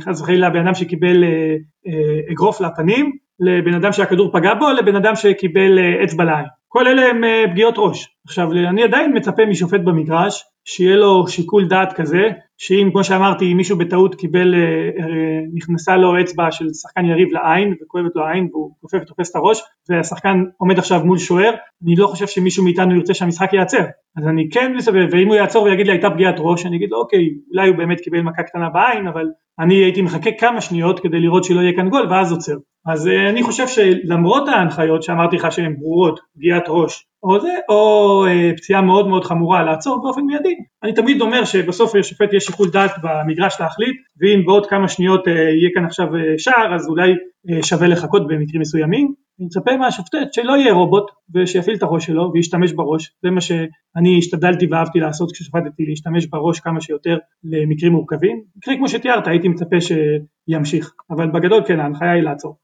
חס 0.00 0.20
וחלילה 0.20 0.50
בן 0.50 0.66
אדם 0.66 0.74
שקיבל 0.74 1.24
אה, 1.24 1.56
אה, 1.86 2.32
אגרוף 2.32 2.60
לפנים, 2.60 3.12
לבן 3.40 3.74
אדם 3.74 3.92
שהכדור 3.92 4.32
פגע 4.32 4.54
בו, 4.54 4.70
לבן 4.70 4.96
אדם 4.96 5.16
שקיבל 5.16 5.78
אצבע 6.04 6.24
לעין. 6.24 6.44
כל 6.68 6.88
אלה 6.88 7.02
הם 7.02 7.20
פגיעות 7.50 7.74
ראש. 7.78 8.08
עכשיו 8.26 8.52
אני 8.52 8.82
עדיין 8.82 9.16
מצפה 9.16 9.46
משופט 9.46 9.80
במגרש 9.80 10.44
שיהיה 10.64 10.96
לו 10.96 11.28
שיקול 11.28 11.68
דעת 11.68 11.92
כזה, 11.92 12.28
שאם 12.64 12.88
כמו 12.92 13.04
שאמרתי 13.04 13.54
מישהו 13.54 13.78
בטעות 13.78 14.14
קיבל, 14.14 14.54
נכנסה 15.54 15.96
לו 15.96 16.20
אצבע 16.20 16.50
של 16.50 16.64
שחקן 16.72 17.04
יריב 17.04 17.28
לעין 17.32 17.74
וכואבת 17.82 18.10
לו 18.14 18.24
העין 18.24 18.48
והוא 18.52 18.70
כופף 18.80 18.98
ותופס 19.02 19.30
את 19.30 19.36
הראש 19.36 19.60
והשחקן 19.88 20.44
עומד 20.56 20.78
עכשיו 20.78 21.00
מול 21.04 21.18
שוער, 21.18 21.50
אני 21.84 21.96
לא 21.96 22.06
חושב 22.06 22.26
שמישהו 22.26 22.64
מאיתנו 22.64 22.96
ירצה 22.96 23.14
שהמשחק 23.14 23.52
ייעצר. 23.52 23.84
אז 24.16 24.26
אני 24.26 24.48
כן 24.50 24.72
מסתובב, 24.76 25.06
ואם 25.12 25.28
הוא 25.28 25.34
יעצור 25.36 25.64
ויגיד 25.64 25.86
לי 25.86 25.92
הייתה 25.92 26.10
פגיעת 26.10 26.34
ראש, 26.38 26.66
אני 26.66 26.76
אגיד 26.76 26.90
לו 26.90 26.98
אוקיי, 26.98 27.28
אולי 27.54 27.68
הוא 27.68 27.76
באמת 27.76 28.00
קיבל 28.00 28.20
מכה 28.20 28.42
קטנה 28.42 28.68
בעין, 28.68 29.06
אבל 29.08 29.26
אני 29.58 29.74
הייתי 29.74 30.02
מחכה 30.02 30.30
כמה 30.38 30.60
שניות 30.60 31.00
כדי 31.00 31.20
לראות 31.20 31.44
שלא 31.44 31.60
יהיה 31.60 31.76
כאן 31.76 31.88
גול 31.88 32.06
ואז 32.10 32.32
עוצר. 32.32 32.56
אז 32.86 33.06
uh, 33.06 33.30
אני 33.30 33.42
חושב 33.42 33.68
שלמרות 33.68 34.48
ההנחיות 34.48 35.02
שאמרתי 35.02 35.36
לך 35.36 35.52
שהן 35.52 35.76
ברורות, 35.78 36.20
פגיעת 36.34 36.64
ראש 36.68 37.06
או 37.22 37.40
זה, 37.40 37.54
או 37.68 38.24
uh, 38.26 38.56
פציעה 38.56 38.82
מאוד 38.82 39.08
מאוד 39.08 39.24
חמורה 39.24 39.62
לעצור 39.62 40.02
באופן 40.02 40.20
מיידי, 40.20 40.54
אני 40.82 40.92
תמיד 40.92 41.20
אומר 41.20 41.44
שבסוף 41.44 41.94
לשופט 41.94 42.32
יש 42.32 42.44
שיקול 42.44 42.70
דעת 42.70 42.90
במגרש 43.02 43.60
להחליט, 43.60 43.96
ואם 44.20 44.42
בעוד 44.46 44.66
כמה 44.66 44.88
שניות 44.88 45.26
uh, 45.26 45.30
יהיה 45.30 45.70
כאן 45.74 45.84
עכשיו 45.84 46.06
uh, 46.06 46.18
שער 46.38 46.74
אז 46.74 46.88
אולי 46.88 47.12
uh, 47.12 47.66
שווה 47.66 47.88
לחכות 47.88 48.26
במקרים 48.26 48.60
מסוימים, 48.60 49.14
אני 49.38 49.46
מצפה 49.46 49.76
מהשופט 49.76 50.32
שלא 50.32 50.52
יהיה 50.52 50.72
רובוט 50.72 51.10
ושיפעיל 51.34 51.76
את 51.76 51.82
הראש 51.82 52.06
שלו 52.06 52.30
וישתמש 52.34 52.72
בראש, 52.72 53.12
זה 53.22 53.30
מה 53.30 53.40
שאני 53.40 54.18
השתדלתי 54.18 54.66
ואהבתי 54.66 55.00
לעשות 55.00 55.32
כששפטתי, 55.32 55.86
להשתמש 55.88 56.26
בראש 56.26 56.60
כמה 56.60 56.80
שיותר 56.80 57.18
למקרים 57.44 57.92
מורכבים, 57.92 58.42
מקרה 58.56 58.76
כמו 58.76 58.88
שתיארת 58.88 59.28
הייתי 59.28 59.48
מצפה 59.48 59.76
שימשיך, 59.80 60.92
אבל 61.10 61.30
בגדול 61.30 61.62
כן 61.66 61.80
ההנחיה 61.80 62.12
היא 62.12 62.22
לעצור. 62.22 62.56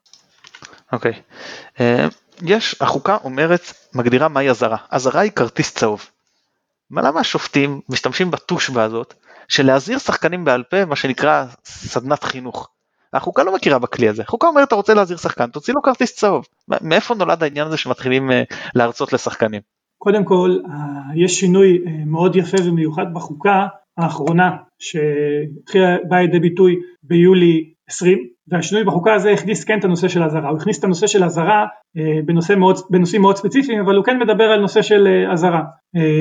אוקיי, 0.92 1.12
okay. 1.12 1.80
אה, 1.80 2.06
uh, 2.06 2.27
יש, 2.42 2.76
החוקה 2.80 3.16
אומרת, 3.24 3.60
מגדירה 3.94 4.28
מהי 4.28 4.50
אזהרה, 4.50 4.76
אזהרה 4.90 5.20
היא 5.20 5.30
כרטיס 5.30 5.74
צהוב. 5.74 6.06
מה 6.90 7.02
למה 7.02 7.20
השופטים 7.20 7.80
משתמשים 7.88 8.30
בטושבה 8.30 8.84
הזאת 8.84 9.14
של 9.48 9.66
להזהיר 9.66 9.98
שחקנים 9.98 10.44
בעל 10.44 10.62
פה 10.62 10.84
מה 10.84 10.96
שנקרא 10.96 11.44
סדנת 11.64 12.24
חינוך. 12.24 12.68
החוקה 13.12 13.42
לא 13.42 13.54
מכירה 13.54 13.78
בכלי 13.78 14.08
הזה, 14.08 14.22
החוקה 14.22 14.46
אומרת 14.46 14.68
אתה 14.68 14.74
רוצה 14.74 14.94
להזהיר 14.94 15.18
שחקן, 15.18 15.50
תוציא 15.50 15.74
לו 15.74 15.82
כרטיס 15.82 16.16
צהוב. 16.16 16.44
מאיפה 16.80 17.14
נולד 17.14 17.42
העניין 17.42 17.66
הזה 17.66 17.76
שמתחילים 17.76 18.30
אה, 18.30 18.42
להרצות 18.74 19.12
לשחקנים? 19.12 19.60
קודם 19.98 20.24
כל, 20.24 20.58
יש 21.16 21.40
שינוי 21.40 21.84
מאוד 22.06 22.36
יפה 22.36 22.56
ומיוחד 22.64 23.14
בחוקה 23.14 23.66
האחרונה, 23.98 24.56
שהתחילה 24.78 25.96
באה 26.08 26.20
לידי 26.20 26.40
ביטוי 26.40 26.76
ביולי 27.02 27.72
20, 27.88 28.18
והשינוי 28.48 28.84
בחוקה 28.84 29.14
הזה 29.14 29.30
הכניס 29.30 29.64
כן 29.64 29.78
את 29.78 29.84
הנושא 29.84 30.08
של 30.08 30.22
אזהרה, 30.22 30.48
הוא 30.48 30.58
הכניס 30.58 30.78
את 30.78 30.84
הנושא 30.84 31.06
של 31.06 31.24
אזהרה 31.24 31.66
בנושא 32.24 32.52
מאוד, 32.52 32.76
בנושאים 32.90 33.22
מאוד 33.22 33.36
ספציפיים, 33.36 33.80
אבל 33.80 33.96
הוא 33.96 34.04
כן 34.04 34.18
מדבר 34.18 34.44
על 34.44 34.60
נושא 34.60 34.82
של 34.82 35.08
אזהרה. 35.32 35.62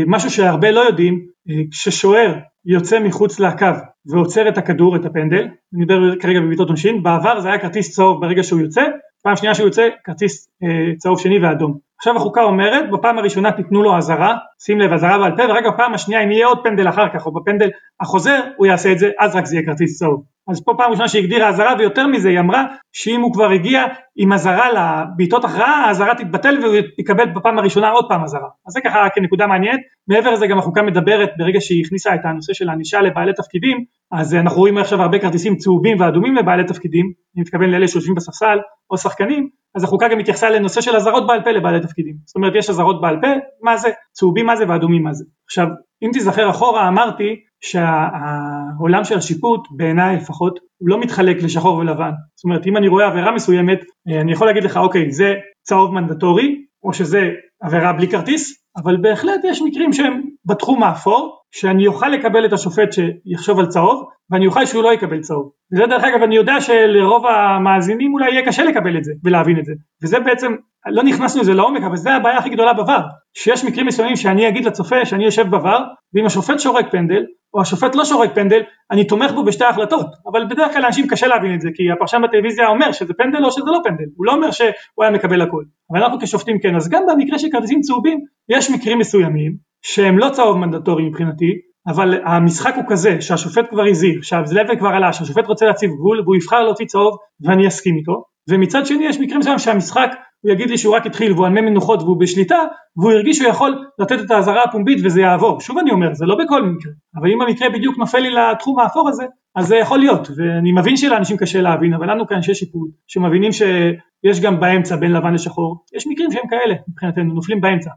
משהו 0.08 0.30
שהרבה 0.30 0.72
לא 0.72 0.80
יודעים, 0.80 1.26
כששוער 1.72 2.34
יוצא 2.66 3.00
מחוץ 3.00 3.40
לקו 3.40 3.68
ועוצר 4.12 4.50
את 4.50 4.58
הכדור, 4.58 4.96
את 4.96 5.06
הפנדל, 5.06 5.48
אני 5.74 5.84
מדבר 5.84 6.20
כרגע 6.20 6.40
בבעיטות 6.40 6.68
עונשין, 6.68 7.04
בעבר 7.04 7.40
זה 7.40 7.48
היה 7.48 7.60
כרטיס 7.60 7.96
צהוב 7.96 8.22
ברגע 8.22 8.44
שהוא 8.44 8.60
יוצא, 8.60 8.84
פעם 9.24 9.36
שנייה 9.36 9.56
שהוא 9.56 9.68
יוצא 9.68 9.90
כרטיס 10.04 10.50
אה, 10.64 10.96
צהוב 10.98 11.20
שני 11.20 11.40
ואדום. 11.40 11.78
עכשיו 11.98 12.16
החוקה 12.16 12.44
אומרת 12.44 12.92
בפעם 12.92 13.18
הראשונה 13.18 13.52
תיתנו 13.52 13.84
לו 13.84 13.98
אזהרה, 13.98 14.38
שים 14.66 14.80
לב 14.80 14.94
אזהרה 14.94 15.18
בעל 15.18 15.36
פה 15.38 15.44
ורק 15.44 15.64
בפעם 15.74 15.94
השנייה 15.94 16.24
אם 16.24 16.32
יהיה 16.32 16.48
עוד 16.48 16.60
פנדל 16.64 16.90
אחר 16.90 17.10
כך 17.14 17.26
או 17.26 17.34
בפנדל 17.34 17.70
החוזר 18.00 18.40
הוא 18.58 18.68
יעשה 18.68 18.92
את 18.92 19.00
זה 19.00 19.12
אז 19.20 19.36
רק 19.36 19.46
זה 19.46 19.56
יהיה 19.56 19.66
כרטיס 19.66 20.00
צהוב. 20.00 20.24
אז 20.48 20.64
פה 20.64 20.74
פעם 20.78 20.92
ראשונה 20.92 21.08
שהגדירה 21.08 21.50
אזהרה 21.50 21.74
ויותר 21.80 22.08
מזה 22.08 22.30
היא 22.30 22.40
אמרה 22.40 22.66
שאם 22.92 23.22
הוא 23.22 23.34
כבר 23.34 23.50
הגיע 23.50 23.86
עם 24.16 24.34
אזהרה 24.34 24.68
לבעיטות 24.72 25.46
הכרעה 25.46 25.86
האזהרה 25.86 26.16
תתבטל 26.16 26.58
והוא 26.62 26.76
יקבל 27.00 27.30
בפעם 27.30 27.60
הראשונה 27.60 27.90
עוד 27.90 28.06
פעם 28.10 28.24
אזהרה. 28.24 28.50
אז 28.68 28.74
זה 28.74 28.82
ככה 28.82 29.08
כנקודה 29.16 29.48
מעניינת. 29.48 29.80
מעבר 30.08 30.32
לזה 30.32 30.48
גם 30.48 30.60
החוקה 30.60 30.82
מדברת 30.82 31.30
ברגע 31.38 31.62
שהיא 31.62 31.84
הכניסה 31.86 32.16
את 32.16 32.20
הנושא 32.24 32.54
של 32.54 32.70
הענישה 32.70 33.02
לבעלי 33.02 33.34
תפקידים 33.34 33.86
אז 34.12 34.36
אנחנו 34.36 34.60
רואים 34.60 34.78
עכשיו 34.78 35.02
הרבה 35.02 35.20
כרטיסים 35.20 35.56
צהובים 35.56 36.00
ואדומים 36.00 36.36
לבעלי 36.36 36.64
תפקידים, 36.64 37.06
אני 37.36 37.42
מתכוון 37.42 37.70
לאלה 37.70 37.88
שיושבים 37.88 38.16
בספסל 38.16 38.58
או 38.92 38.98
שחקנים, 38.98 39.50
אז 39.76 39.84
החוקה 39.84 40.08
גם 40.08 40.20
התייחסה 40.20 40.50
לנושא 40.50 40.82
של 40.82 40.96
אזהרות 40.96 41.28
בעל 41.28 41.44
פה 41.44 41.52
לבעלי 41.52 41.80
תפקידים. 41.80 42.16
זאת 42.26 42.36
אומרת 42.36 42.54
יש 42.56 42.70
אזהרות 42.70 43.02
בעל 43.02 43.18
פה, 43.22 43.28
מה 43.62 43.78
זה, 43.78 43.90
צהובים 44.12 44.46
מה 44.46 44.56
זה 44.56 44.66
ואדומים 44.68 45.04
מה 45.04 45.14
זה. 45.14 45.26
עכשיו 45.46 45.68
אם 46.04 46.10
תיזכר 46.14 46.50
אחורה 46.50 46.88
אמרתי 46.88 47.36
שהעולם 47.62 49.04
של 49.04 49.18
השיפוט 49.18 49.68
בעיניי 49.72 50.16
לפחות 50.16 50.60
הוא 50.78 50.90
לא 50.90 51.00
מתחלק 51.00 51.44
לשחור 51.44 51.78
ולבן. 51.78 52.12
זאת 52.36 52.44
אומרת 52.44 52.68
אם 52.68 52.78
אני 52.78 52.88
רואה 52.88 53.08
עבירה 53.08 53.32
מסוימת 53.32 53.80
אני 54.08 54.32
יכול 54.32 54.48
להגיד 54.48 54.64
לך 54.64 54.78
אוקיי 54.78 55.12
זה 55.12 55.34
צהוב 55.64 55.94
מנדטורי 55.94 56.66
או 56.84 56.94
שזה 56.94 57.30
עבירה 57.62 57.94
בלי 57.94 58.08
כרטיס 58.08 58.64
אבל 58.78 58.98
בהחלט 58.98 59.42
יש 59.44 59.62
מקרים 59.62 59.94
שהם 59.94 60.22
בתחום 60.46 60.84
האפור 60.84 61.37
שאני 61.52 61.88
אוכל 61.88 62.10
לקבל 62.10 62.46
את 62.46 62.54
השופט 62.54 62.90
שיחשוב 62.92 63.60
על 63.60 63.66
צהוב 63.66 64.10
ואני 64.32 64.48
אוכל 64.48 64.66
שהוא 64.66 64.84
לא 64.84 64.94
יקבל 64.94 65.20
צהוב. 65.20 65.52
וזה 65.74 65.86
דרך 65.86 66.04
אגב 66.04 66.24
אני 66.24 66.36
יודע 66.36 66.62
שלרוב 66.62 67.26
המאזינים 67.26 68.14
אולי 68.14 68.32
יהיה 68.32 68.46
קשה 68.46 68.64
לקבל 68.64 68.98
את 68.98 69.04
זה 69.04 69.12
ולהבין 69.24 69.60
את 69.60 69.66
זה 69.66 69.74
וזה 70.04 70.20
בעצם 70.20 70.56
לא 70.88 71.04
נכנסנו 71.04 71.42
לזה 71.42 71.54
לעומק 71.54 71.84
אבל 71.84 71.96
זה 71.96 72.14
הבעיה 72.14 72.38
הכי 72.38 72.50
גדולה 72.50 72.72
בVAR 72.72 73.02
שיש 73.34 73.66
מקרים 73.66 73.86
מסוימים 73.86 74.16
שאני 74.16 74.48
אגיד 74.48 74.66
לצופה 74.66 75.06
שאני 75.06 75.26
יושב 75.26 75.56
בVAR 75.56 75.82
ואם 76.14 76.26
השופט 76.26 76.60
שורק 76.60 76.92
פנדל 76.92 77.24
או 77.54 77.62
השופט 77.62 77.96
לא 77.96 78.06
שורק 78.06 78.36
פנדל 78.36 78.62
אני 78.92 79.08
תומך 79.08 79.32
בו 79.32 79.44
בשתי 79.44 79.64
ההחלטות 79.64 80.06
אבל 80.32 80.46
בדרך 80.50 80.74
כלל 80.74 80.82
לאנשים 80.82 81.08
קשה 81.08 81.28
להבין 81.28 81.56
את 81.56 81.62
זה 81.62 81.70
כי 81.76 81.84
הפרשן 81.92 82.22
בטלוויזיה 82.24 82.68
אומר 82.68 82.92
שזה 82.92 83.14
פנדל 83.14 83.46
או 83.46 83.52
שזה 83.52 83.72
לא 83.72 83.80
פנדל 83.84 84.06
הוא 84.16 84.26
לא 84.26 84.34
אומר 84.34 84.52
שהוא 84.52 84.70
היה 85.02 85.12
מקבל 85.12 85.42
הכל. 85.42 85.64
אבל 85.92 86.04
אנחנו 86.04 86.20
כשופטים 86.22 86.60
כן 86.60 86.76
אז 86.76 86.90
גם 86.90 87.04
במקרה 87.08 87.40
של 87.40 87.48
כרטיסים 87.52 87.82
צהובים 87.82 88.20
יש 88.50 88.72
מקרים 88.72 89.00
מסוימים 89.00 89.56
שהם 89.82 90.18
לא 90.18 90.30
צהוב 90.30 90.58
מנדטורי 90.58 91.04
מבחינתי 91.10 91.52
אבל 91.88 92.22
המשחק 92.26 92.74
הוא 92.76 92.84
כזה 92.88 93.22
שהשופט 93.22 93.66
כבר 93.70 93.84
הזהיר, 93.90 94.22
שהלבל 94.22 94.80
כבר 94.80 94.90
עלה, 94.90 95.14
שהשופט 95.14 95.48
רוצה 95.48 95.66
להציב 95.66 95.92
גבול 95.92 96.22
והוא 96.22 96.36
יבחר 96.36 96.64
להוציא 96.64 96.86
צהוב 96.86 97.18
ואני 97.42 97.68
אסכים 97.68 97.96
איתו. 97.96 98.24
ומצד 98.50 98.86
שני 98.86 99.06
יש 99.06 99.20
מקרים 99.20 99.40
מסוים 99.40 99.60
שהמשחק 99.60 100.10
הוא 100.48 100.54
יגיד 100.54 100.70
לי 100.70 100.78
שהוא 100.78 100.96
רק 100.96 101.06
התחיל 101.06 101.34
והוא 101.34 101.46
על 101.46 101.52
מי 101.52 101.62
מנוחות 101.62 102.02
והוא 102.02 102.20
בשליטה 102.20 102.58
והוא 102.98 103.12
הרגיש 103.12 103.38
שהוא 103.38 103.50
יכול 103.50 103.86
לתת 104.00 104.20
את 104.26 104.32
האזהרה 104.32 104.64
הפומבית 104.64 105.00
וזה 105.04 105.22
יעבור. 105.22 105.62
שוב 105.62 105.78
אני 105.78 105.92
אומר 105.92 106.14
זה 106.14 106.26
לא 106.26 106.36
בכל 106.36 106.64
מקרה. 106.64 106.92
אבל 107.16 107.32
אם 107.32 107.42
המקרה 107.42 107.70
בדיוק 107.70 107.98
נופל 107.98 108.20
לי 108.20 108.30
לתחום 108.30 108.80
האפור 108.80 109.10
הזה 109.10 109.24
אז 109.56 109.68
זה 109.68 109.76
יכול 109.76 110.00
להיות. 110.00 110.28
ואני 110.38 110.72
מבין 110.72 110.98
שלאנשים 110.98 111.38
קשה 111.38 111.62
להבין 111.62 111.94
אבל 111.94 112.12
לנו 112.12 112.28
כאנשי 112.28 112.56
שיפוט 112.56 112.90
שמבינים 113.08 113.52
שיש 113.52 114.42
גם 114.42 114.60
באמצע 114.60 114.96
בין 114.96 115.12
לבן 115.12 115.34
לשחור 115.34 115.86
יש 115.94 116.08
מקרים 116.08 116.32
שהם 116.32 116.48
כאלה 116.50 116.76
מבחינתנו 116.88 117.34
נופלים 117.34 117.62
באמצע. 117.62 117.90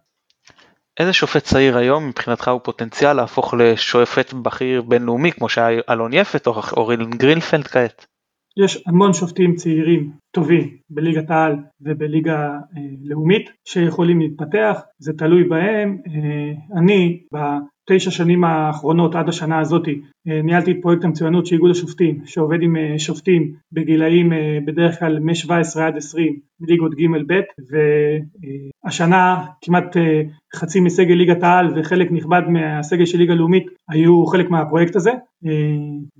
איזה 1.01 1.13
שופט 1.13 1.43
צעיר 1.43 1.77
היום 1.77 2.09
מבחינתך 2.09 2.49
הוא 2.49 2.61
פוטנציאל 2.65 3.13
להפוך 3.13 3.55
לשופט 3.55 4.33
בכיר 4.33 4.83
בינלאומי 4.83 5.33
כמו 5.33 5.49
שהיה 5.49 5.81
אלון 5.91 6.13
יפת 6.13 6.47
או 6.47 6.61
אורן 6.77 7.11
גרינפלד 7.11 7.67
כעת? 7.67 8.07
יש 8.57 8.83
המון 8.87 9.13
שופטים 9.13 9.55
צעירים 9.55 10.13
טובים 10.31 10.77
בליגת 10.91 11.31
העל 11.31 11.57
ובליגה 11.81 12.39
אה, 12.77 12.83
לאומית 13.05 13.51
שיכולים 13.65 14.21
להתפתח, 14.21 14.81
זה 14.99 15.13
תלוי 15.13 15.45
בהם. 15.45 15.99
אה, 16.07 16.79
אני 16.79 17.23
בתשע 17.33 18.11
שנים 18.11 18.45
האחרונות 18.45 19.15
עד 19.15 19.29
השנה 19.29 19.61
הזאתי 19.61 20.01
ניהלתי 20.27 20.71
את 20.71 20.77
פרויקט 20.83 21.05
המצוינות 21.05 21.47
של 21.47 21.55
איגוד 21.55 21.71
השופטים 21.71 22.21
שעובד 22.27 22.63
עם 22.63 22.77
אה, 22.77 22.99
שופטים 22.99 23.53
בגילאים 23.73 24.33
אה, 24.33 24.59
בדרך 24.67 24.99
כלל 24.99 25.19
מ-17 25.19 25.81
עד 25.81 25.97
20 25.97 26.37
מליגות 26.61 26.95
ג' 26.95 27.33
ב' 27.33 27.41
והשנה 28.85 29.45
כמעט 29.63 29.97
חצי 30.55 30.81
מסגל 30.81 31.15
ליגת 31.15 31.43
העל 31.43 31.73
וחלק 31.77 32.13
נכבד 32.13 32.43
מהסגל 32.49 33.07
של 33.07 33.19
ליגה 33.19 33.35
לאומית 33.35 33.67
היו 33.89 34.27
חלק 34.27 34.51
מהפרויקט 34.51 34.97
הזה 34.97 35.11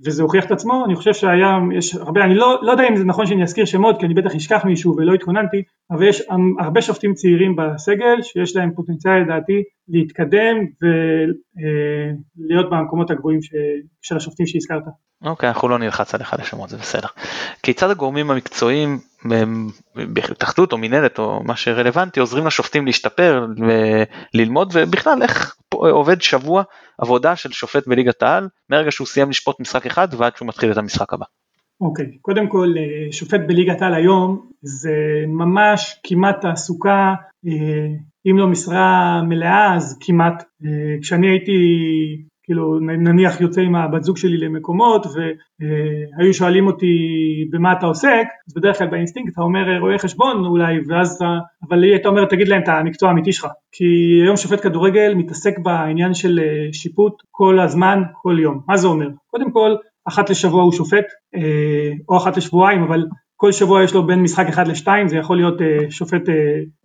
וזה 0.05 0.23
הוכיח 0.23 0.45
את 0.45 0.51
עצמו. 0.51 0.85
אני 0.85 0.95
חושב 0.95 1.13
שהיה 1.13 1.59
יש 1.77 1.95
הרבה 1.95 2.25
אני 2.25 2.35
לא, 2.35 2.59
לא 2.61 2.71
יודע 2.71 2.87
אם 2.89 2.95
זה 2.95 3.03
נכון 3.03 3.25
שאני 3.25 3.43
אזכיר 3.43 3.65
שמות 3.65 3.99
כי 3.99 4.05
אני 4.05 4.13
בטח 4.13 4.35
אשכח 4.35 4.65
מישהו 4.65 4.95
ולא 4.97 5.13
התכוננתי 5.13 5.63
אבל 5.91 6.07
יש 6.07 6.21
הרבה 6.59 6.81
שופטים 6.81 7.13
צעירים 7.13 7.55
בסגל 7.55 8.21
שיש 8.21 8.55
להם 8.55 8.71
פוטנציאל 8.75 9.21
לדעתי 9.21 9.63
להתקדם 9.87 10.55
ולהיות 10.81 12.69
במקומות 12.69 13.11
הגבוהים 13.11 13.39
של 14.01 14.17
השופטים 14.17 14.47
שהזכרת. 14.47 14.83
אוקיי, 15.23 15.49
okay, 15.49 15.51
אנחנו 15.51 15.69
לא 15.69 15.79
נלחץ 15.79 16.15
עליך 16.15 16.35
לשמות, 16.39 16.69
זה 16.69 16.77
בסדר. 16.77 17.07
כיצד 17.63 17.89
הגורמים 17.89 18.31
המקצועיים 18.31 18.99
בהתאחדות 19.95 20.71
או 20.71 20.77
מנהלת 20.77 21.19
או 21.19 21.43
מה 21.43 21.55
שרלוונטי 21.55 22.19
עוזרים 22.19 22.47
לשופטים 22.47 22.85
להשתפר 22.85 23.45
וללמוד 23.57 24.71
ובכלל 24.73 25.23
איך 25.23 25.55
עובד 25.73 26.21
שבוע 26.21 26.63
עבודה 26.97 27.35
של 27.35 27.51
שופט 27.51 27.87
בליגת 27.87 28.23
העל 28.23 28.47
מרגע 28.69 28.91
שהוא 28.91 29.07
סיים 29.07 29.29
לשפוט 29.29 29.59
משחק 29.59 29.85
אחד 29.85 30.07
ועד 30.17 30.35
שהוא 30.35 30.47
מתחיל 30.47 30.71
את 30.71 30.77
המשחק 30.77 31.13
הבא. 31.13 31.25
אוקיי, 31.81 32.05
okay. 32.05 32.17
קודם 32.21 32.47
כל 32.47 32.73
אה, 32.77 33.11
שופט 33.11 33.41
בליגת 33.47 33.81
העל 33.81 33.93
היום 33.93 34.49
זה 34.61 34.95
ממש 35.27 35.99
כמעט 36.03 36.41
תעסוקה, 36.41 37.13
אה, 37.47 37.87
אם 38.25 38.37
לא 38.37 38.47
משרה 38.47 39.21
מלאה 39.23 39.75
אז 39.75 39.97
כמעט. 40.01 40.43
אה, 40.65 40.69
כשאני 41.01 41.27
הייתי 41.27 41.51
כאילו 42.43 42.79
נניח 42.79 43.41
יוצא 43.41 43.61
עם 43.61 43.75
הבת 43.75 44.03
זוג 44.03 44.17
שלי 44.17 44.37
למקומות 44.37 45.05
והיו 45.05 46.33
שואלים 46.33 46.67
אותי 46.67 46.95
במה 47.51 47.73
אתה 47.73 47.85
עוסק 47.85 48.25
אז 48.47 48.53
בדרך 48.53 48.77
כלל 48.77 48.87
באינסטינקט 48.87 49.33
אתה 49.33 49.41
אומר 49.41 49.77
רואה 49.79 49.97
חשבון 49.97 50.45
אולי 50.45 50.75
ואז 50.87 51.15
אתה 51.15 51.25
אבל 51.69 51.77
לי 51.77 51.87
היית 51.87 52.05
אומר 52.05 52.25
תגיד 52.25 52.47
להם 52.47 52.61
את 52.63 52.67
המקצוע 52.67 53.09
האמיתי 53.09 53.33
שלך 53.33 53.47
כי 53.71 53.85
היום 54.23 54.37
שופט 54.37 54.63
כדורגל 54.63 55.13
מתעסק 55.13 55.59
בעניין 55.59 56.13
של 56.13 56.39
שיפוט 56.73 57.13
כל 57.31 57.59
הזמן 57.59 58.01
כל 58.13 58.37
יום. 58.39 58.61
מה 58.67 58.77
זה 58.77 58.87
אומר? 58.87 59.07
קודם 59.27 59.51
כל 59.51 59.75
אחת 60.07 60.29
לשבוע 60.29 60.63
הוא 60.63 60.71
שופט 60.71 61.05
אה, 61.35 61.91
או 62.09 62.17
אחת 62.17 62.37
לשבועיים 62.37 62.83
אבל 62.83 63.05
כל 63.35 63.51
שבוע 63.51 63.83
יש 63.83 63.93
לו 63.93 64.07
בין 64.07 64.21
משחק 64.21 64.47
אחד 64.49 64.67
לשתיים 64.67 65.07
זה 65.07 65.17
יכול 65.17 65.37
להיות 65.37 65.61
אה, 65.61 65.91
שופט 65.91 66.29
אה, 66.29 66.35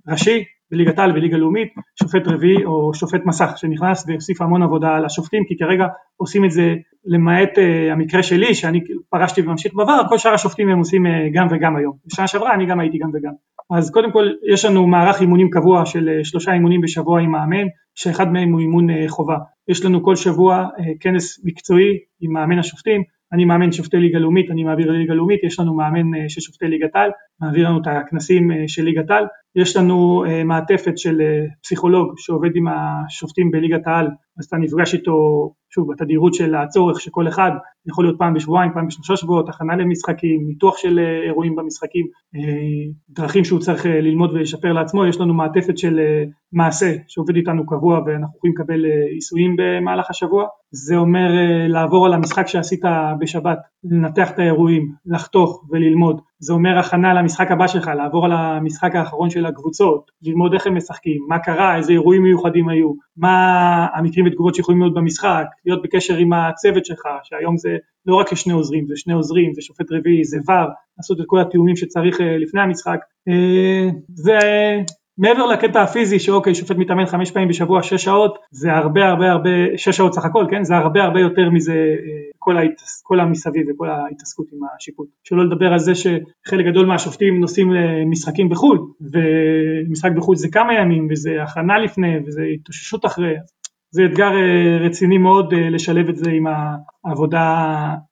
ראשי 0.09 0.45
בליגת 0.71 0.99
העל 0.99 1.13
וליגה 1.13 1.37
לאומית, 1.37 1.69
שופט 2.03 2.29
רביעי 2.29 2.65
או 2.65 2.95
שופט 2.95 3.21
מסך 3.27 3.53
שנכנס 3.57 4.05
והוסיף 4.09 4.43
המון 4.43 4.63
עבודה 4.63 4.89
על 4.97 5.05
השופטים 5.05 5.45
כי 5.49 5.57
כרגע 5.59 5.87
עושים 6.17 6.45
את 6.45 6.51
זה 6.51 6.75
למעט 7.05 7.59
uh, 7.59 7.93
המקרה 7.93 8.23
שלי 8.23 8.55
שאני 8.55 8.81
פרשתי 9.11 9.43
וממשיך 9.43 9.75
בעבר, 9.75 10.03
כל 10.09 10.19
שאר 10.19 10.35
השופטים 10.35 10.69
הם 10.69 10.79
עושים 10.79 11.07
uh, 11.07 11.11
גם 11.33 11.47
וגם 11.51 11.77
היום. 11.77 11.93
בשנה 12.07 12.27
שעברה 12.27 12.55
אני 12.55 12.67
גם 12.67 12.81
הייתי 12.81 12.99
גם 12.99 13.11
וגם. 13.15 13.33
אז 13.71 13.91
קודם 13.91 14.13
כל 14.13 14.27
יש 14.53 14.65
לנו 14.65 14.87
מערך 14.87 15.21
אימונים 15.21 15.51
קבוע 15.51 15.87
של 15.87 16.09
uh, 16.09 16.25
שלושה 16.25 16.53
אימונים 16.53 16.81
בשבוע 16.81 17.21
עם 17.21 17.31
מאמן, 17.31 17.67
שאחד 17.95 18.33
מהם 18.33 18.53
הוא 18.53 18.61
אימון 18.61 18.87
חובה. 19.09 19.37
יש 19.69 19.85
לנו 19.85 20.03
כל 20.03 20.17
שבוע 20.17 20.67
כנס 21.01 21.45
מקצועי 21.45 21.99
עם 22.21 22.33
מאמן 22.33 22.59
השופטים, 22.59 23.03
אני 23.33 23.45
מאמן 23.45 23.73
שופטי 23.73 23.97
ליגה 23.97 24.19
לאומית, 24.19 24.51
אני 24.51 24.65
מעביר 24.65 24.91
לליגה 24.91 25.15
לאומית, 25.15 25.45
יש 25.45 25.61
לנו 25.61 25.75
מאמן 25.75 26.15
אה, 26.15 26.29
של 26.29 26.41
שופטי 26.41 26.67
ליגת 26.67 26.97
העל, 26.97 27.11
מעביר 27.41 27.69
לנו 27.69 27.81
את 27.81 27.87
הכנסים 27.87 28.53
אה, 28.53 28.65
של 28.69 28.83
ליגת 28.83 29.11
העל, 29.11 29.25
יש 29.57 29.77
לנו 29.77 30.25
אה, 30.25 30.45
מעטפת 30.45 30.99
של 30.99 31.21
פסיכולוג 31.63 32.15
שעובד 32.17 32.51
עם 32.55 32.67
השופטים 32.69 33.51
בליגת 33.51 33.87
העל, 33.87 34.09
אז 34.39 34.45
אתה 34.45 34.57
נפגש 34.57 34.95
איתו 34.95 35.13
שוב 35.71 35.93
בתדירות 35.93 36.35
של 36.35 36.55
הצורך 36.55 37.01
שכל 37.01 37.29
אחד. 37.29 37.51
יכול 37.87 38.05
להיות 38.05 38.19
פעם 38.19 38.35
בשבועיים, 38.35 38.73
פעם 38.75 38.87
בשלושה 38.87 39.17
שבועות, 39.17 39.49
הכנה 39.49 39.77
למשחקים, 39.77 40.47
ניתוח 40.47 40.77
של 40.79 41.01
אירועים 41.27 41.57
במשחקים, 41.57 42.07
דרכים 43.11 43.45
שהוא 43.45 43.61
צריך 43.61 43.87
ללמוד 43.87 44.33
ולשפר 44.33 44.73
לעצמו, 44.73 45.07
יש 45.07 45.21
לנו 45.21 45.35
מעטפת 45.35 45.79
של 45.79 46.01
מעשה 46.53 46.95
שעובד 47.09 47.37
איתנו 47.37 47.67
קבוע 47.67 48.01
ואנחנו 48.07 48.37
יכולים 48.37 48.55
לקבל 48.57 48.85
עיסויים 49.15 49.57
במהלך 49.59 50.11
השבוע, 50.11 50.47
זה 50.71 50.97
אומר 50.97 51.31
לעבור 51.69 52.07
על 52.07 52.13
המשחק 52.13 52.47
שעשית 52.47 52.83
בשבת, 53.21 53.59
לנתח 53.85 54.31
את 54.31 54.39
האירועים, 54.39 54.93
לחתוך 55.07 55.65
וללמוד, 55.71 56.21
זה 56.39 56.53
אומר 56.53 56.79
הכנה 56.79 57.15
למשחק 57.15 57.51
הבא 57.51 57.67
שלך, 57.67 57.91
לעבור 57.97 58.25
על 58.25 58.33
המשחק 58.33 58.95
האחרון 58.95 59.31
של 59.31 59.47
הקבוצות, 59.47 60.11
ללמוד 60.23 60.55
איך 60.55 60.67
הם 60.67 60.77
משחקים, 60.77 61.23
מה 61.29 61.39
קרה, 61.39 61.77
איזה 61.77 61.93
אירועים 61.93 62.23
מיוחדים 62.23 62.69
היו, 62.69 62.93
מה 63.17 63.87
המקרים 63.95 64.27
ותגובות 64.27 64.55
שיכולים 64.55 64.81
להיות 64.81 64.95
במשחק, 64.95 65.45
להיות 65.67 65.83
בקשר 65.83 66.17
עם 66.17 66.33
הצוות 66.33 66.85
שלך, 66.85 67.03
שהיום 67.23 67.57
זה 67.57 67.77
לא 68.07 68.15
רק 68.15 68.35
שני 68.35 68.53
עוזרים, 68.53 68.87
זה 68.87 68.97
שני 68.97 69.15
עוזרים, 69.15 69.55
זה 69.55 69.63
שופט 69.63 69.87
רביעי, 69.93 70.25
זה 70.25 70.39
ור, 70.49 70.69
לעשות 70.99 71.21
את 71.21 71.25
כל 71.27 71.41
התיאומים 71.41 71.77
שצריך 71.77 72.21
לפני 72.21 72.61
המשחק, 72.61 72.99
זה 74.09 74.39
מעבר 75.19 75.47
לקטע 75.47 75.83
הפיזי 75.83 76.19
שאוקיי 76.19 76.55
שופט 76.55 76.77
מתאמן 76.77 77.07
חמש 77.07 77.31
פעמים 77.31 77.49
בשבוע 77.49 77.83
שש 77.83 78.05
שעות 78.05 78.39
זה 78.51 78.73
הרבה 78.73 79.09
הרבה 79.09 79.31
הרבה 79.31 79.51
שש 79.77 79.97
שעות 79.97 80.15
סך 80.15 80.25
הכל 80.25 80.47
כן? 80.51 80.65
זה 80.65 80.77
הרבה 80.77 81.03
הרבה 81.03 81.21
יותר 81.21 81.51
מזה 81.51 81.75
כל, 82.39 82.57
ההתס, 82.57 83.03
כל 83.03 83.21
המסביב 83.21 83.67
וכל 83.71 83.89
ההתעסקות 83.89 84.47
עם 84.53 84.59
השיפוט. 84.77 85.09
שלא 85.25 85.45
לדבר 85.45 85.73
על 85.73 85.79
זה 85.79 85.93
שחלק 85.95 86.67
גדול 86.67 86.87
מהשופטים 86.87 87.41
נוסעים 87.41 87.73
למשחקים 87.73 88.49
בחו"ל 88.49 88.79
ומשחק 89.13 90.11
בחו"ל 90.17 90.37
זה 90.37 90.49
כמה 90.53 90.75
ימים 90.75 91.09
וזה 91.11 91.43
הכנה 91.43 91.79
לפני 91.79 92.19
וזה 92.27 92.43
התאוששות 92.55 93.07
אחרי 93.07 93.35
זה 93.97 94.03
אתגר 94.05 94.31
רציני 94.87 95.19
מאוד 95.19 95.55
לשלב 95.55 96.09
את 96.09 96.17
זה 96.17 96.31
עם 96.31 96.45
העבודה 97.05 97.45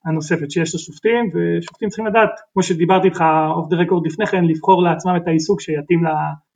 הנוספת 0.05 0.51
שיש 0.51 0.75
לשופטים 0.75 1.31
ושופטים 1.35 1.89
צריכים 1.89 2.07
לדעת 2.07 2.31
כמו 2.53 2.63
שדיברתי 2.63 3.09
איתך 3.09 3.25
אוף 3.51 3.69
דה 3.71 3.77
רקורד 3.77 4.07
לפני 4.07 4.27
כן 4.27 4.45
לבחור 4.45 4.83
לעצמם 4.83 5.17
את 5.17 5.29
העיסוק 5.29 5.61
שיתאים 5.61 6.03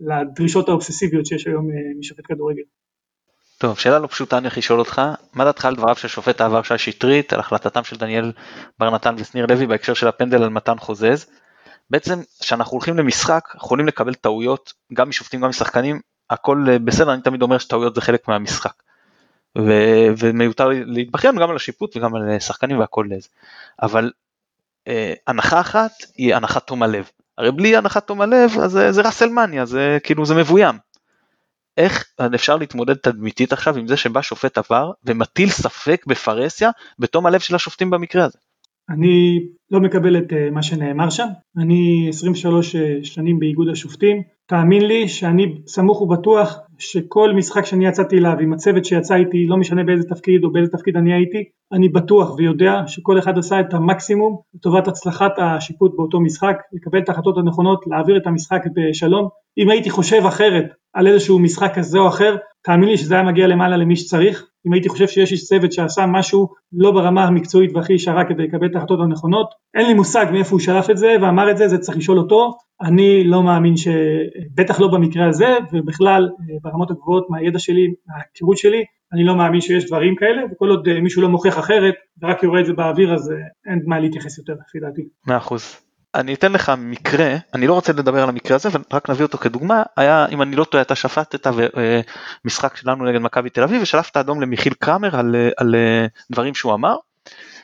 לדרישות 0.01 0.68
האובססיביות 0.68 1.26
שיש 1.26 1.47
היום 1.47 1.68
משופט 1.99 2.24
כדורגל. 2.24 2.62
טוב 3.59 3.79
שאלה 3.79 3.99
לא 3.99 4.07
פשוטה 4.07 4.39
אני 4.39 4.45
הולך 4.47 4.59
לשאול 4.59 4.79
אותך. 4.79 5.03
מה 5.35 5.45
דעתך 5.45 5.64
על 5.64 5.74
דבריו 5.74 5.97
של 5.97 6.09
שופט 6.09 6.41
העבר 6.41 6.62
שי 6.62 6.79
שטרית 6.79 7.33
על 7.33 7.41
החלטתם 7.41 7.85
של 7.85 7.97
דניאל 7.97 8.33
בר 8.79 8.91
נתן 8.91 9.14
ושניר 9.18 9.47
לוי 9.47 9.66
בהקשר 9.66 9.95
של 9.95 10.09
הפנדל 10.09 10.43
על 10.43 10.49
מתן 10.49 10.79
חוזז? 10.79 11.26
בעצם 11.91 12.18
כשאנחנו 12.41 12.72
הולכים 12.72 12.97
למשחק 12.97 13.45
יכולים 13.57 13.87
לקבל 13.87 14.14
טעויות 14.14 14.72
גם 14.93 15.09
משופטים 15.09 15.41
גם 15.41 15.49
משחקנים 15.49 16.01
הכל 16.31 16.66
בסדר 16.85 17.14
אני 17.14 17.22
תמיד 17.22 17.43
אומר 17.43 17.59
שטעויות 17.59 17.95
זה 17.95 18.01
חלק 18.01 18.29
מהמשחק 18.29 18.88
ו- 19.59 20.09
ומיותר 20.19 20.69
להתבכיין 20.69 21.39
גם 21.39 21.51
על 21.51 21.57
השיפוט 21.57 21.97
וגם 21.97 22.15
על 22.15 22.39
שחקנים 22.39 22.79
והכל 22.79 23.07
לזה. 23.11 23.29
אבל 23.83 24.11
אה, 24.89 25.15
הנחה 25.27 25.61
אחת 25.61 25.93
היא 26.17 26.35
הנחת 26.35 26.67
תום 26.67 26.83
הלב. 26.83 27.11
הרי 27.39 27.53
בלי 27.53 27.77
הנחת 27.77 28.07
תום 28.07 28.21
הלב 28.21 28.59
אז 28.63 28.71
זה, 28.71 28.93
זה 28.93 29.03
ראסלמניה, 29.03 29.67
זה 29.67 29.99
כאילו 30.03 30.27
זה 30.27 30.35
מבוים. 30.35 30.79
איך 31.77 32.05
אפשר 32.35 32.57
להתמודד 32.57 32.95
תדמיתית 32.95 33.53
עכשיו 33.53 33.77
עם 33.77 33.87
זה 33.87 33.97
שבא 33.97 34.23
שופט 34.23 34.59
עבר 34.59 34.91
ומטיל 35.05 35.51
ספק 35.51 36.05
בפרהסיה 36.07 36.71
בתום 36.99 37.27
הלב 37.27 37.41
של 37.41 37.55
השופטים 37.55 37.91
במקרה 37.91 38.25
הזה? 38.25 38.39
אני 38.91 39.41
לא 39.70 39.80
מקבל 39.80 40.18
את 40.18 40.32
אה, 40.32 40.51
מה 40.51 40.62
שנאמר 40.62 41.11
שם, 41.11 41.26
אני 41.59 42.07
23 42.09 42.76
אה, 42.76 42.99
שנים 43.03 43.39
באיגוד 43.39 43.68
השופטים, 43.68 44.22
תאמין 44.47 44.86
לי 44.86 45.09
שאני 45.09 45.55
סמוך 45.66 46.03
ובטוח 46.03 46.59
שכל 46.78 47.32
משחק 47.32 47.66
שאני 47.66 47.86
יצאתי 47.86 48.18
אליו 48.18 48.36
עם 48.41 48.53
הצוות 48.53 48.84
שיצא 48.84 49.14
איתי, 49.14 49.47
לא 49.47 49.57
משנה 49.57 49.84
באיזה 49.84 50.09
תפקיד 50.09 50.45
או 50.45 50.53
באיזה 50.53 50.72
תפקיד 50.72 50.97
אני 50.97 51.12
הייתי, 51.12 51.45
אני 51.72 51.89
בטוח 51.89 52.34
ויודע 52.36 52.82
שכל 52.86 53.18
אחד 53.18 53.39
עשה 53.39 53.61
את 53.61 53.74
המקסימום 53.74 54.36
לטובת 54.55 54.89
הצלחת 54.89 55.32
השיפוט 55.39 55.93
באותו 55.97 56.20
משחק, 56.20 56.57
לקבל 56.72 56.99
את 56.99 57.09
ההחלטות 57.09 57.39
הנכונות, 57.39 57.84
להעביר 57.86 58.16
את 58.16 58.26
המשחק 58.26 58.62
בשלום. 58.74 59.28
אם 59.59 59.70
הייתי 59.70 59.91
חושב 59.91 60.22
אחרת 60.28 60.64
על 60.95 61.07
איזשהו 61.07 61.39
משחק 61.39 61.72
כזה 61.74 61.99
או 61.99 62.09
אחר, 62.09 62.36
תאמין 62.62 62.89
לי 62.89 62.97
שזה 62.97 63.14
היה 63.14 63.24
מגיע 63.24 63.47
למעלה 63.47 63.76
למי 63.76 63.97
שצריך. 63.97 64.48
אם 64.67 64.73
הייתי 64.73 64.89
חושב 64.89 65.09
שיש 65.09 65.33
איש 65.33 65.45
צוות 65.45 65.73
שעשה 65.73 66.07
משהו 66.07 66.49
לא 66.73 66.91
ברמה 66.91 67.25
המקצועית 67.25 67.71
והכי 67.75 67.93
ישרה 67.93 68.25
כדי 68.29 68.43
לקבל 68.43 68.67
את 68.67 68.75
ההחלטות 68.75 69.01
הנכונות, 69.01 69.51
אין 69.75 69.87
לי 69.87 69.95
מושג 69.95 70.27
מאיפה 70.33 70.51
הוא 70.51 70.61
שלף 70.61 70.91
את 70.91 70.99
זה 70.99 71.17
ואמר 71.23 71.51
את 71.51 71.57
זה, 71.57 71.69
זה 71.69 71.79
צריך 71.79 71.99
לשאול 71.99 72.19
אותו. 72.19 72.57
אני 72.83 73.25
לא 73.25 73.43
מאמין 73.43 73.77
ש... 73.77 73.89
בטח 74.55 74.81
לא 74.81 74.89
במקרה 74.89 75.29
הזה, 75.29 75.57
ובכלל 75.73 76.29
ברמות 76.63 76.91
הגבוהות 76.91 77.27
מהידע 77.31 77.59
שלי, 77.59 77.87
מההיכרות 78.07 78.59
שלי, 78.59 78.85
אני 79.13 79.25
לא 79.25 79.37
מאמין 79.37 79.61
שיש 79.61 79.87
דברים 79.87 80.15
כאלה, 80.17 80.43
וכל 80.53 80.69
עוד 80.69 80.99
מישהו 81.03 81.23
לא 81.23 81.29
מוכיח 81.29 81.59
אחרת 81.59 81.95
ורק 82.23 82.43
יורה 82.43 82.61
את 82.61 82.67
זה 82.67 82.73
באוויר 82.73 83.15
אז 83.15 83.33
אין 83.71 83.83
מה 83.87 84.01
להתייחס 84.01 84.39
יותר 84.39 84.53
לפי 84.53 84.81
דעתי. 84.81 85.03
מאה 85.27 85.37
אחוז. 85.37 85.88
אני 86.15 86.35
אתן 86.35 86.53
לך 86.53 86.73
מקרה, 86.79 87.37
אני 87.55 87.67
לא 87.67 87.75
רוצה 87.75 87.93
לדבר 87.93 88.23
על 88.23 88.29
המקרה 88.29 88.57
הזה, 88.57 88.69
רק 88.93 89.11
נביא 89.11 89.25
אותו 89.25 89.39
כדוגמה, 89.39 89.83
היה, 89.97 90.27
אם 90.27 90.43
אני 90.43 90.57
לא 90.57 90.65
טועה, 90.65 90.83
אתה 90.83 90.95
שפטת 90.95 91.47
משחק 92.45 92.77
שלנו 92.77 93.05
נגד 93.05 93.21
מכבי 93.21 93.51
תל 93.51 93.63
אביב 93.63 93.83
ושלפת 93.83 94.17
אדום 94.17 94.41
למיכיל 94.41 94.75
קרמר 94.79 95.17
על, 95.17 95.37
על 95.57 95.75
דברים 96.31 96.55
שהוא 96.55 96.75
אמר, 96.75 96.97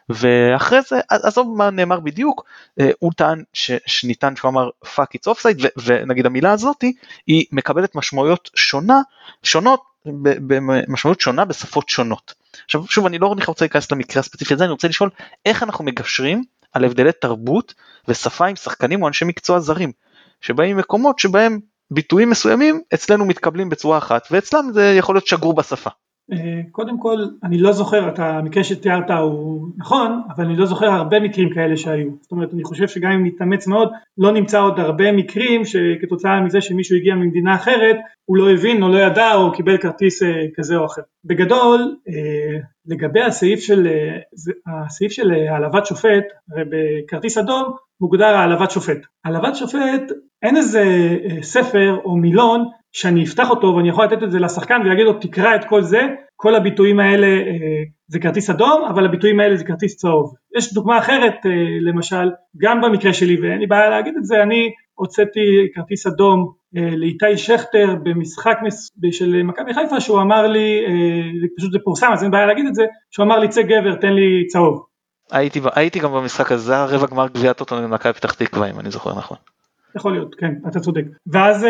ואחרי 0.08 0.82
זה, 0.88 1.00
עזוב 1.08 1.56
מה 1.56 1.70
נאמר 1.70 2.00
בדיוק, 2.00 2.44
הוא 2.98 3.12
טען 3.16 3.42
ש, 3.52 3.70
שניתן 3.86 4.36
שהוא 4.36 4.48
אמר 4.48 4.70
fuck 4.84 5.16
it's 5.16 5.32
offside, 5.32 5.66
ונגיד 5.84 6.26
המילה 6.26 6.52
הזאתי, 6.52 6.92
היא 7.26 7.44
מקבלת 7.52 7.94
משמעויות 7.94 8.50
שונה, 8.54 9.00
שונות, 9.42 9.82
במשמעות 10.86 11.20
שונה 11.20 11.44
בשפות 11.44 11.88
שונות. 11.88 12.34
עכשיו 12.64 12.86
שוב 12.86 13.06
אני 13.06 13.18
לא 13.18 13.34
רוצה 13.46 13.64
להיכנס 13.64 13.92
למקרה 13.92 14.20
הספציפי 14.20 14.54
הזה, 14.54 14.64
אני 14.64 14.72
רוצה 14.72 14.88
לשאול 14.88 15.10
איך 15.46 15.62
אנחנו 15.62 15.84
מגשרים 15.84 16.44
על 16.74 16.84
הבדלי 16.84 17.12
תרבות 17.12 17.74
ושפה 18.08 18.46
עם 18.46 18.56
שחקנים 18.56 19.02
או 19.02 19.08
אנשי 19.08 19.24
מקצוע 19.24 19.60
זרים, 19.60 19.92
שבאים 20.40 20.76
ממקומות 20.76 21.18
שבהם 21.18 21.60
ביטויים 21.90 22.30
מסוימים 22.30 22.80
אצלנו 22.94 23.24
מתקבלים 23.24 23.68
בצורה 23.68 23.98
אחת 23.98 24.28
ואצלם 24.30 24.70
זה 24.72 24.94
יכול 24.98 25.14
להיות 25.14 25.26
שגור 25.26 25.54
בשפה. 25.54 25.90
קודם 26.70 27.00
כל 27.00 27.16
אני 27.44 27.58
לא 27.58 27.72
זוכר, 27.72 28.08
את 28.08 28.18
המקרה 28.18 28.64
שתיארת 28.64 29.10
הוא 29.10 29.68
נכון, 29.78 30.20
אבל 30.36 30.44
אני 30.44 30.56
לא 30.56 30.66
זוכר 30.66 30.86
הרבה 30.86 31.20
מקרים 31.20 31.50
כאלה 31.54 31.76
שהיו. 31.76 32.10
זאת 32.22 32.32
אומרת 32.32 32.54
אני 32.54 32.64
חושב 32.64 32.88
שגם 32.88 33.10
אם 33.10 33.26
נתאמץ 33.26 33.66
מאוד 33.66 33.92
לא 34.18 34.32
נמצא 34.32 34.60
עוד 34.60 34.80
הרבה 34.80 35.12
מקרים 35.12 35.64
שכתוצאה 35.64 36.40
מזה 36.40 36.60
שמישהו 36.60 36.96
הגיע 36.96 37.14
ממדינה 37.14 37.54
אחרת 37.54 37.96
הוא 38.24 38.36
לא 38.36 38.50
הבין 38.50 38.82
או 38.82 38.88
לא 38.88 38.98
ידע 38.98 39.34
או 39.34 39.52
קיבל 39.52 39.76
כרטיס 39.76 40.22
כזה 40.56 40.76
או 40.76 40.86
אחר. 40.86 41.02
בגדול 41.24 41.96
לגבי 42.86 43.20
הסעיף 43.22 43.60
של, 43.60 43.88
הסעיף 44.66 45.12
של 45.12 45.30
העלבת 45.30 45.86
שופט, 45.86 46.24
הרי 46.52 46.62
בכרטיס 46.70 47.38
אדום 47.38 47.72
מוגדר 48.00 48.36
העלבת 48.36 48.70
שופט. 48.70 48.98
העלבת 49.24 49.56
שופט 49.56 50.12
אין 50.42 50.56
איזה 50.56 50.84
ספר 51.42 51.96
או 52.04 52.16
מילון 52.16 52.64
שאני 52.92 53.24
אפתח 53.24 53.50
אותו 53.50 53.66
ואני 53.66 53.88
יכול 53.88 54.04
לתת 54.04 54.22
את 54.22 54.30
זה 54.30 54.38
לשחקן 54.38 54.80
ולהגיד 54.84 55.04
לו 55.04 55.12
תקרא 55.12 55.54
את 55.54 55.64
כל 55.64 55.82
זה, 55.82 56.02
כל 56.36 56.54
הביטויים 56.54 57.00
האלה 57.00 57.26
זה 58.08 58.18
כרטיס 58.18 58.50
אדום 58.50 58.84
אבל 58.88 59.04
הביטויים 59.04 59.40
האלה 59.40 59.56
זה 59.56 59.64
כרטיס 59.64 59.96
צהוב. 59.96 60.34
יש 60.56 60.74
דוגמה 60.74 60.98
אחרת 60.98 61.34
למשל 61.80 62.30
גם 62.58 62.80
במקרה 62.80 63.12
שלי 63.12 63.40
ואין 63.40 63.58
לי 63.58 63.66
בעיה 63.66 63.90
להגיד 63.90 64.14
את 64.16 64.24
זה, 64.24 64.42
אני 64.42 64.70
הוצאתי 64.94 65.40
כרטיס 65.74 66.06
אדום 66.06 66.52
לאיתי 66.72 67.36
שכטר 67.36 67.96
במשחק 68.02 68.58
של 69.10 69.42
מכבי 69.42 69.74
חיפה 69.74 70.00
שהוא 70.00 70.20
אמר 70.20 70.46
לי, 70.46 70.80
פשוט 71.58 71.72
זה 71.72 71.78
פורסם 71.84 72.10
אז 72.12 72.22
אין 72.22 72.30
בעיה 72.30 72.46
להגיד 72.46 72.66
את 72.66 72.74
זה, 72.74 72.84
שהוא 73.10 73.26
אמר 73.26 73.38
לי 73.38 73.48
צא 73.48 73.62
גבר 73.62 73.94
תן 73.94 74.12
לי 74.12 74.46
צהוב. 74.46 74.93
הייתי, 75.30 75.60
הייתי 75.74 75.98
גם 75.98 76.12
במשחק 76.12 76.52
הזה, 76.52 76.64
זה 76.64 76.76
הרבע 76.76 77.06
גמר 77.06 77.26
גביעת 77.28 77.60
אותו 77.60 77.80
נגד 77.80 77.90
מכבי 77.90 78.12
פתח 78.12 78.32
תקווה 78.32 78.70
אם 78.70 78.80
אני 78.80 78.90
זוכר 78.90 79.18
נכון. 79.18 79.36
יכול 79.96 80.12
להיות, 80.12 80.34
כן, 80.34 80.52
אתה 80.68 80.80
צודק. 80.80 81.04
ואז 81.26 81.66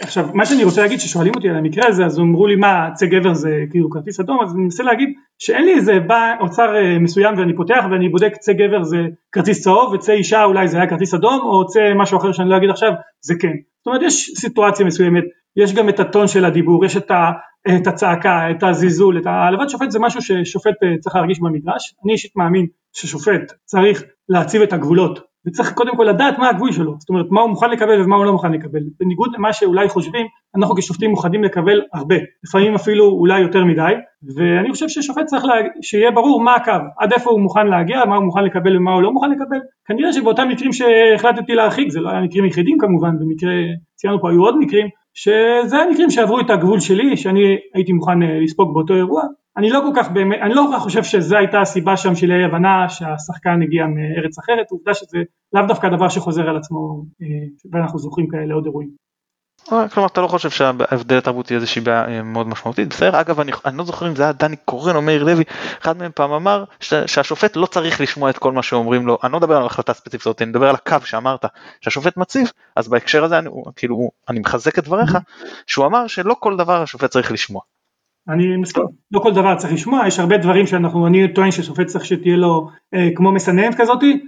עכשיו 0.00 0.28
מה 0.34 0.46
שאני 0.46 0.64
רוצה 0.64 0.82
להגיד 0.82 1.00
ששואלים 1.00 1.32
אותי 1.34 1.48
על 1.48 1.56
המקרה 1.56 1.88
הזה 1.88 2.04
אז 2.04 2.18
אמרו 2.18 2.46
לי 2.46 2.56
מה 2.56 2.88
צא 2.94 3.06
גבר 3.06 3.34
זה 3.34 3.64
כאילו 3.70 3.90
כרטיס 3.90 4.20
אדום 4.20 4.38
אז 4.42 4.54
אני 4.54 4.62
מנסה 4.62 4.82
להגיד 4.82 5.08
שאין 5.38 5.64
לי 5.64 5.74
איזה 5.74 6.00
בא 6.00 6.34
אוצר 6.40 6.74
מסוים 7.00 7.38
ואני 7.38 7.56
פותח 7.56 7.84
ואני 7.90 8.08
בודק 8.08 8.32
צא 8.40 8.52
גבר 8.52 8.82
זה 8.82 8.98
כרטיס 9.32 9.62
צהוב 9.62 9.92
וצא 9.92 10.12
אישה 10.12 10.44
אולי 10.44 10.68
זה 10.68 10.76
היה 10.76 10.86
כרטיס 10.86 11.14
אדום 11.14 11.40
או 11.40 11.66
צא 11.66 11.80
משהו 11.96 12.18
אחר 12.18 12.32
שאני 12.32 12.50
לא 12.50 12.56
אגיד 12.56 12.70
עכשיו 12.70 12.92
זה 13.20 13.34
כן. 13.40 13.52
זאת 13.78 13.86
אומרת 13.86 14.02
יש 14.02 14.30
סיטואציה 14.36 14.86
מסוימת, 14.86 15.24
יש 15.56 15.74
גם 15.74 15.88
את 15.88 16.00
הטון 16.00 16.28
של 16.28 16.44
הדיבור, 16.44 16.84
יש 16.84 16.96
את, 16.96 17.10
ה, 17.10 17.30
את 17.68 17.86
הצעקה, 17.86 18.50
את 18.50 18.62
הזיזול, 18.62 19.18
את 19.18 19.26
העלבת 19.26 19.70
שופט 19.70 19.90
זה 19.90 19.98
משהו 19.98 20.22
ששופט 20.22 20.74
צריך 21.00 21.16
להרגיש 21.16 21.40
במגרש, 21.40 21.94
אני 22.04 22.12
אישית 22.12 22.36
מאמין 22.36 22.66
ששופט 22.92 23.52
צריך 23.64 24.02
להציב 24.28 24.62
את 24.62 24.72
הגבולות 24.72 25.32
וצריך 25.46 25.72
קודם 25.72 25.96
כל 25.96 26.04
לדעת 26.04 26.38
מה 26.38 26.48
הגבול 26.48 26.72
שלו, 26.72 26.94
זאת 26.98 27.08
אומרת 27.08 27.26
מה 27.30 27.40
הוא 27.40 27.50
מוכן 27.50 27.70
לקבל 27.70 28.02
ומה 28.02 28.16
הוא 28.16 28.24
לא 28.24 28.32
מוכן 28.32 28.52
לקבל, 28.52 28.80
בניגוד 29.00 29.34
למה 29.34 29.52
שאולי 29.52 29.88
חושבים, 29.88 30.26
אנחנו 30.56 30.74
כשופטים 30.74 31.10
מוכנים 31.10 31.44
לקבל 31.44 31.80
הרבה, 31.94 32.16
לפעמים 32.44 32.74
אפילו 32.74 33.04
אולי 33.04 33.40
יותר 33.40 33.64
מדי, 33.64 33.92
ואני 34.36 34.70
חושב 34.72 34.88
ששופט 34.88 35.24
צריך 35.24 35.44
לה... 35.44 35.54
שיהיה 35.82 36.10
ברור 36.10 36.42
מה 36.42 36.54
הקו, 36.54 36.72
עד 36.98 37.12
איפה 37.12 37.30
הוא 37.30 37.40
מוכן 37.40 37.66
להגיע, 37.66 38.04
מה 38.04 38.16
הוא 38.16 38.24
מוכן 38.24 38.44
לקבל 38.44 38.76
ומה 38.76 38.92
הוא 38.92 39.02
לא 39.02 39.12
מוכן 39.12 39.30
לקבל, 39.30 39.58
כנראה 39.84 40.12
שבאותם 40.12 40.48
מקרים 40.48 40.72
שהחלטתי 40.72 41.54
להרחיק, 41.54 41.90
זה 41.90 42.00
לא 42.00 42.10
היה 42.10 42.20
מקרים 42.20 42.44
יחידים 42.44 42.78
כמובן, 42.78 43.18
במקרה, 43.18 43.52
ציינו 43.94 44.20
פה 44.20 44.30
היו 44.30 44.42
עוד 44.42 44.58
מקרים, 44.58 44.86
שזה 45.14 45.76
המקרים 45.76 46.10
שעברו 46.10 46.40
את 46.40 46.50
הגבול 46.50 46.80
שלי, 46.80 47.16
שאני 47.16 47.40
הייתי 47.74 47.92
מוכן 47.92 48.18
לספוג 48.44 48.74
באותו 48.74 48.94
אירוע. 48.94 49.22
אני 49.56 49.70
לא 49.70 49.80
כל 49.80 50.00
כך 50.00 50.10
באמת, 50.10 50.38
אני 50.42 50.54
לא 50.54 50.64
כל 50.70 50.76
כך 50.76 50.82
חושב 50.82 51.02
שזו 51.02 51.36
הייתה 51.36 51.60
הסיבה 51.60 51.96
שם 51.96 52.14
של 52.14 52.32
אי 52.32 52.44
הבנה 52.44 52.88
שהשחקן 52.88 53.62
הגיע 53.62 53.86
מארץ 53.86 54.38
אחרת, 54.38 54.70
עובדה 54.70 54.94
שזה 54.94 55.18
לאו 55.52 55.66
דווקא 55.68 55.88
דבר 55.88 56.08
שחוזר 56.08 56.48
על 56.48 56.56
עצמו 56.56 57.04
ואנחנו 57.72 57.98
זוכרים 57.98 58.28
כאלה 58.28 58.54
עוד 58.54 58.64
אירועים. 58.64 59.01
כלומר 59.68 60.06
אתה 60.06 60.20
לא 60.20 60.28
חושב 60.28 60.50
שההבדל 60.50 61.18
התרבותי 61.18 61.54
איזושהי 61.54 61.80
בעיה 61.80 62.08
אה, 62.08 62.22
מאוד 62.22 62.48
משמעותית 62.48 62.88
בסדר 62.88 63.20
אגב 63.20 63.40
אני, 63.40 63.52
אני 63.64 63.78
לא 63.78 63.84
זוכר 63.84 64.08
אם 64.08 64.16
זה 64.16 64.22
היה 64.22 64.32
דני 64.32 64.56
קורן 64.56 64.96
או 64.96 65.02
מאיר 65.02 65.24
לוי 65.24 65.44
אחד 65.82 65.96
מהם 65.96 66.10
פעם 66.14 66.32
אמר 66.32 66.64
ש, 66.80 66.94
שהשופט 66.94 67.56
לא 67.56 67.66
צריך 67.66 68.00
לשמוע 68.00 68.30
את 68.30 68.38
כל 68.38 68.52
מה 68.52 68.62
שאומרים 68.62 69.06
לו 69.06 69.18
אני 69.24 69.32
לא 69.32 69.38
מדבר 69.38 69.56
על 69.56 69.66
החלטה 69.66 69.94
ספציפית 69.94 70.26
הזאת 70.26 70.42
אני 70.42 70.50
מדבר 70.50 70.68
על 70.68 70.74
הקו 70.74 70.96
שאמרת 71.04 71.44
שהשופט 71.80 72.16
מציב 72.16 72.50
אז 72.76 72.88
בהקשר 72.88 73.24
הזה 73.24 73.38
אני, 73.38 73.50
כאילו 73.76 74.10
אני 74.28 74.40
מחזק 74.40 74.78
את 74.78 74.84
דבריך 74.84 75.18
שהוא 75.66 75.86
אמר 75.86 76.06
שלא 76.06 76.36
כל 76.40 76.56
דבר 76.56 76.82
השופט 76.82 77.10
צריך 77.10 77.32
לשמוע. 77.32 77.62
אני 78.28 78.56
מסכים, 78.56 78.84
לא 79.12 79.20
כל 79.20 79.32
דבר 79.32 79.54
צריך 79.54 79.72
לשמוע, 79.72 80.06
יש 80.06 80.18
הרבה 80.18 80.36
דברים 80.36 80.66
שאנחנו, 80.66 81.06
אני 81.06 81.34
טוען 81.34 81.50
ששופט 81.50 81.86
צריך 81.86 82.04
שתהיה 82.04 82.36
לו 82.36 82.68
אה, 82.94 83.08
כמו 83.14 83.32
מסננת 83.32 83.74
כזאתי, 83.74 84.20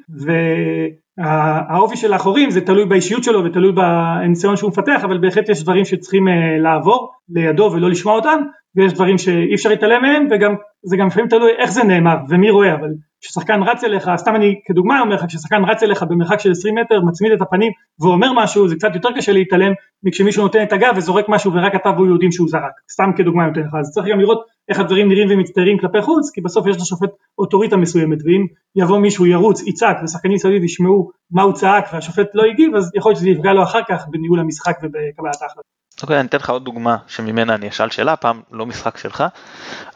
והאופי 1.19 1.97
של 1.97 2.13
האחורים 2.13 2.51
זה 2.51 2.61
תלוי 2.61 2.85
באישיות 2.85 3.25
שלו 3.25 3.45
ותלוי 3.45 3.73
בניסיון 3.73 4.57
שהוא 4.57 4.71
מפתח, 4.71 5.01
אבל 5.05 5.19
בהחלט 5.19 5.49
יש 5.49 5.63
דברים 5.63 5.85
שצריכים 5.85 6.29
אה, 6.29 6.59
לעבור 6.59 7.13
לידו 7.29 7.71
ולא 7.73 7.91
לשמוע 7.91 8.15
אותם, 8.15 8.41
ויש 8.77 8.93
דברים 8.93 9.19
שאי 9.19 9.55
אפשר 9.55 9.69
להתעלם 9.69 10.03
מהם, 10.03 10.29
וגם 10.31 10.55
זה 10.83 10.97
גם 10.97 11.07
לפעמים 11.07 11.29
תלוי 11.29 11.51
איך 11.59 11.71
זה 11.71 11.85
נאמר 11.85 12.17
ומי 12.29 12.51
רואה, 12.51 12.75
אבל 12.75 12.89
כששחקן 13.25 13.63
רץ 13.63 13.85
אליך, 13.85 14.11
סתם 14.17 14.37
אני 14.37 14.61
כדוגמה 14.65 15.01
אומר 15.01 15.15
לך, 15.15 15.25
כששחקן 15.29 15.65
רץ 15.65 15.83
אליך 15.83 16.03
במרחק 16.03 16.41
של 16.41 16.51
20 16.51 16.75
מטר, 16.79 17.01
מצמיד 17.01 17.33
את 17.33 17.41
הפנים 17.41 17.73
ואומר 18.01 18.33
משהו, 18.33 18.69
זה 18.69 18.77
קצת 18.77 18.95
יותר 18.95 19.09
קשה 19.17 19.33
להתעלם 19.33 19.73
מכשמישהו 20.03 20.43
נותן 20.43 20.63
את 20.63 20.73
הגב 20.73 20.95
וזורק 20.97 21.25
משהו 21.29 21.53
ורק 21.53 21.75
אתה 21.75 21.91
והוא 21.97 22.07
יודעים 22.07 22.33
שהוא 22.33 22.49
זרק, 22.49 22.73
סתם 22.93 23.11
כדוגמה 23.17 23.43
אני 23.43 23.51
נותן 23.51 23.61
לך, 23.61 23.75
אז 23.81 23.91
צריך 23.91 24.07
גם 24.07 24.21
לראות 24.21 24.45
איך 24.69 24.81
הדברים 24.81 25.09
נראים 25.09 25.29
ומצטיירים 25.31 25.79
כלפי 25.79 26.03
חוץ, 26.03 26.31
כי 26.35 26.41
בסוף 26.41 26.67
יש 26.67 26.77
לשופט 26.77 27.11
אוטוריטה 27.39 27.77
מסוימת, 27.77 28.19
ואם 28.25 28.47
יבוא 28.77 28.99
מישהו 28.99 29.27
ירוץ, 29.27 29.63
יצעק, 29.67 29.97
ושחקנים 30.05 30.39
סביב 30.39 30.65
ישמעו 30.65 31.11
מה 31.31 31.43
הוא 31.43 31.53
צעק 31.53 31.85
והשופט 31.93 32.27
לא 32.35 32.43
הגיב, 32.53 32.75
אז 32.75 32.91
יכול 32.95 33.11
להיות 33.11 33.19
שזה 33.19 33.31
יפגע 33.31 33.53
לו 33.53 33.63
אחר 33.63 33.81
כך 33.89 34.05
בניהול 34.11 34.41
המשחק 34.41 34.77
ובקבלת 34.83 35.43
ההחלטה. 35.43 35.74
אוקיי, 36.03 36.21
אני 36.21 36.29
אתן 36.29 36.39
לך 36.39 36.51
עוד 36.51 36.65
דוגמה 36.65 36.97
שממנה 37.07 37.55
אני 37.55 37.69
אשאל 37.69 37.91
שאלה, 37.91 38.17
פעם 38.17 38.41
לא 38.53 38.67
משחק 38.67 38.99
שלך. 38.99 39.25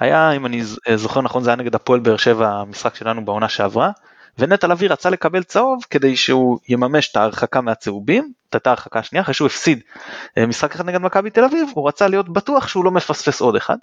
היה, 0.00 0.30
אם 0.32 0.46
אני 0.46 0.62
זוכר 0.94 1.20
נכון, 1.20 1.42
זה 1.42 1.50
היה 1.50 1.56
נגד 1.56 1.74
הפועל 1.74 2.00
באר 2.00 2.16
שבע, 2.16 2.48
המשחק 2.48 2.94
שלנו 2.94 3.24
בעונה 3.24 3.48
שעברה, 3.48 3.90
ונטע 4.38 4.66
לביא 4.66 4.90
רצה 4.90 5.10
לקבל 5.10 5.42
צהוב 5.42 5.84
כדי 5.90 6.16
שהוא 6.16 6.58
יממש 6.68 7.10
את 7.10 7.16
ההרחקה 7.16 7.60
מהצהובים, 7.60 8.32
את 8.48 8.54
הייתה 8.54 8.70
ההרחקה 8.70 8.98
השנייה, 8.98 9.22
אחרי 9.22 9.34
שהוא 9.34 9.46
הפסיד 9.46 9.80
אה, 10.38 10.46
משחק 10.46 10.74
אחד 10.74 10.86
נגד 10.86 11.00
מכבי 11.00 11.30
תל 11.30 11.44
אביב, 11.44 11.68
הוא 11.74 11.88
רצה 11.88 12.08
להיות 12.08 12.28
בטוח 12.28 12.68
שהוא 12.68 12.84
לא 12.84 12.90
מפספס 12.90 13.40
עוד 13.40 13.56
אחד. 13.56 13.76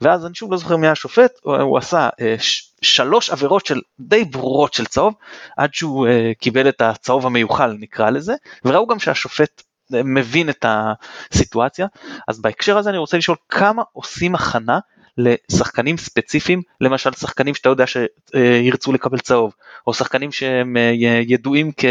ואז 0.00 0.26
אני 0.26 0.34
שוב 0.34 0.52
לא 0.52 0.56
זוכר 0.56 0.76
מי 0.76 0.88
השופט, 0.88 1.32
הוא 1.42 1.78
עשה 1.78 2.08
אה, 2.20 2.34
שלוש 2.82 3.30
עבירות 3.30 3.66
של 3.66 3.80
די 4.00 4.24
ברורות 4.24 4.74
של 4.74 4.86
צהוב, 4.86 5.14
עד 5.56 5.74
שהוא 5.74 6.06
אה, 6.06 6.32
קיבל 6.40 6.68
את 6.68 6.80
הצהוב 6.80 7.26
המיוחל 7.26 7.76
נקרא 7.78 8.10
לזה, 8.10 8.34
וראו 8.64 8.86
גם 8.86 8.98
שהשופט 8.98 9.62
מבין 10.04 10.50
את 10.50 10.64
הסיטואציה, 10.68 11.86
אז 12.28 12.40
בהקשר 12.40 12.78
הזה 12.78 12.90
אני 12.90 12.98
רוצה 12.98 13.16
לשאול 13.16 13.36
כמה 13.48 13.82
עושים 13.92 14.34
הכנה 14.34 14.78
לשחקנים 15.18 15.96
ספציפיים, 15.96 16.62
למשל 16.80 17.12
שחקנים 17.12 17.54
שאתה 17.54 17.68
יודע 17.68 17.84
שירצו 17.86 18.92
לקבל 18.92 19.18
צהוב, 19.18 19.54
או 19.86 19.94
שחקנים 19.94 20.32
שהם 20.32 20.76
אה, 20.76 20.92
ידועים 21.26 21.72
כי 21.72 21.86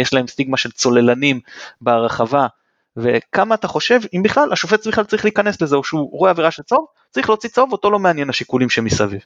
יש 0.00 0.14
להם 0.14 0.26
סטיגמה 0.26 0.56
של 0.56 0.70
צוללנים 0.70 1.40
ברחבה, 1.80 2.46
וכמה 2.96 3.54
אתה 3.54 3.68
חושב, 3.68 4.00
אם 4.14 4.22
בכלל 4.22 4.52
השופט 4.52 4.86
בכלל 4.86 5.04
צריך 5.04 5.24
להיכנס 5.24 5.62
לזה, 5.62 5.76
או 5.76 5.84
שהוא 5.84 6.18
רואה 6.18 6.30
עבירה 6.30 6.50
של 6.50 6.62
צהוב, 6.62 6.86
צריך 7.10 7.28
להוציא 7.28 7.50
צהוב, 7.50 7.72
אותו 7.72 7.90
לא 7.90 7.98
מעניין 7.98 8.30
השיקולים 8.30 8.70
שמסביב. 8.70 9.20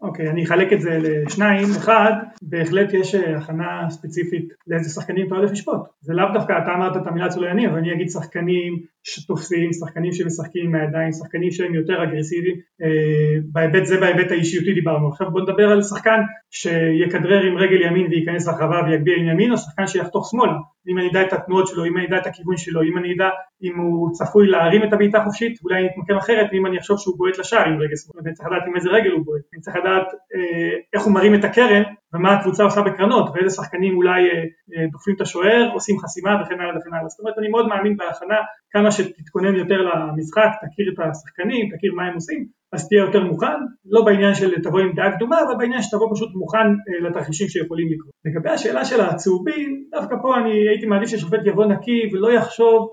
אוקיי, 0.00 0.26
okay, 0.26 0.30
אני 0.30 0.44
אחלק 0.44 0.72
את 0.72 0.80
זה 0.80 0.98
לשניים. 1.02 1.68
אחד, 1.76 2.12
בהחלט 2.42 2.94
יש 2.94 3.14
אה, 3.14 3.36
הכנה 3.36 3.90
ספציפית 3.90 4.48
לאיזה 4.66 4.90
שחקנים 4.90 5.26
אתה 5.26 5.34
הולך 5.34 5.50
לשפוט. 5.50 5.80
זה 6.00 6.14
לאו 6.14 6.24
דווקא, 6.34 6.52
אתה 6.62 6.74
אמרת 6.74 6.96
את 6.96 7.06
המילה 7.06 7.28
צולייני, 7.28 7.68
אבל 7.68 7.78
אני 7.78 7.92
אגיד 7.92 8.08
שחקנים 8.10 8.82
שתופסים, 9.02 9.72
שחקנים 9.72 10.12
שמשחקים 10.12 10.66
עם 10.66 10.74
הידיים, 10.74 11.12
שחקנים 11.12 11.50
שהם 11.50 11.74
יותר 11.74 12.02
אגרסיביים. 12.02 12.56
אה, 12.82 13.40
בהיבט 13.52 13.86
זה 13.86 14.00
בהיבט 14.00 14.30
האישיותי 14.30 14.74
דיברנו. 14.74 15.08
עכשיו 15.08 15.30
בוא 15.30 15.40
נדבר 15.40 15.68
על 15.72 15.82
שחקן 15.82 16.20
שיכדרר 16.50 17.42
עם 17.42 17.56
רגל 17.56 17.82
ימין 17.86 18.06
וייכנס 18.10 18.48
לחווה 18.48 18.82
ויגביה 18.84 19.16
עם 19.16 19.28
ימין, 19.28 19.52
או 19.52 19.58
שחקן 19.58 19.86
שיחתוך 19.86 20.28
שמאלה. 20.30 20.52
אם 20.88 20.98
אני 20.98 21.10
אדע 21.10 21.22
את 21.22 21.32
התנועות 21.32 21.66
שלו, 21.66 21.84
אם 21.84 21.96
אני 21.96 22.06
אדע 22.06 22.16
את 22.16 22.26
הכיוון 22.26 22.56
שלו, 22.56 22.82
אם 22.82 22.98
אני 22.98 23.14
אדע 23.14 23.28
אם 23.62 23.78
הוא 23.78 24.12
צפוי 24.12 24.46
להרים 24.46 24.82
את 24.84 24.92
הבעיטה 24.92 25.24
חופשית, 25.24 25.58
אולי 25.64 25.78
אני 25.78 25.86
אתמקם 25.86 26.16
אחרת, 26.16 26.46
ואם 26.52 26.66
אני 26.66 26.78
אחשוב 26.78 26.98
שהוא 26.98 27.18
בועט 27.18 27.38
לשער 27.38 27.64
עם 27.68 27.80
רגל 27.80 27.96
שמאל, 27.96 28.22
אני 28.26 28.34
צריך 28.34 28.48
לדעת 28.48 28.62
עם 28.66 28.76
איזה 28.76 28.90
רגל 28.90 29.10
הוא 29.10 29.24
בועט, 29.24 29.42
אני 29.52 29.60
צריך 29.60 29.76
לדעת 29.76 30.06
אה, 30.34 30.78
איך 30.92 31.02
הוא 31.02 31.14
מרים 31.14 31.34
את 31.34 31.44
הקרן 31.44 31.82
ומה 32.14 32.34
הקבוצה 32.34 32.62
עושה 32.64 32.80
בקרנות, 32.82 33.30
ואיזה 33.34 33.56
שחקנים 33.56 33.96
אולי 33.96 34.20
אה, 34.30 34.36
אה, 34.72 34.86
דוחפים 34.92 35.14
את 35.16 35.20
השוער, 35.20 35.70
עושים 35.74 35.98
חסימה 35.98 36.30
וכן 36.42 36.60
הלאה 36.60 36.78
וכן 36.78 36.94
הלאה. 36.94 37.08
זאת 37.08 37.20
אומרת, 37.20 37.38
אני 37.38 37.48
מאוד 37.48 37.68
מאמין 37.68 37.96
בהכנה, 37.96 38.36
כמה 38.70 38.90
שתתכונן 38.90 39.54
יותר 39.54 39.80
למשחק, 39.82 40.50
תכיר 40.62 40.86
את 40.92 40.98
השחקנים, 40.98 41.68
תכיר 41.76 41.92
מה 41.94 42.06
הם 42.06 42.14
עושים, 42.14 42.46
אז 42.72 42.88
תהיה 42.88 43.00
יותר 43.00 43.24
מוכן, 43.24 43.58
לא 43.86 44.04
בעניין 44.04 44.34
של 44.34 44.62
תבוא 44.62 44.80
עם 44.80 44.92
דעה 44.92 45.12
קדומה, 45.16 45.36
אבל 45.42 45.54
בעניין 45.58 45.82
שתבוא 45.82 46.08
פשוט 46.14 46.34
מוכן 46.34 46.68
אה, 46.88 47.08
לתרחישים 47.08 47.48
שיכולים 47.48 47.88
לקרות. 47.92 48.12
לגבי 48.24 48.50
השאלה 48.50 48.84
של 48.84 49.00
הצהובים, 49.00 49.84
דווקא 49.90 50.16
פה 50.22 50.36
אני 50.36 50.68
הייתי 50.68 50.86
מעדיף 50.86 51.08
ששופט 51.08 51.40
יבוא 51.44 51.64
נקי 51.64 52.10
ולא 52.12 52.32
יחשוב 52.32 52.88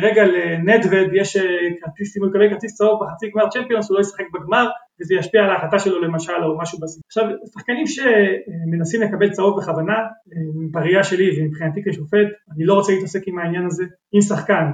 רגע 0.00 0.24
לנדווד 0.24 1.08
יש 1.14 1.36
אה, 1.36 1.42
כרטיס, 1.80 2.16
אם 2.16 2.22
הוא 2.22 2.30
יקבל 2.30 2.50
כרטיס 2.50 2.74
צהוב 2.74 3.04
בחצי 3.04 3.30
גמר 3.30 3.48
צ'מפיונס 3.48 3.90
הוא 3.90 3.96
לא 3.96 4.00
ישחק 4.00 4.24
בגמר 4.34 4.66
וזה 5.00 5.14
ישפיע 5.14 5.42
על 5.42 5.50
ההחלטה 5.50 5.78
שלו 5.78 6.00
למשל 6.00 6.44
או 6.44 6.58
משהו 6.58 6.78
בסדר. 6.78 7.02
עכשיו 7.06 7.24
שחקנים 7.54 7.86
שמנסים 7.86 9.02
לקבל 9.02 9.30
צהוב 9.30 9.60
בכוונה 9.60 9.98
בראייה 10.70 11.04
שלי 11.04 11.30
ומבחינתי 11.40 11.80
כשופט 11.84 12.28
אני 12.56 12.64
לא 12.64 12.74
רוצה 12.74 12.92
להתעסק 12.92 13.20
עם 13.28 13.38
העניין 13.38 13.66
הזה 13.66 13.84
אם 14.14 14.20
שחקן 14.20 14.64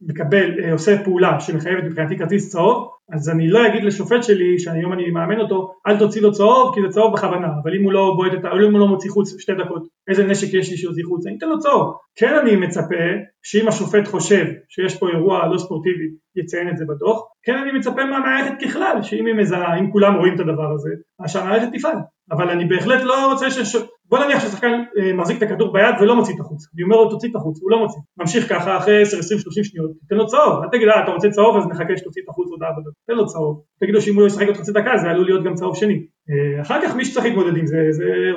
מקבל, 0.00 0.70
עושה 0.72 1.04
פעולה 1.04 1.40
שמחייבת 1.40 1.84
מבחינתי 1.84 2.18
כרטיס 2.18 2.52
צהוב 2.52 2.90
אז 3.12 3.28
אני 3.28 3.48
לא 3.48 3.66
אגיד 3.66 3.84
לשופט 3.84 4.22
שלי 4.22 4.58
שהיום 4.58 4.92
אני 4.92 5.10
מאמן 5.10 5.40
אותו 5.40 5.72
אל 5.86 5.98
תוציא 5.98 6.22
לו 6.22 6.32
צהוב 6.32 6.74
כי 6.74 6.80
זה 6.82 6.88
צהוב 6.88 7.12
בכוונה 7.12 7.48
אבל 7.62 7.74
אם 7.76 7.84
הוא 7.84 7.92
לא 7.92 8.12
בועט 8.16 8.32
את 8.34 8.44
ה... 8.44 8.48
אם 8.48 8.72
הוא 8.72 8.80
לא 8.80 8.88
מוציא 8.88 9.10
חוץ 9.10 9.40
שתי 9.40 9.52
דקות 9.54 9.82
איזה 10.08 10.26
נשק 10.26 10.54
יש 10.54 10.70
לי 10.70 10.76
שיוציא 10.76 11.04
חוץ? 11.04 11.26
אני 11.26 11.36
אתן 11.38 11.48
לו 11.48 11.58
צהוב 11.58 11.96
כן 12.16 12.34
אני 12.34 12.56
מצפה 12.56 13.04
שאם 13.42 13.68
השופט 13.68 14.08
חושב 14.08 14.46
שיש 14.68 14.98
פה 14.98 15.08
אירוע 15.08 15.46
לא 15.46 15.58
ספורטיבי 15.58 16.08
יציין 16.36 16.68
את 16.68 16.76
זה 16.76 16.84
בדוח 16.84 17.22
כן 17.42 17.58
אני 17.58 17.78
מצפה 17.78 18.04
מהמערכת 18.04 18.52
ככלל 18.64 19.02
שאם 19.02 19.26
היא 19.26 19.34
מזהה 19.34 19.78
אם 19.78 19.90
כולם 19.90 20.14
רואים 20.14 20.34
את 20.34 20.40
הדבר 20.40 20.72
הזה 20.74 20.90
אז 21.20 21.30
שהמערכת 21.30 21.68
תפעל. 21.72 21.96
אבל 22.30 22.50
אני 22.50 22.64
בהחלט 22.64 23.02
לא 23.02 23.32
רוצה 23.32 23.50
ש... 23.50 23.76
בוא 24.08 24.18
נניח 24.18 24.40
ששחקן 24.42 24.82
אה, 24.98 25.12
מחזיק 25.12 25.38
את 25.38 25.42
הכדור 25.42 25.72
ביד 25.72 25.94
ולא 26.00 26.16
מוציא 26.16 26.34
את 26.34 26.40
החוץ, 26.40 26.66
אני 26.74 26.82
אומר 26.82 26.96
לו 26.96 27.10
תוציא 27.10 27.28
את 27.30 27.36
החוץ, 27.36 27.58
הוא 27.62 27.70
לא 27.70 27.78
מוציא, 27.78 28.00
ממשיך 28.16 28.48
ככה 28.48 28.78
אחרי 28.78 29.02
10, 29.02 29.18
20, 29.18 29.40
30 29.40 29.64
שניות, 29.64 29.90
תן 30.08 30.16
לו 30.16 30.26
צהוב, 30.26 30.62
אל 30.62 30.68
תגיד 30.72 30.88
אה 30.88 31.04
אתה 31.04 31.10
רוצה 31.10 31.30
צהוב 31.30 31.56
אז 31.56 31.66
נחכה 31.66 31.96
שתוציא 31.96 32.22
את 32.24 32.28
החוץ 32.28 32.48
הודעה 32.50 32.70
בדוק, 32.72 32.94
תן 33.06 33.14
לו 33.14 33.26
צהוב, 33.26 33.62
תגיד 33.80 33.94
לו 33.94 34.00
שאם 34.00 34.14
הוא 34.14 34.22
לא 34.22 34.26
ישחק 34.26 34.46
עוד 34.46 34.56
חצי 34.56 34.72
דקה 34.72 34.96
זה 34.96 35.10
עלול 35.10 35.24
להיות 35.24 35.44
גם 35.44 35.54
צהוב 35.54 35.76
שני, 35.76 36.06
אה, 36.30 36.62
אחר 36.62 36.80
כך 36.82 36.96
מי 36.96 37.04
שצריך 37.04 37.26
להתמודד 37.26 37.56
עם 37.56 37.66
זה, 37.66 37.76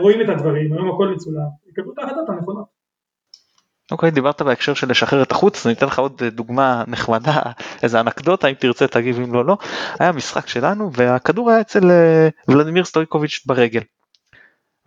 רואים 0.01 0.21
את 0.21 0.29
הדברים, 0.29 0.73
היום 0.73 0.89
הכל 0.89 1.07
מצולם, 1.07 1.49
יקבלו 1.69 1.93
את 1.93 1.99
ההחלטות 1.99 2.29
הנכונות. 2.29 2.79
אוקיי, 3.91 4.09
okay, 4.09 4.13
דיברת 4.13 4.41
בהקשר 4.41 4.73
של 4.73 4.91
לשחרר 4.91 5.23
את 5.23 5.31
החוץ, 5.31 5.65
אני 5.65 5.75
אתן 5.75 5.85
לך 5.85 5.99
עוד 5.99 6.23
דוגמה 6.23 6.83
נחמדה, 6.87 7.41
איזה 7.83 7.99
אנקדוטה, 7.99 8.47
אם 8.47 8.53
תרצה 8.53 8.87
תגיב 8.87 9.19
אם 9.19 9.33
לא, 9.33 9.45
לא. 9.45 9.57
היה 9.99 10.11
משחק 10.11 10.47
שלנו 10.47 10.91
והכדור 10.93 11.49
היה 11.49 11.61
אצל 11.61 11.91
אה, 11.91 12.29
ולדימיר 12.47 12.83
סטויקוביץ' 12.83 13.43
ברגל. 13.45 13.81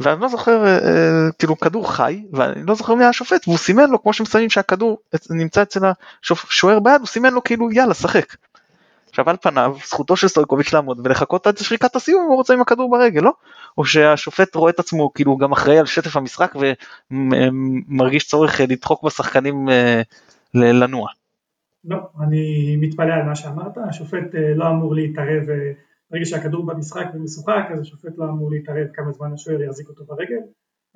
ואני 0.01 0.21
לא 0.21 0.29
זוכר 0.29 0.65
אה, 0.65 0.79
אה, 0.79 1.33
כאילו 1.39 1.59
כדור 1.59 1.93
חי 1.93 2.25
ואני 2.33 2.63
לא 2.67 2.75
זוכר 2.75 2.95
מי 2.95 3.05
השופט 3.05 3.49
והוא 3.49 3.59
סימן 3.59 3.91
לו 3.91 4.03
כמו 4.03 4.13
שמסיימים 4.13 4.51
שהכדור 4.51 4.99
נמצא 5.31 5.63
אצל 5.63 5.81
השוער 6.31 6.81
ביד 6.81 7.01
הוא 7.01 7.07
סימן 7.07 7.33
לו 7.33 7.45
כאילו 7.45 7.73
יאללה 7.73 7.95
שחק. 7.95 8.37
עכשיו 9.09 9.31
על 9.31 9.37
פניו 9.43 9.77
זכותו 9.87 10.17
של 10.17 10.29
סטויקוביץ' 10.29 10.73
לעמוד 10.73 11.01
ולחכות 11.05 11.47
עד 11.47 11.59
שריקת 11.59 11.97
הסיום 11.97 12.27
הוא 12.27 12.37
רוצה 12.37 12.55
עם 12.55 12.61
הכדור 12.61 12.91
ברגל 12.91 13.21
לא? 13.21 13.33
או 13.79 13.85
שהשופט 13.85 14.55
רואה 14.55 14.71
את 14.71 14.79
עצמו 14.79 15.13
כאילו 15.13 15.37
גם 15.37 15.53
אחראי 15.53 15.79
על 15.79 15.87
שטף 15.87 16.17
המשחק 16.17 16.55
ומרגיש 17.11 18.29
צורך 18.29 18.61
אה, 18.61 18.67
לדחוק 18.69 19.03
בשחקנים 19.03 19.69
לנוע. 20.55 21.09
לא, 21.85 21.97
אני 22.21 22.77
מתפלא 22.77 23.13
על 23.13 23.23
מה 23.23 23.37
שאמרת, 23.37 23.79
השופט 23.89 24.35
לא 24.55 24.69
אמור 24.69 24.95
להתערב 24.95 25.43
ברגע 26.13 26.25
שהכדור 26.25 26.67
במשחק 26.67 27.07
ומשוחק 27.15 27.65
אז 27.73 27.81
השופט 27.81 28.13
לא 28.19 28.25
אמור 28.25 28.51
להתערב 28.51 28.87
כמה 28.95 29.13
זמן 29.13 29.33
השוער 29.33 29.63
יחזיק 29.63 29.89
אותו 29.89 30.05
ברגל. 30.05 30.41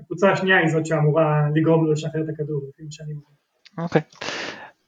הקבוצה 0.00 0.32
השנייה 0.32 0.58
היא 0.58 0.68
זאת 0.68 0.86
שאמורה 0.86 1.42
לגרום 1.54 1.84
לו 1.84 1.92
לשחרר 1.92 2.22
את 2.22 2.28
הכדור 2.34 2.62
לפי 2.68 2.82
מה 2.82 2.90
שאני 2.90 3.12
מבין. 3.12 3.36
אוקיי. 3.78 4.02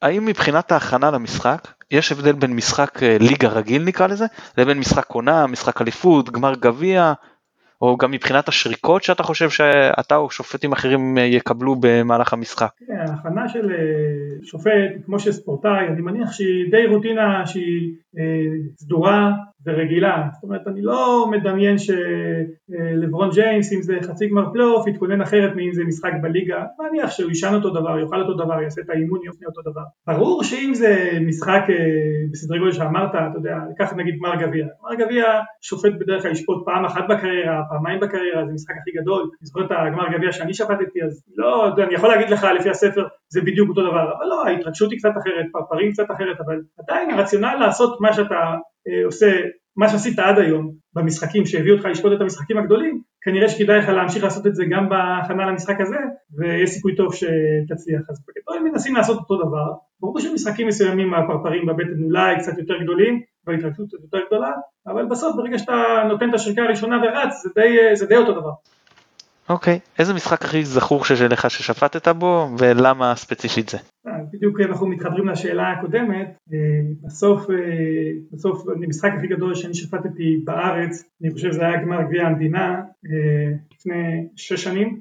האם 0.02 0.24
מבחינת 0.24 0.72
ההכנה 0.72 1.10
למשחק 1.10 1.68
יש 1.90 2.12
הבדל 2.12 2.32
בין 2.32 2.52
משחק 2.52 3.02
אה, 3.02 3.16
ליגה 3.20 3.48
רגיל 3.48 3.84
נקרא 3.84 4.06
לזה 4.06 4.24
לבין 4.58 4.78
משחק 4.78 5.10
עונה, 5.10 5.46
משחק 5.46 5.82
אליפות, 5.82 6.30
גמר 6.30 6.54
גביע 6.54 7.12
או 7.82 7.96
גם 7.96 8.10
מבחינת 8.10 8.48
השריקות 8.48 9.02
שאתה 9.02 9.22
חושב 9.22 9.50
שאתה 9.50 10.16
או 10.16 10.30
שופטים 10.30 10.72
אחרים 10.72 11.18
יקבלו 11.18 11.76
במהלך 11.80 12.32
המשחק? 12.32 12.70
כן, 12.86 13.10
ההכנה 13.10 13.48
של 13.48 13.70
שופט, 14.42 15.04
כמו 15.06 15.18
של 15.18 15.32
ספורטאי, 15.32 15.88
אני 15.88 16.00
מניח 16.00 16.32
שהיא 16.32 16.70
די 16.70 16.86
רוטינה 16.86 17.46
שהיא 17.46 17.94
סדורה 18.76 19.32
ורגילה, 19.66 20.28
זאת 20.34 20.42
אומרת 20.42 20.68
אני 20.68 20.82
לא 20.82 21.26
מדמיין 21.30 21.76
שלברון 21.78 23.30
ג'יימס 23.30 23.72
אם 23.72 23.82
זה 23.82 23.98
חצי 24.02 24.28
גמר 24.28 24.52
פלייאוף 24.52 24.86
יתכונן 24.86 25.20
אחרת 25.20 25.56
מאם 25.56 25.72
זה 25.72 25.84
משחק 25.84 26.12
בליגה, 26.22 26.64
מניח 26.80 27.10
שהוא 27.10 27.28
יישן 27.28 27.54
אותו 27.54 27.70
דבר, 27.70 27.98
יאכל 27.98 28.20
אותו 28.20 28.34
דבר, 28.34 28.62
יעשה 28.62 28.80
את 28.80 28.90
האימון 28.90 29.20
הגופני 29.24 29.46
אותו 29.46 29.70
דבר. 29.70 29.80
ברור 30.06 30.44
שאם 30.44 30.74
זה 30.74 31.10
משחק 31.26 31.62
בסדרי 32.32 32.58
גודל 32.58 32.72
שאמרת, 32.72 33.10
אתה 33.10 33.38
יודע, 33.38 33.56
לקחת 33.70 33.96
נגיד 33.96 34.14
גמר 34.18 34.36
גביע, 34.36 34.66
גמר 34.82 34.94
גביע 34.94 35.24
שופט 35.60 35.92
בדרך 36.00 36.22
כלל 36.22 36.30
ישפוט 36.30 36.64
פעם 36.64 36.84
אחת 36.84 37.04
בקריירה, 37.08 37.62
פעמיים 37.70 38.00
בקריירה, 38.00 38.44
זה 38.44 38.50
המשחק 38.50 38.74
הכי 38.80 38.90
גדול, 39.00 39.22
אני 39.22 39.46
זוכר 39.46 39.64
את 39.64 39.70
הגמר 39.70 40.08
גביע 40.12 40.32
שאני 40.32 40.54
שפטתי 40.54 41.02
אז 41.04 41.24
לא, 41.36 41.68
אני 41.68 41.94
יכול 41.94 42.08
להגיד 42.08 42.30
לך 42.30 42.46
לפי 42.58 42.70
הספר 42.70 43.06
זה 43.28 43.40
בדיוק 43.40 43.68
אותו 43.68 43.80
דבר, 43.80 44.12
אבל 44.18 44.26
לא, 44.26 44.46
ההתרגשות 44.46 44.90
היא 44.90 44.98
קצת 44.98 45.12
אחרת, 45.22 45.46
פרפרים 45.52 45.92
קצת 45.92 46.06
אחרת, 46.10 46.40
אבל 46.46 46.60
עדיין 46.78 47.10
הרציונל 47.10 47.54
לעשות 47.60 48.00
מה 48.00 48.12
שאתה 48.12 48.54
עושה, 49.04 49.26
מה 49.76 49.88
שעשית 49.88 50.18
עד 50.18 50.38
היום 50.38 50.72
במשחקים 50.94 51.46
שהביאו 51.46 51.76
אותך 51.76 51.86
לשפוט 51.86 52.12
את 52.16 52.20
המשחקים 52.20 52.58
הגדולים, 52.58 53.02
כנראה 53.22 53.48
שכדאי 53.48 53.78
לך 53.78 53.88
להמשיך 53.88 54.24
לעשות 54.24 54.46
את 54.46 54.54
זה 54.54 54.64
גם 54.70 54.88
בהכנה 54.88 55.46
למשחק 55.46 55.80
הזה, 55.80 55.96
ויש 56.38 56.70
סיכוי 56.70 56.96
טוב 56.96 57.14
שתצליח. 57.14 58.00
אז 58.10 58.24
בגדול 58.28 58.70
מנסים 58.70 58.94
לעשות 58.94 59.18
אותו 59.18 59.36
דבר, 59.36 59.72
ברור 60.00 60.20
שבמשחקים 60.20 60.66
מסוימים 60.68 61.14
הפרפרים 61.14 61.66
בבטן 61.66 62.02
אולי 62.04 62.36
קצת 62.38 62.58
יותר 62.58 62.74
גדולים, 62.82 63.20
וההתרגשות 63.46 63.88
קצת 63.88 63.98
יותר 64.02 64.18
גדולה, 64.26 64.50
אבל 64.86 65.04
בסוף 65.04 65.36
ברגע 65.36 65.58
שאתה 65.58 66.04
נותן 66.08 66.30
את 66.30 66.34
השריקה 66.34 66.62
הראשונה 66.62 66.96
ורץ, 66.96 67.42
זה 67.42 67.50
די, 67.54 67.96
זה 67.96 68.06
די 68.06 68.16
אותו 68.16 68.32
דבר. 68.32 68.50
אוקיי, 69.48 69.76
okay. 69.76 69.98
איזה 69.98 70.14
משחק 70.14 70.42
הכי 70.44 70.64
זכור 70.64 71.04
שלך 71.04 71.50
ששפטת 71.50 72.08
בו, 72.08 72.48
ולמה 72.58 73.14
ספציפית 73.16 73.68
זה? 73.68 73.78
בדיוק 74.32 74.60
אנחנו 74.60 74.86
מתחברים 74.86 75.28
לשאלה 75.28 75.72
הקודמת, 75.72 76.36
בסוף, 77.04 77.46
בסוף 78.32 78.64
המשחק 78.68 79.10
הכי 79.18 79.26
גדול 79.26 79.54
שאני 79.54 79.74
שפטתי 79.74 80.40
בארץ, 80.44 81.04
אני 81.22 81.30
חושב 81.30 81.52
שזה 81.52 81.66
היה 81.66 81.82
גמר 81.82 82.02
גביע 82.02 82.26
המדינה 82.26 82.80
לפני 83.74 84.26
שש 84.36 84.64
שנים, 84.64 85.00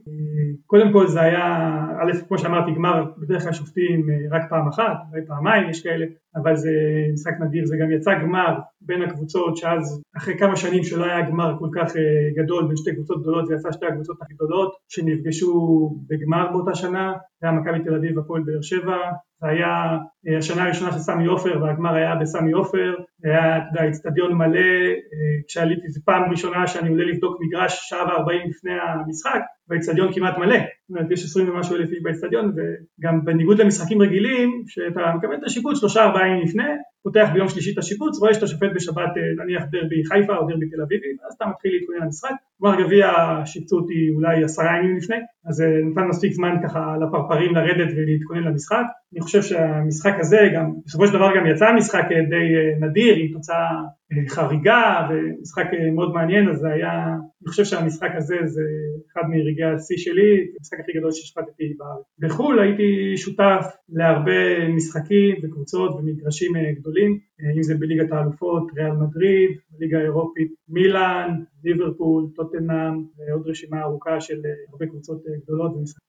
קודם 0.65 0.91
כל 0.91 1.07
זה 1.07 1.21
היה, 1.21 1.77
א' 2.01 2.11
כמו 2.27 2.37
שאמרתי 2.37 2.71
גמר 2.71 3.05
בדרך 3.17 3.43
כלל 3.43 3.53
שופטים 3.53 4.09
רק 4.31 4.41
פעם 4.49 4.67
אחת, 4.67 4.97
פעמיים 5.27 5.69
יש 5.69 5.83
כאלה, 5.83 6.05
אבל 6.35 6.55
זה 6.55 6.69
משחק 7.13 7.33
נדיר, 7.39 7.65
זה 7.65 7.75
גם 7.81 7.91
יצא 7.91 8.11
גמר 8.21 8.59
בין 8.88 9.01
הקבוצות 9.01 9.57
שאז 9.57 10.01
אחרי 10.17 10.38
כמה 10.38 10.55
שנים 10.55 10.83
שלא 10.83 11.05
היה 11.05 11.29
גמר 11.29 11.55
כל 11.59 11.69
כך 11.75 11.93
גדול 12.35 12.67
בין 12.67 12.77
שתי 12.77 12.95
קבוצות 12.95 13.21
גדולות 13.21 13.47
זה 13.47 13.55
יצא 13.55 13.71
שתי 13.71 13.85
הקבוצות 13.85 14.21
הכי 14.21 14.33
גדולות 14.33 14.75
שנפגשו 14.89 15.51
בגמר 16.09 16.51
באותה 16.51 16.75
שנה, 16.75 17.13
זה 17.41 17.47
היה 17.47 17.59
מכבי 17.59 17.83
תל 17.83 17.95
אביב 17.95 18.17
והפועל 18.17 18.41
באר 18.45 18.61
שבע, 18.61 18.97
זה 19.41 19.47
היה 19.47 19.97
השנה 20.38 20.63
הראשונה 20.63 20.91
של 20.91 20.99
סמי 20.99 21.25
עופר 21.25 21.61
והגמר 21.61 21.93
היה 21.95 22.15
בסמי 22.15 22.51
עופר, 22.51 22.95
היה, 23.23 23.57
אצטדיון 23.89 24.33
מלא, 24.33 24.93
כשעליתי, 25.47 25.89
זו 25.89 26.01
פעם 26.05 26.31
ראשונה 26.31 26.67
שאני 26.67 26.89
עולה 26.89 27.05
לבדוק 27.05 27.38
מגרש 27.41 27.89
שעה 27.89 28.07
וארבעים 28.07 28.49
לפני 28.49 28.71
המשחק 28.79 29.39
והאצטדיון 29.69 30.13
כמעט 30.13 30.38
מלא, 30.38 30.57
אומרת 30.89 31.11
יש 31.11 31.23
עשרים 31.23 31.49
ומשהו 31.49 31.75
אלף 31.75 31.89
איש 31.89 31.99
באצטדיון 32.03 32.53
וגם 32.55 33.25
בניגוד 33.25 33.61
למשחקים 33.61 34.01
רגילים 34.01 34.63
שאתה 34.67 35.13
מקבל 35.17 35.35
את 35.35 35.43
השיפוט 35.43 35.75
שלושה 35.75 36.03
ארבעה 36.03 36.27
ימים 36.27 36.43
לפני, 36.43 36.63
פותח 37.03 37.29
ביום 37.33 37.49
שלישי 37.49 37.73
את 37.73 37.77
השיפוץ, 37.77 38.19
רואה 38.19 38.33
שאתה 38.33 38.47
שופט 38.47 38.71
בשבת 38.75 39.09
נניח 39.38 39.63
דרבי 39.71 40.05
חיפה 40.05 40.38
או 40.38 40.47
דרבי 40.47 40.69
תל 40.69 40.81
אביבי, 40.81 41.07
אז 41.27 41.33
אתה 41.33 41.45
מתחיל 41.45 41.71
להתכונן 41.73 41.99
למשחק, 42.05 42.31
גמר 42.61 42.81
גביע 42.81 43.11
שיפצו 43.45 43.75
אותי 43.75 44.09
אולי 44.15 44.43
עשרה 44.43 44.77
ימים 44.77 44.97
לפני, 44.97 45.15
אז 45.47 45.55
זה 45.55 45.67
נתן 45.91 46.07
מספיק 46.07 46.33
זמן 46.33 46.55
ככה 46.63 46.95
לפרפרים 47.01 47.55
לרדת 47.55 47.93
ולהתכונן 47.95 48.43
למשחק, 48.43 48.83
אני 49.13 49.21
חושב 49.21 49.41
שהמשחק 49.41 50.15
הזה 50.19 50.49
גם, 50.55 50.71
בסופו 50.85 51.07
של 51.07 51.13
דבר 51.13 51.29
גם 51.38 51.47
יצא 51.47 51.73
משחק 51.77 52.05
די 52.29 52.45
נדיר 52.79 53.15
עם 53.15 53.33
תוצאה 53.33 53.69
חריגה 54.29 55.07
ומשחק 55.09 55.65
מאוד 55.95 56.13
מעניין, 56.13 56.49
אז 56.49 56.57
זה 56.57 56.67
היה, 56.67 57.05
אני 57.41 57.47
חושב 57.49 57.63
שהמשחק 57.63 58.09
הזה 58.15 58.35
זה 58.45 58.61
אחד 59.11 59.21
מרגעי 59.29 59.71
השיא 59.75 59.97
שלי, 59.97 60.47
המשחק 60.59 60.79
הכי 60.79 60.91
גדול 60.97 61.11
ששפטתי 61.11 61.73
בארץ. 61.77 62.05
בחו"ל 62.19 62.59
הייתי 62.59 63.17
שותף 63.17 63.65
להרבה 63.89 64.67
משחקים 64.75 65.35
וקבוצות 65.43 65.91
ומגרשים 65.95 66.51
גדולים, 66.79 67.19
אם 67.57 67.63
זה 67.63 67.75
בליגת 67.79 68.11
האלופות, 68.11 68.63
ריאל 68.75 68.91
מדריד, 68.91 69.49
בליגה 69.71 69.97
האירופית 69.99 70.51
מילאן, 70.69 71.29
ליברפול, 71.63 72.27
טוטנאם 72.35 73.03
ועוד 73.17 73.47
רשימה 73.47 73.81
ארוכה 73.81 74.21
של 74.21 74.41
הרבה 74.71 74.85
קבוצות 74.85 75.23
גדולות 75.43 75.75
ומשחקים. 75.75 76.06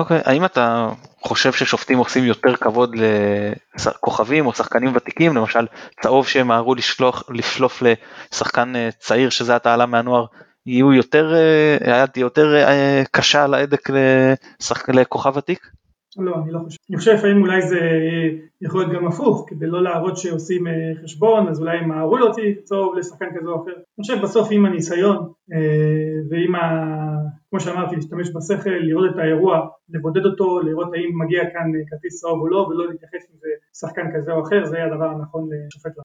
אוקיי, 0.00 0.20
האם 0.24 0.44
אתה 0.44 0.88
חושב 1.20 1.52
ששופטים 1.52 1.98
עושים 1.98 2.24
יותר 2.24 2.56
כבוד 2.56 2.96
לכוכבים 2.96 4.46
או 4.46 4.52
שחקנים 4.52 4.92
ותיקים, 4.94 5.36
למשל 5.36 5.66
צהוב 6.02 6.26
שהם 6.26 6.48
מהרו 6.48 6.74
לשלוף 7.28 7.82
לשחקן 7.82 8.72
צעיר 8.98 9.30
שזה 9.30 9.56
עתה 9.56 9.74
עלה 9.74 9.86
מהנוער, 9.86 10.24
יהיו 10.66 10.92
יותר, 10.92 11.34
היה 11.80 12.04
יותר 12.16 12.54
קשה 13.10 13.44
על 13.44 13.54
ההדק 13.54 13.90
לכוכב 14.88 15.36
ותיק? 15.36 15.66
לא, 16.18 16.34
אני 16.42 16.52
לא 16.52 16.58
חושב. 16.58 16.76
אני 16.90 16.98
חושב 16.98 17.12
לפעמים 17.12 17.42
אולי 17.42 17.62
זה 17.62 17.80
יכול 18.60 18.80
להיות 18.80 18.92
גם 18.92 19.06
הפוך, 19.06 19.44
כדי 19.48 19.66
לא 19.66 19.82
להראות 19.82 20.16
שעושים 20.16 20.66
חשבון, 21.04 21.48
אז 21.48 21.60
אולי 21.60 21.78
הם 21.78 21.88
מהרו 21.88 22.16
להוציא 22.16 22.54
צהוב 22.64 22.98
לשחקן 22.98 23.26
כזה 23.38 23.48
או 23.48 23.62
אחר. 23.62 23.72
אני 23.72 24.00
חושב 24.00 24.22
בסוף 24.22 24.48
עם 24.50 24.66
הניסיון 24.66 25.32
ועם 26.30 26.54
ה... 26.54 26.60
כמו 27.50 27.60
שאמרתי, 27.60 27.96
להשתמש 27.96 28.28
בשכל, 28.34 28.70
לראות 28.70 29.10
את 29.14 29.18
האירוע, 29.18 29.68
לבודד 29.90 30.26
אותו, 30.26 30.60
לראות 30.60 30.88
האם 30.94 31.18
מגיע 31.24 31.42
כאן 31.52 31.72
כרטיס 31.90 32.20
צהוב 32.20 32.40
או 32.40 32.48
לא, 32.48 32.56
ולא 32.56 32.88
להתייחס 32.88 33.30
אם 33.30 33.38
זה 33.40 33.48
שחקן 33.80 34.06
כזה 34.16 34.32
או 34.32 34.42
אחר, 34.42 34.64
זה 34.64 34.84
הדבר 34.84 35.04
הנכון 35.04 35.48
לשופט 35.52 35.90
לעשות. 35.90 36.04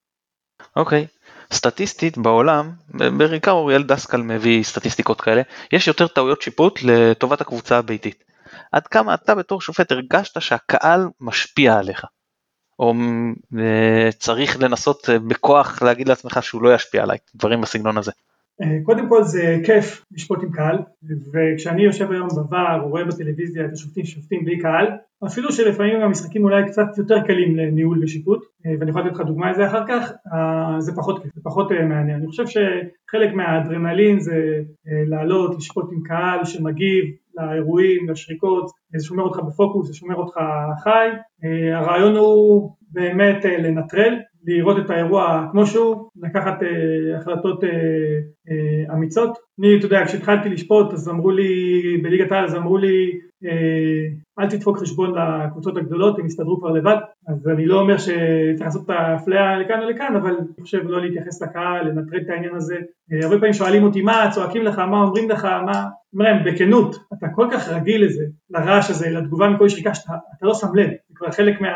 אוקיי, 0.75 1.07
okay. 1.09 1.55
סטטיסטית 1.55 2.17
בעולם, 2.17 2.69
בעיקר 3.17 3.51
אוריאל 3.51 3.83
דסקל 3.83 4.21
מביא 4.21 4.63
סטטיסטיקות 4.63 5.21
כאלה, 5.21 5.41
יש 5.73 5.87
יותר 5.87 6.07
טעויות 6.07 6.41
שיפוט 6.41 6.79
לטובת 6.83 7.41
הקבוצה 7.41 7.77
הביתית. 7.77 8.23
עד 8.75 8.87
כמה 8.87 9.13
אתה 9.13 9.35
בתור 9.35 9.61
שופט 9.61 9.91
הרגשת 9.91 10.41
שהקהל 10.41 11.07
משפיע 11.21 11.77
עליך? 11.77 12.05
או 12.79 12.93
צריך 14.17 14.59
לנסות 14.59 15.09
בכוח 15.27 15.81
להגיד 15.81 16.07
לעצמך 16.07 16.39
שהוא 16.41 16.63
לא 16.63 16.75
ישפיע 16.75 17.03
עליי, 17.03 17.17
דברים 17.35 17.61
בסגנון 17.61 17.97
הזה. 17.97 18.11
קודם 18.83 19.09
כל 19.09 19.23
זה 19.23 19.57
כיף 19.65 20.05
לשפוט 20.11 20.43
עם 20.43 20.51
קהל, 20.51 20.77
וכשאני 21.33 21.83
יושב 21.83 22.11
היום 22.11 22.27
בVAR 22.27 22.81
או 22.81 22.89
רואה 22.89 23.03
בטלוויזיה 23.03 23.65
את 23.65 23.69
השופטים 23.73 24.05
שופטים 24.05 24.45
בלי 24.45 24.59
קהל, 24.59 24.87
אפילו 25.27 25.51
שלפעמים 25.51 26.01
המשחקים 26.01 26.43
אולי 26.43 26.63
קצת 26.67 26.97
יותר 26.97 27.21
קלים 27.27 27.55
לניהול 27.55 28.03
ושיפוט, 28.03 28.45
ואני 28.79 28.89
יכול 28.89 29.01
לתת 29.01 29.15
לך 29.15 29.21
דוגמה 29.21 29.51
לזה 29.51 29.67
אחר 29.67 29.83
כך, 29.87 30.11
זה 30.79 30.91
פחות 30.95 31.23
כיף, 31.23 31.35
זה 31.35 31.41
פחות 31.43 31.71
מעניין. 31.71 32.17
אני 32.17 32.27
חושב 32.27 32.43
שחלק 32.47 33.33
מהאדרנלין 33.33 34.19
זה 34.19 34.35
לעלות, 34.85 35.55
לשפוט 35.57 35.89
עם 35.91 36.03
קהל 36.03 36.45
שמגיב 36.45 37.05
לאירועים, 37.37 38.09
לשריקות, 38.09 38.65
זה 38.97 39.05
שומר 39.05 39.23
אותך 39.23 39.39
בפוקוס, 39.39 39.87
זה 39.87 39.93
שומר 39.93 40.15
אותך 40.15 40.37
חי, 40.83 41.07
הרעיון 41.73 42.15
הוא 42.15 42.71
באמת 42.91 43.45
לנטרל, 43.45 44.15
לראות 44.47 44.77
את 44.85 44.89
האירוע 44.89 45.47
כמו 45.51 45.65
שהוא, 45.65 46.09
לקחת 46.23 46.63
אה, 46.63 47.17
החלטות 47.17 47.63
אה, 47.63 47.69
אה, 48.49 48.93
אמיצות. 48.93 49.37
אני, 49.59 49.77
אתה 49.77 49.85
יודע, 49.85 50.05
כשהתחלתי 50.05 50.49
לשפוט 50.49 50.93
אז 50.93 51.09
אמרו 51.09 51.31
לי, 51.31 51.51
בליגת 52.03 52.31
העל 52.31 52.45
אז 52.45 52.55
אמרו 52.55 52.77
לי 52.77 53.11
אה, 53.45 54.05
אל 54.39 54.49
תדפוק 54.49 54.77
חשבון 54.77 55.13
לקבוצות 55.17 55.77
הגדולות, 55.77 56.19
הם 56.19 56.25
יסתדרו 56.25 56.59
כבר 56.59 56.71
לבד, 56.71 56.95
אז 57.27 57.47
אני 57.47 57.65
לא 57.65 57.79
אומר 57.79 57.97
שצריך 57.97 58.61
לעשות 58.61 58.85
את 58.85 58.89
האפליה 58.89 59.59
לכאן 59.59 59.83
או 59.83 59.89
לכאן, 59.89 60.15
אבל 60.15 60.29
אני 60.29 60.47
חושב 60.61 60.77
לא 60.83 61.01
להתייחס 61.01 61.41
לקהל, 61.41 61.87
לנטרל 61.87 62.19
את 62.21 62.29
העניין 62.29 62.55
הזה. 62.55 62.75
אה, 63.13 63.19
הרבה 63.23 63.37
פעמים 63.37 63.53
שואלים 63.53 63.83
אותי 63.83 64.01
מה, 64.01 64.29
צועקים 64.31 64.63
לך, 64.63 64.79
מה 64.79 65.01
אומרים 65.01 65.29
לך, 65.29 65.45
מה, 65.45 65.85
אומר 66.13 66.25
להם 66.25 66.43
בכנות, 66.45 66.95
אתה 67.13 67.27
כל 67.35 67.47
כך 67.51 67.69
רגיל 67.69 68.05
לזה, 68.05 68.23
לרעש 68.49 68.89
הזה, 68.89 69.09
לתגובה 69.09 69.49
מכל 69.49 69.69
שריקה 69.69 69.93
שאתה 69.93 70.13
לא 70.41 70.53
שם 70.53 70.75
לב, 70.75 70.89
כבר 71.15 71.31
חלק 71.31 71.61
מה... 71.61 71.69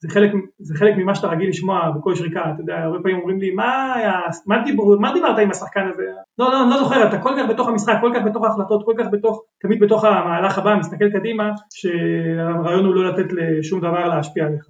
זה 0.00 0.08
חלק, 0.08 0.30
זה 0.58 0.74
חלק 0.78 0.96
ממה 0.96 1.14
שאתה 1.14 1.26
רגיל 1.26 1.48
לשמוע 1.48 1.90
בכל 1.90 2.14
שריקה, 2.14 2.40
אתה 2.40 2.62
יודע, 2.62 2.78
הרבה 2.78 2.98
פעמים 3.02 3.18
אומרים 3.18 3.40
לי, 3.40 3.50
מה, 3.50 3.94
היה, 3.94 4.20
מה, 4.46 4.62
דיבר, 4.64 4.84
מה 5.00 5.12
דיברת 5.12 5.38
עם 5.38 5.50
השחקן 5.50 5.90
הזה? 5.94 6.02
לא, 6.38 6.52
לא, 6.52 6.62
אני 6.62 6.70
לא 6.70 6.78
זוכר, 6.78 7.08
אתה 7.08 7.18
כל 7.18 7.34
כך 7.38 7.44
בתוך 7.48 7.68
המשחק, 7.68 7.94
כל 8.00 8.12
כך 8.14 8.20
בתוך 8.24 8.44
ההחלטות, 8.44 8.84
כל 8.84 8.94
כך 8.98 9.06
בתוך, 9.12 9.42
תמיד 9.62 9.80
בתוך 9.80 10.04
המהלך 10.04 10.58
הבא, 10.58 10.76
מסתכל 10.76 11.10
קדימה, 11.10 11.50
שהרעיון 11.74 12.84
הוא 12.84 12.94
לא 12.94 13.12
לתת 13.12 13.32
לשום 13.32 13.80
דבר 13.80 14.08
להשפיע 14.08 14.46
עליך. 14.46 14.64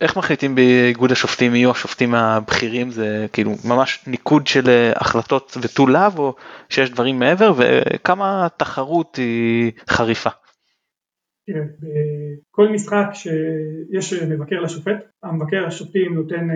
איך 0.00 0.16
מחליטים 0.16 0.54
באיגוד 0.54 1.12
השופטים 1.12 1.54
יהיו 1.54 1.70
השופטים 1.70 2.14
הבכירים 2.14 2.90
זה 2.90 3.26
כאילו 3.32 3.54
ממש 3.64 4.00
ניקוד 4.06 4.46
של 4.46 4.90
החלטות 4.96 5.56
ותו 5.62 5.86
לאו 5.86 6.10
או 6.18 6.34
שיש 6.68 6.90
דברים 6.90 7.18
מעבר 7.18 7.52
וכמה 7.56 8.46
תחרות 8.56 9.16
היא 9.16 9.72
חריפה. 9.88 10.30
תראה, 11.46 11.62
בכל 11.80 12.68
משחק 12.68 13.06
שיש 13.14 14.12
מבקר 14.12 14.60
לשופט 14.60 14.96
המבקר 15.22 15.66
השופטים 15.66 16.14
נותן 16.14 16.48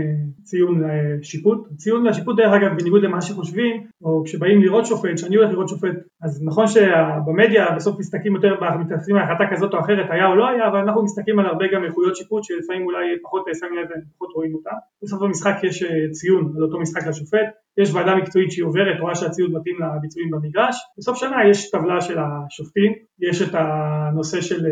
ציון 0.42 0.82
לשיפוט, 0.84 1.68
ציון 1.76 2.06
לשיפוט 2.06 2.36
דרך 2.36 2.52
אגב 2.52 2.78
בניגוד 2.78 3.02
למה 3.02 3.20
שחושבים, 3.20 3.86
או 4.02 4.22
כשבאים 4.24 4.62
לראות 4.62 4.86
שופט, 4.86 5.14
כשאני 5.14 5.36
הולך 5.36 5.50
לראות 5.50 5.68
שופט, 5.68 5.94
אז 6.22 6.42
נכון 6.44 6.66
שבמדיה 6.66 7.66
בסוף 7.76 7.98
מסתכלים 7.98 8.34
יותר, 8.34 8.54
מתייחסים 8.80 9.16
להחלטה 9.16 9.44
כזאת 9.52 9.74
או 9.74 9.80
אחרת, 9.80 10.06
היה 10.10 10.26
או 10.26 10.34
לא 10.34 10.48
היה, 10.48 10.68
אבל 10.68 10.78
אנחנו 10.78 11.04
מסתכלים 11.04 11.38
על 11.38 11.46
הרבה 11.46 11.64
גם 11.74 11.84
איכויות 11.84 12.16
שיפוט 12.16 12.44
שלפעמים 12.44 12.86
אולי 12.86 13.04
פחות 13.22 13.44
שמים 13.60 13.74
לב 13.74 13.86
ופחות 14.08 14.30
רואים 14.34 14.54
אותה. 14.54 14.70
בסוף 15.02 15.22
המשחק 15.22 15.56
יש 15.62 15.84
ציון 16.10 16.52
על 16.56 16.62
אותו 16.62 16.80
משחק 16.80 17.06
לשופט, 17.06 17.46
יש 17.78 17.94
ועדה 17.94 18.14
מקצועית 18.16 18.50
שהיא 18.52 18.64
עוברת, 18.64 19.00
רואה 19.00 19.14
שהציוד 19.14 19.52
מתאים 19.52 19.76
לביצועים 19.80 20.30
במגרש, 20.30 20.76
בסוף 20.98 21.18
שנה 21.18 21.48
יש 21.50 21.70
טבלה 21.70 22.00
של 22.00 22.18
השופטים, 22.18 22.92
יש 23.20 23.42
את 23.42 23.54
הנושא 23.54 24.40
של 24.40 24.66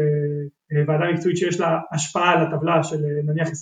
ועדה 0.87 1.05
מקצועית 1.13 1.37
שיש 1.37 1.61
לה 1.61 1.79
השפעה 1.93 2.31
על 2.31 2.47
הטבלה 2.47 2.83
של 2.83 2.97
נניח 3.27 3.49
20%, 3.49 3.53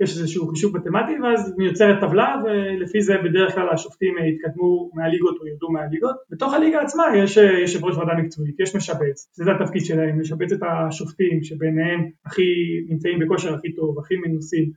יש 0.00 0.18
איזשהו 0.18 0.48
חישוב 0.48 0.76
מתמטי 0.76 1.12
ואז 1.22 1.54
מיוצרת 1.58 2.00
טבלה 2.00 2.42
ולפי 2.44 3.00
זה 3.00 3.14
בדרך 3.24 3.54
כלל 3.54 3.68
השופטים 3.68 4.14
יתקדמו 4.18 4.90
מהליגות 4.94 5.36
או 5.40 5.46
ירדו 5.46 5.68
מהליגות. 5.70 6.16
בתוך 6.30 6.54
הליגה 6.54 6.80
עצמה 6.80 7.04
יש 7.16 7.36
יושב 7.36 7.84
ראש 7.84 7.96
ועדה 7.96 8.14
מקצועית, 8.14 8.60
יש 8.60 8.76
משבץ, 8.76 9.30
זה 9.32 9.52
התפקיד 9.52 9.84
שלהם, 9.84 10.20
לשבץ 10.20 10.52
את 10.52 10.60
השופטים 10.62 11.42
שביניהם 11.42 12.00
הכי 12.26 12.42
נמצאים 12.88 13.18
בכושר 13.18 13.54
הכי 13.54 13.72
טוב, 13.72 13.98
הכי 13.98 14.14
מנוסים 14.16 14.70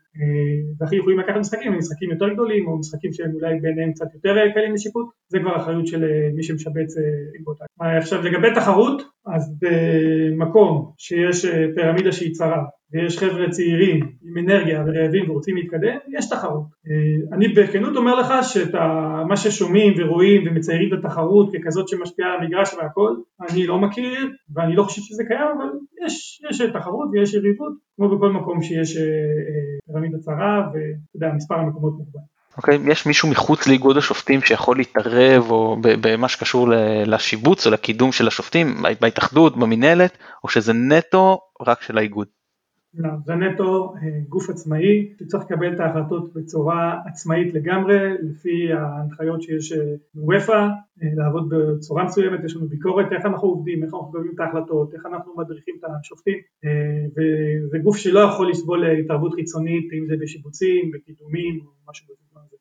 והכי 0.80 0.96
יכולים 0.96 1.20
לקחת 1.20 1.38
משחקים, 1.40 1.78
משחקים 1.78 2.12
יותר 2.12 2.30
גדולים 2.30 2.68
או 2.68 2.80
משחקים 2.80 3.14
שהם 3.14 3.32
אולי 3.34 3.60
ביניהם 3.60 3.92
קצת 3.92 4.08
יותר 4.14 4.36
קלים 4.54 4.74
לשיפוט, 4.74 5.06
זה 5.30 5.40
כבר 5.40 5.56
אחריות 5.56 5.88
של 5.88 6.04
מי 6.36 6.44
שמשבץ 6.44 6.96
באותה. 7.44 7.66
עכשיו 7.80 8.22
לגבי 8.22 8.54
תחרות, 8.56 9.02
אז 9.26 9.58
במקום 9.62 10.92
שיש 10.98 11.46
פירמידה 11.76 12.12
שהיא 12.12 12.34
צרה 12.34 12.64
ויש 12.94 13.20
חבר'ה 13.20 13.50
צעירים 13.50 14.10
עם 14.24 14.38
אנרגיה 14.38 14.84
ורעבים 14.88 15.30
ורוצים 15.30 15.56
להתקדם, 15.56 15.98
יש 16.18 16.30
תחרות. 16.30 16.64
אני 17.34 17.48
בכנות 17.48 17.98
אומר 17.98 18.16
לך 18.16 18.34
שמה 18.42 19.38
ששומעים 19.38 19.94
ורואים 19.98 20.48
ומציירים 20.48 20.94
את 20.94 21.00
התחרות 21.00 21.50
ככזאת 21.54 21.88
שמשפיעה 21.88 22.34
על 22.34 22.40
המגרש 22.40 22.74
והכל, 22.74 23.16
אני 23.50 23.68
לא 23.68 23.80
מכיר 23.80 24.30
ואני 24.56 24.76
לא 24.76 24.84
חושב 24.84 25.02
שזה 25.02 25.24
קיים, 25.28 25.48
אבל 25.58 25.70
יש, 26.06 26.42
יש 26.50 26.62
תחרות 26.74 27.10
ויש 27.14 27.34
יריבות, 27.34 27.74
כמו 27.96 28.18
בכל 28.18 28.32
מקום 28.32 28.62
שיש 28.62 28.98
פירמידה 29.88 30.18
צרה 30.18 30.68
ואתה 30.68 31.16
יודע, 31.16 31.28
מספר 31.36 31.56
המקומות 31.56 31.94
מוגבל. 31.94 32.20
אוקיי, 32.58 32.78
okay, 32.78 32.92
יש 32.92 33.06
מישהו 33.06 33.30
מחוץ 33.30 33.68
לאיגוד 33.68 33.98
השופטים 33.98 34.42
שיכול 34.42 34.78
להתערב 34.78 35.52
או 35.52 35.78
במה 35.82 36.28
שקשור 36.28 36.68
לשיבוץ 37.06 37.68
או 37.68 37.72
לקידום 37.72 38.12
של 38.12 38.28
השופטים 38.28 38.68
בהתאחדות, 39.02 39.58
במינהלת, 39.58 40.18
או 40.44 40.50
שזה 40.50 40.74
נטו 40.74 41.40
רק 41.68 41.82
של 41.82 41.98
האיגוד? 41.98 42.28
לא, 43.00 43.10
זה 43.26 43.36
נטו 43.36 43.94
גוף 44.30 44.50
עצמאי 44.50 45.14
שצריך 45.20 45.44
לקבל 45.44 45.74
את 45.74 45.80
ההחלטות 45.80 46.34
בצורה 46.34 47.00
עצמאית 47.06 47.54
לגמרי 47.54 48.14
לפי 48.22 48.74
ההנחיות 48.74 49.42
שיש 49.42 49.74
בוופא, 50.14 50.68
לעבוד 51.02 51.50
בצורה 51.50 52.04
מסוימת, 52.04 52.44
יש 52.44 52.56
לנו 52.56 52.68
ביקורת 52.68 53.06
איך 53.12 53.26
אנחנו 53.26 53.48
עובדים, 53.48 53.84
איך 53.84 53.94
אנחנו 53.94 54.10
מקבלים 54.10 54.32
את 54.36 54.40
ההחלטות, 54.40 54.94
איך 54.94 55.06
אנחנו 55.06 55.34
מדריכים 55.38 55.76
את 55.80 55.86
השופטים 56.00 56.38
וזה 57.16 57.78
גוף 57.84 57.98
שלא 57.98 58.20
יכול 58.20 58.50
לסבול 58.50 58.86
התערבות 58.86 59.34
חיצונית 59.34 59.94
אם 59.94 60.06
זה 60.08 60.16
בשיבוצים, 60.22 60.92
בקידומים 60.92 61.60
או 61.66 61.72
משהו 61.90 62.08
בסגנון 62.10 62.44
הזה. 62.48 62.58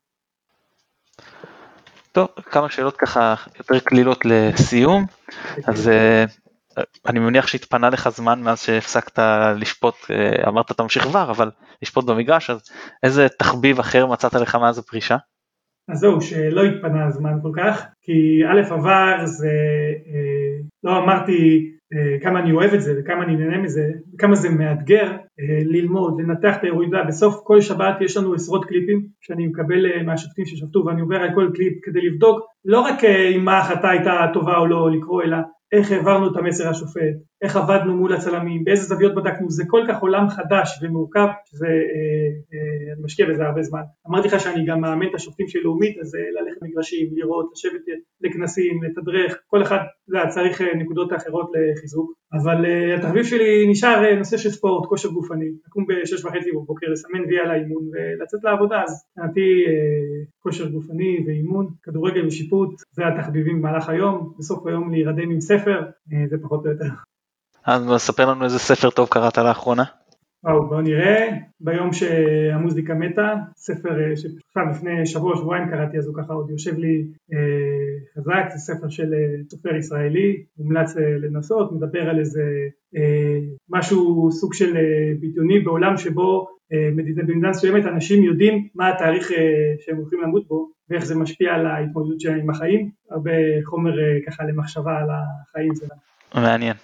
טוב, 2.12 2.28
כמה 2.36 2.70
שאלות 2.70 2.97
ככה 2.97 3.34
יותר 3.59 3.78
קלילות 3.78 4.24
לסיום, 4.24 5.05
אז 5.66 5.91
אני 7.07 7.18
מניח 7.18 7.47
שהתפנה 7.47 7.91
לך 7.91 8.09
זמן 8.09 8.41
מאז 8.43 8.61
שהפסקת 8.61 9.18
לשפוט, 9.57 9.95
אמרת 10.49 10.72
תמשיך 10.72 11.03
כבר, 11.03 11.31
אבל 11.31 11.51
לשפוט 11.83 12.05
במגרש, 12.05 12.51
אז 12.51 12.61
איזה 13.03 13.26
תחביב 13.39 13.79
אחר 13.79 14.07
מצאת 14.07 14.35
לך 14.35 14.55
מאז 14.55 14.79
הפרישה? 14.79 15.16
אז 15.91 15.99
זהו, 15.99 16.20
שלא 16.20 16.62
התפנה 16.62 17.07
הזמן 17.07 17.33
כל 17.43 17.53
כך, 17.57 17.87
כי 18.03 18.41
א' 18.51 18.74
עבר 18.74 19.26
זה, 19.26 19.53
לא 20.85 20.99
אמרתי 20.99 21.70
כמה 22.22 22.41
אני 22.41 22.53
אוהב 22.53 22.74
את 22.74 22.83
זה 22.83 22.95
וכמה 22.99 23.24
אני 23.24 23.37
נהנה 23.37 23.59
מזה, 23.59 23.83
וכמה 24.14 24.35
זה 24.35 24.49
מאתגר 24.51 25.12
ללמוד, 25.64 26.20
לנתח 26.20 26.57
את 26.57 26.62
האירועים, 26.62 26.91
בסוף 27.09 27.41
כל 27.45 27.61
שבת 27.61 28.01
יש 28.01 28.16
לנו 28.16 28.35
עשרות 28.35 28.64
קליפים 28.64 29.07
שאני 29.20 29.47
מקבל 29.47 30.03
מהשופטים 30.03 30.47
ששפטו 30.47 30.85
ואני 30.87 31.01
עובר 31.01 31.16
על 31.16 31.31
כל 31.35 31.51
קליפ 31.55 31.72
כדי 31.83 32.01
לבדוק 32.01 32.41
לא 32.64 32.81
רק 32.81 33.05
אם 33.37 33.49
ההחלטה 33.49 33.91
הייתה 33.91 34.26
טובה 34.33 34.57
או 34.57 34.66
לא 34.66 34.91
לקרוא, 34.91 35.22
אלא 35.22 35.37
איך 35.73 35.93
העברנו 35.93 36.33
את 36.33 36.37
המסר 36.37 36.71
לשופט, 36.71 37.28
איך 37.43 37.57
עבדנו 37.57 37.97
מול 37.97 38.12
הצלמים, 38.12 38.64
באיזה 38.64 38.82
זוויות 38.82 39.14
בדקנו, 39.14 39.51
זה 39.51 39.64
כל 39.66 39.84
כך 39.89 40.01
עולם 40.01 40.28
חדש 40.28 40.78
ומורכב, 40.82 41.26
שזה, 41.45 41.66
אה, 41.66 42.28
אה, 42.53 42.95
משקיע 43.05 43.26
בזה 43.30 43.45
הרבה 43.45 43.62
זמן. 43.62 43.80
אמרתי 44.09 44.28
לך 44.28 44.41
שאני 44.41 44.64
גם 44.66 44.80
מאמן 44.80 45.07
את 45.07 45.14
השופטים 45.14 45.49
של 45.49 45.59
לאומית, 45.62 45.99
אז 45.99 46.14
ללכת 46.14 46.62
מגרשים, 46.62 47.09
לראות, 47.12 47.51
לשבת 47.53 47.80
לכנסים, 48.20 48.82
לתדרך, 48.82 49.39
כל 49.47 49.62
אחד 49.62 49.78
צריך 50.28 50.62
נקודות 50.76 51.12
אחרות 51.12 51.51
לחיזוק, 51.55 52.12
אבל 52.32 52.66
אה, 52.66 52.95
התחביב 52.95 53.24
שלי 53.24 53.66
נשאר 53.70 54.14
נושא 54.18 54.36
של 54.36 54.51
ספורט, 54.51 54.89
כושר 54.89 55.09
גופני, 55.09 55.49
לקום 55.66 55.84
בשש 55.89 56.24
וחצי 56.24 56.53
בבוקר, 56.53 56.86
לסמן 56.93 57.24
וי 57.28 57.39
על 57.39 57.51
האימון 57.51 57.82
ולצאת 57.93 58.41
לעבודה, 58.45 58.82
אז 58.82 59.05
מבחינתי 59.16 59.64
כושר 60.43 60.68
גופני 60.68 61.24
ואימון, 61.26 61.66
כדורגל 61.82 62.26
ושיפוט, 62.26 62.70
זה 62.93 63.03
התחביבים 63.07 63.59
במהלך 63.59 63.89
היום, 63.89 64.32
בסוף 64.39 64.66
היום 64.66 64.91
להירדם 64.93 65.30
עם 65.30 65.41
ספר, 65.41 65.80
זה 66.30 66.36
פחות 66.43 66.66
או 66.66 66.70
יותר. 66.70 66.89
אז 67.67 68.03
ספר 68.03 68.31
לנו 68.31 68.45
איזה 68.45 68.59
ספר 68.59 68.91
טוב 68.91 69.09
קראת 69.09 69.39
לאחרונה. 69.39 69.85
וואו, 70.45 70.69
בוא 70.69 70.83
נראה, 70.83 71.29
ביום 71.61 71.93
שהמוזיקה 71.93 72.95
מתה, 72.95 73.35
ספר 73.57 73.91
שעכשיו 74.15 74.63
לפני 74.71 75.07
שבוע 75.07 75.37
שבועיים 75.37 75.69
קראתי 75.71 75.99
אז 75.99 76.07
הוא 76.07 76.15
ככה 76.17 76.33
עוד 76.33 76.51
יושב 76.51 76.79
לי 76.79 77.05
אה, 77.33 77.39
חזק, 78.17 78.45
זה 78.53 78.59
ספר 78.59 78.89
של 78.89 79.15
סופר 79.51 79.77
ישראלי, 79.77 80.43
מומלץ 80.59 80.97
לנסות, 80.97 81.73
מדבר 81.73 82.11
על 82.11 82.19
איזה 82.19 82.43
אה, 82.97 83.39
משהו 83.71 84.29
סוג 84.33 84.55
של 84.55 84.77
בדיוני 85.21 85.61
בעולם 85.61 85.97
שבו 85.97 86.47
אה, 86.73 86.91
במדינה 86.95 87.51
מסוימת 87.51 87.85
אנשים 87.85 88.25
יודעים 88.25 88.69
מה 88.75 88.89
התאריך 88.89 89.33
אה, 89.33 89.75
שהם 89.81 89.97
הולכים 89.97 90.21
למות 90.21 90.49
בו 90.49 90.71
ואיך 90.91 91.05
זה 91.05 91.15
משפיע 91.19 91.55
על 91.55 91.67
ההתמודדות 91.67 92.21
שלהם 92.21 92.41
עם 92.41 92.51
החיים, 92.51 92.91
הרבה 93.11 93.33
חומר 93.65 93.99
אה, 93.99 94.19
ככה 94.27 94.45
למחשבה 94.45 94.99
על 94.99 95.09
החיים 95.11 95.75
שלנו. 95.75 96.01
מעניין. 96.35 96.76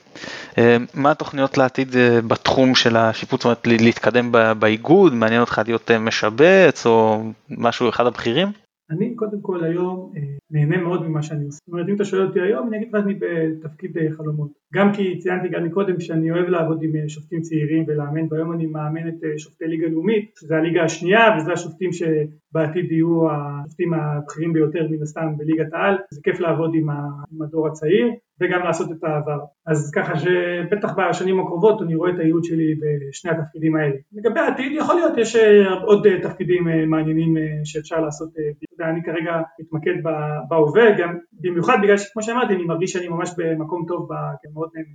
מה 0.94 1.10
התוכניות 1.10 1.58
לעתיד 1.58 1.88
בתחום 2.28 2.74
של 2.74 2.96
השיפוט, 2.96 3.40
זאת 3.40 3.44
אומרת 3.44 3.80
להתקדם 3.82 4.32
באיגוד, 4.58 5.14
מעניין 5.14 5.40
אותך 5.40 5.62
להיות 5.66 5.90
משבץ 5.90 6.86
או 6.86 7.22
משהו 7.50 7.88
אחד 7.88 8.06
הבכירים? 8.06 8.48
אני 8.90 9.14
קודם 9.14 9.40
כל 9.42 9.64
היום 9.64 10.12
נהנה 10.50 10.76
מאוד 10.76 11.08
ממה 11.08 11.22
שאני 11.22 11.44
עושה, 11.44 11.58
זאת 11.66 11.72
אומרת 11.72 11.88
אם 11.88 11.94
אתה 11.94 12.04
שואל 12.04 12.26
אותי 12.26 12.40
היום 12.40 12.68
אני 12.68 12.76
אגיד 12.76 12.88
לך 12.88 13.04
אני 13.04 13.14
בתפקיד 13.14 13.96
חלומות, 14.16 14.48
גם 14.74 14.92
כי 14.92 15.18
ציינתי 15.18 15.48
גם 15.48 15.64
מקודם 15.64 16.00
שאני 16.00 16.30
אוהב 16.30 16.48
לעבוד 16.48 16.82
עם 16.82 17.08
שופטים 17.08 17.40
צעירים 17.40 17.84
ולאמן 17.86 18.26
והיום 18.30 18.52
אני 18.52 18.66
מאמן 18.66 19.08
את 19.08 19.38
שופטי 19.38 19.64
ליגה 19.64 19.86
לאומית, 19.88 20.30
שזה 20.40 20.56
הליגה 20.56 20.84
השנייה 20.84 21.36
וזה 21.38 21.52
השופטים 21.52 21.90
שבעתיד 21.92 22.92
יהיו 22.92 23.30
השופטים 23.30 23.94
הבכירים 23.94 24.52
ביותר 24.52 24.86
מן 24.90 25.02
הסתם 25.02 25.36
בליגת 25.36 25.72
העל, 25.72 25.94
זה 26.10 26.20
כיף 26.24 26.40
לעבוד 26.40 26.74
עם 26.74 26.88
הדור 27.42 27.66
הצעיר 27.66 28.10
וגם 28.40 28.62
לעשות 28.62 28.92
את 28.92 29.04
העבר. 29.04 29.38
אז 29.66 29.92
ככה 29.94 30.12
שבטח 30.18 30.92
בשנים 30.98 31.40
הקרובות 31.40 31.82
אני 31.82 31.94
רואה 31.94 32.10
את 32.10 32.18
הייעוד 32.18 32.44
שלי 32.44 32.74
בשני 32.80 33.30
התפקידים 33.30 33.76
האלה. 33.76 33.94
לגבי 34.12 34.40
העתיד 34.40 34.72
יכול 34.72 34.94
להיות, 34.94 35.12
יש 35.18 35.36
עוד 35.84 36.06
תפקידים 36.22 36.90
מעניינים 36.90 37.36
שאפשר 37.64 38.00
לעשות, 38.00 38.28
אני 38.80 39.02
כרגע 39.02 39.32
מתמקד 39.60 39.94
בהווה, 40.48 40.98
גם 40.98 41.18
במיוחד 41.32 41.78
בגלל 41.82 41.98
שכמו 41.98 42.22
שאמרתי 42.22 42.54
אני 42.54 42.64
מרגיש 42.64 42.92
שאני 42.92 43.08
ממש 43.08 43.30
במקום 43.36 43.84
טוב, 43.88 44.08
מאוד 44.54 44.68
נהנה. 44.74 44.94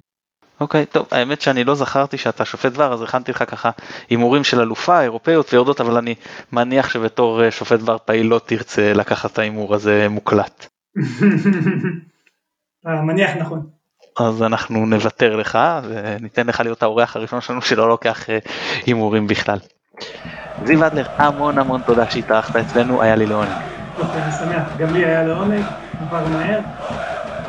אוקיי, 0.61 0.85
טוב, 0.85 1.07
האמת 1.11 1.41
שאני 1.41 1.63
לא 1.63 1.75
זכרתי 1.75 2.17
שאתה 2.17 2.45
שופט 2.45 2.71
דבר, 2.71 2.93
אז 2.93 3.01
הכנתי 3.01 3.31
לך 3.31 3.43
ככה 3.47 3.71
הימורים 4.09 4.43
של 4.43 4.59
אלופה, 4.59 5.01
אירופאיות 5.01 5.53
ויורדות, 5.53 5.81
אבל 5.81 5.97
אני 5.97 6.15
מניח 6.53 6.89
שבתור 6.89 7.49
שופט 7.49 7.79
דבר 7.79 7.97
פעיל 8.05 8.27
לא 8.27 8.39
תרצה 8.45 8.93
לקחת 8.93 9.33
את 9.33 9.39
ההימור 9.39 9.75
הזה 9.75 10.07
מוקלט. 10.09 10.65
מניח 13.03 13.31
נכון. 13.35 13.67
אז 14.19 14.43
אנחנו 14.43 14.85
נוותר 14.85 15.35
לך 15.35 15.59
וניתן 15.89 16.47
לך 16.47 16.59
להיות 16.59 16.83
האורח 16.83 17.15
הראשון 17.15 17.41
שלנו 17.41 17.61
שלא 17.61 17.89
לוקח 17.89 18.25
הימורים 18.85 19.27
בכלל. 19.27 19.57
זיו 20.65 20.87
אדלר, 20.87 21.05
המון 21.17 21.57
המון 21.57 21.81
תודה 21.81 22.09
שהתארחת 22.09 22.55
אצלנו, 22.55 23.01
היה 23.01 23.15
לי 23.15 23.25
לעונג. 23.25 23.51
אני 24.15 24.31
שמח, 24.31 24.63
גם 24.77 24.93
לי 24.93 25.05
היה 25.05 25.23
לעונג, 25.23 25.65
עבר 26.01 26.27
מהר. 26.27 26.59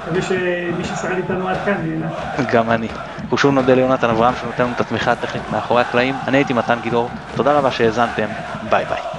מקווה 0.01 0.23
שמי 0.23 0.85
ששרד 0.85 1.17
איתנו 1.17 1.49
עד 1.49 1.57
כאן 1.65 1.75
נהנה. 1.83 2.07
גם 2.53 2.71
אני. 2.71 2.89
ושוב 3.33 3.55
נודה 3.55 3.75
ליונתן 3.75 4.11
אברהם 4.11 4.35
שנותן 4.35 4.65
לנו 4.65 4.73
את 4.73 4.81
התמיכה 4.81 5.13
הטכנית 5.13 5.51
מאחורי 5.51 5.81
הקלעים. 5.81 6.15
אני 6.29 6.37
הייתי 6.37 6.53
מתן 6.53 6.81
גידור, 6.81 7.11
תודה 7.37 7.59
רבה 7.59 7.71
שהאזנתם, 7.71 8.31
ביי 8.63 8.85
ביי. 8.85 9.10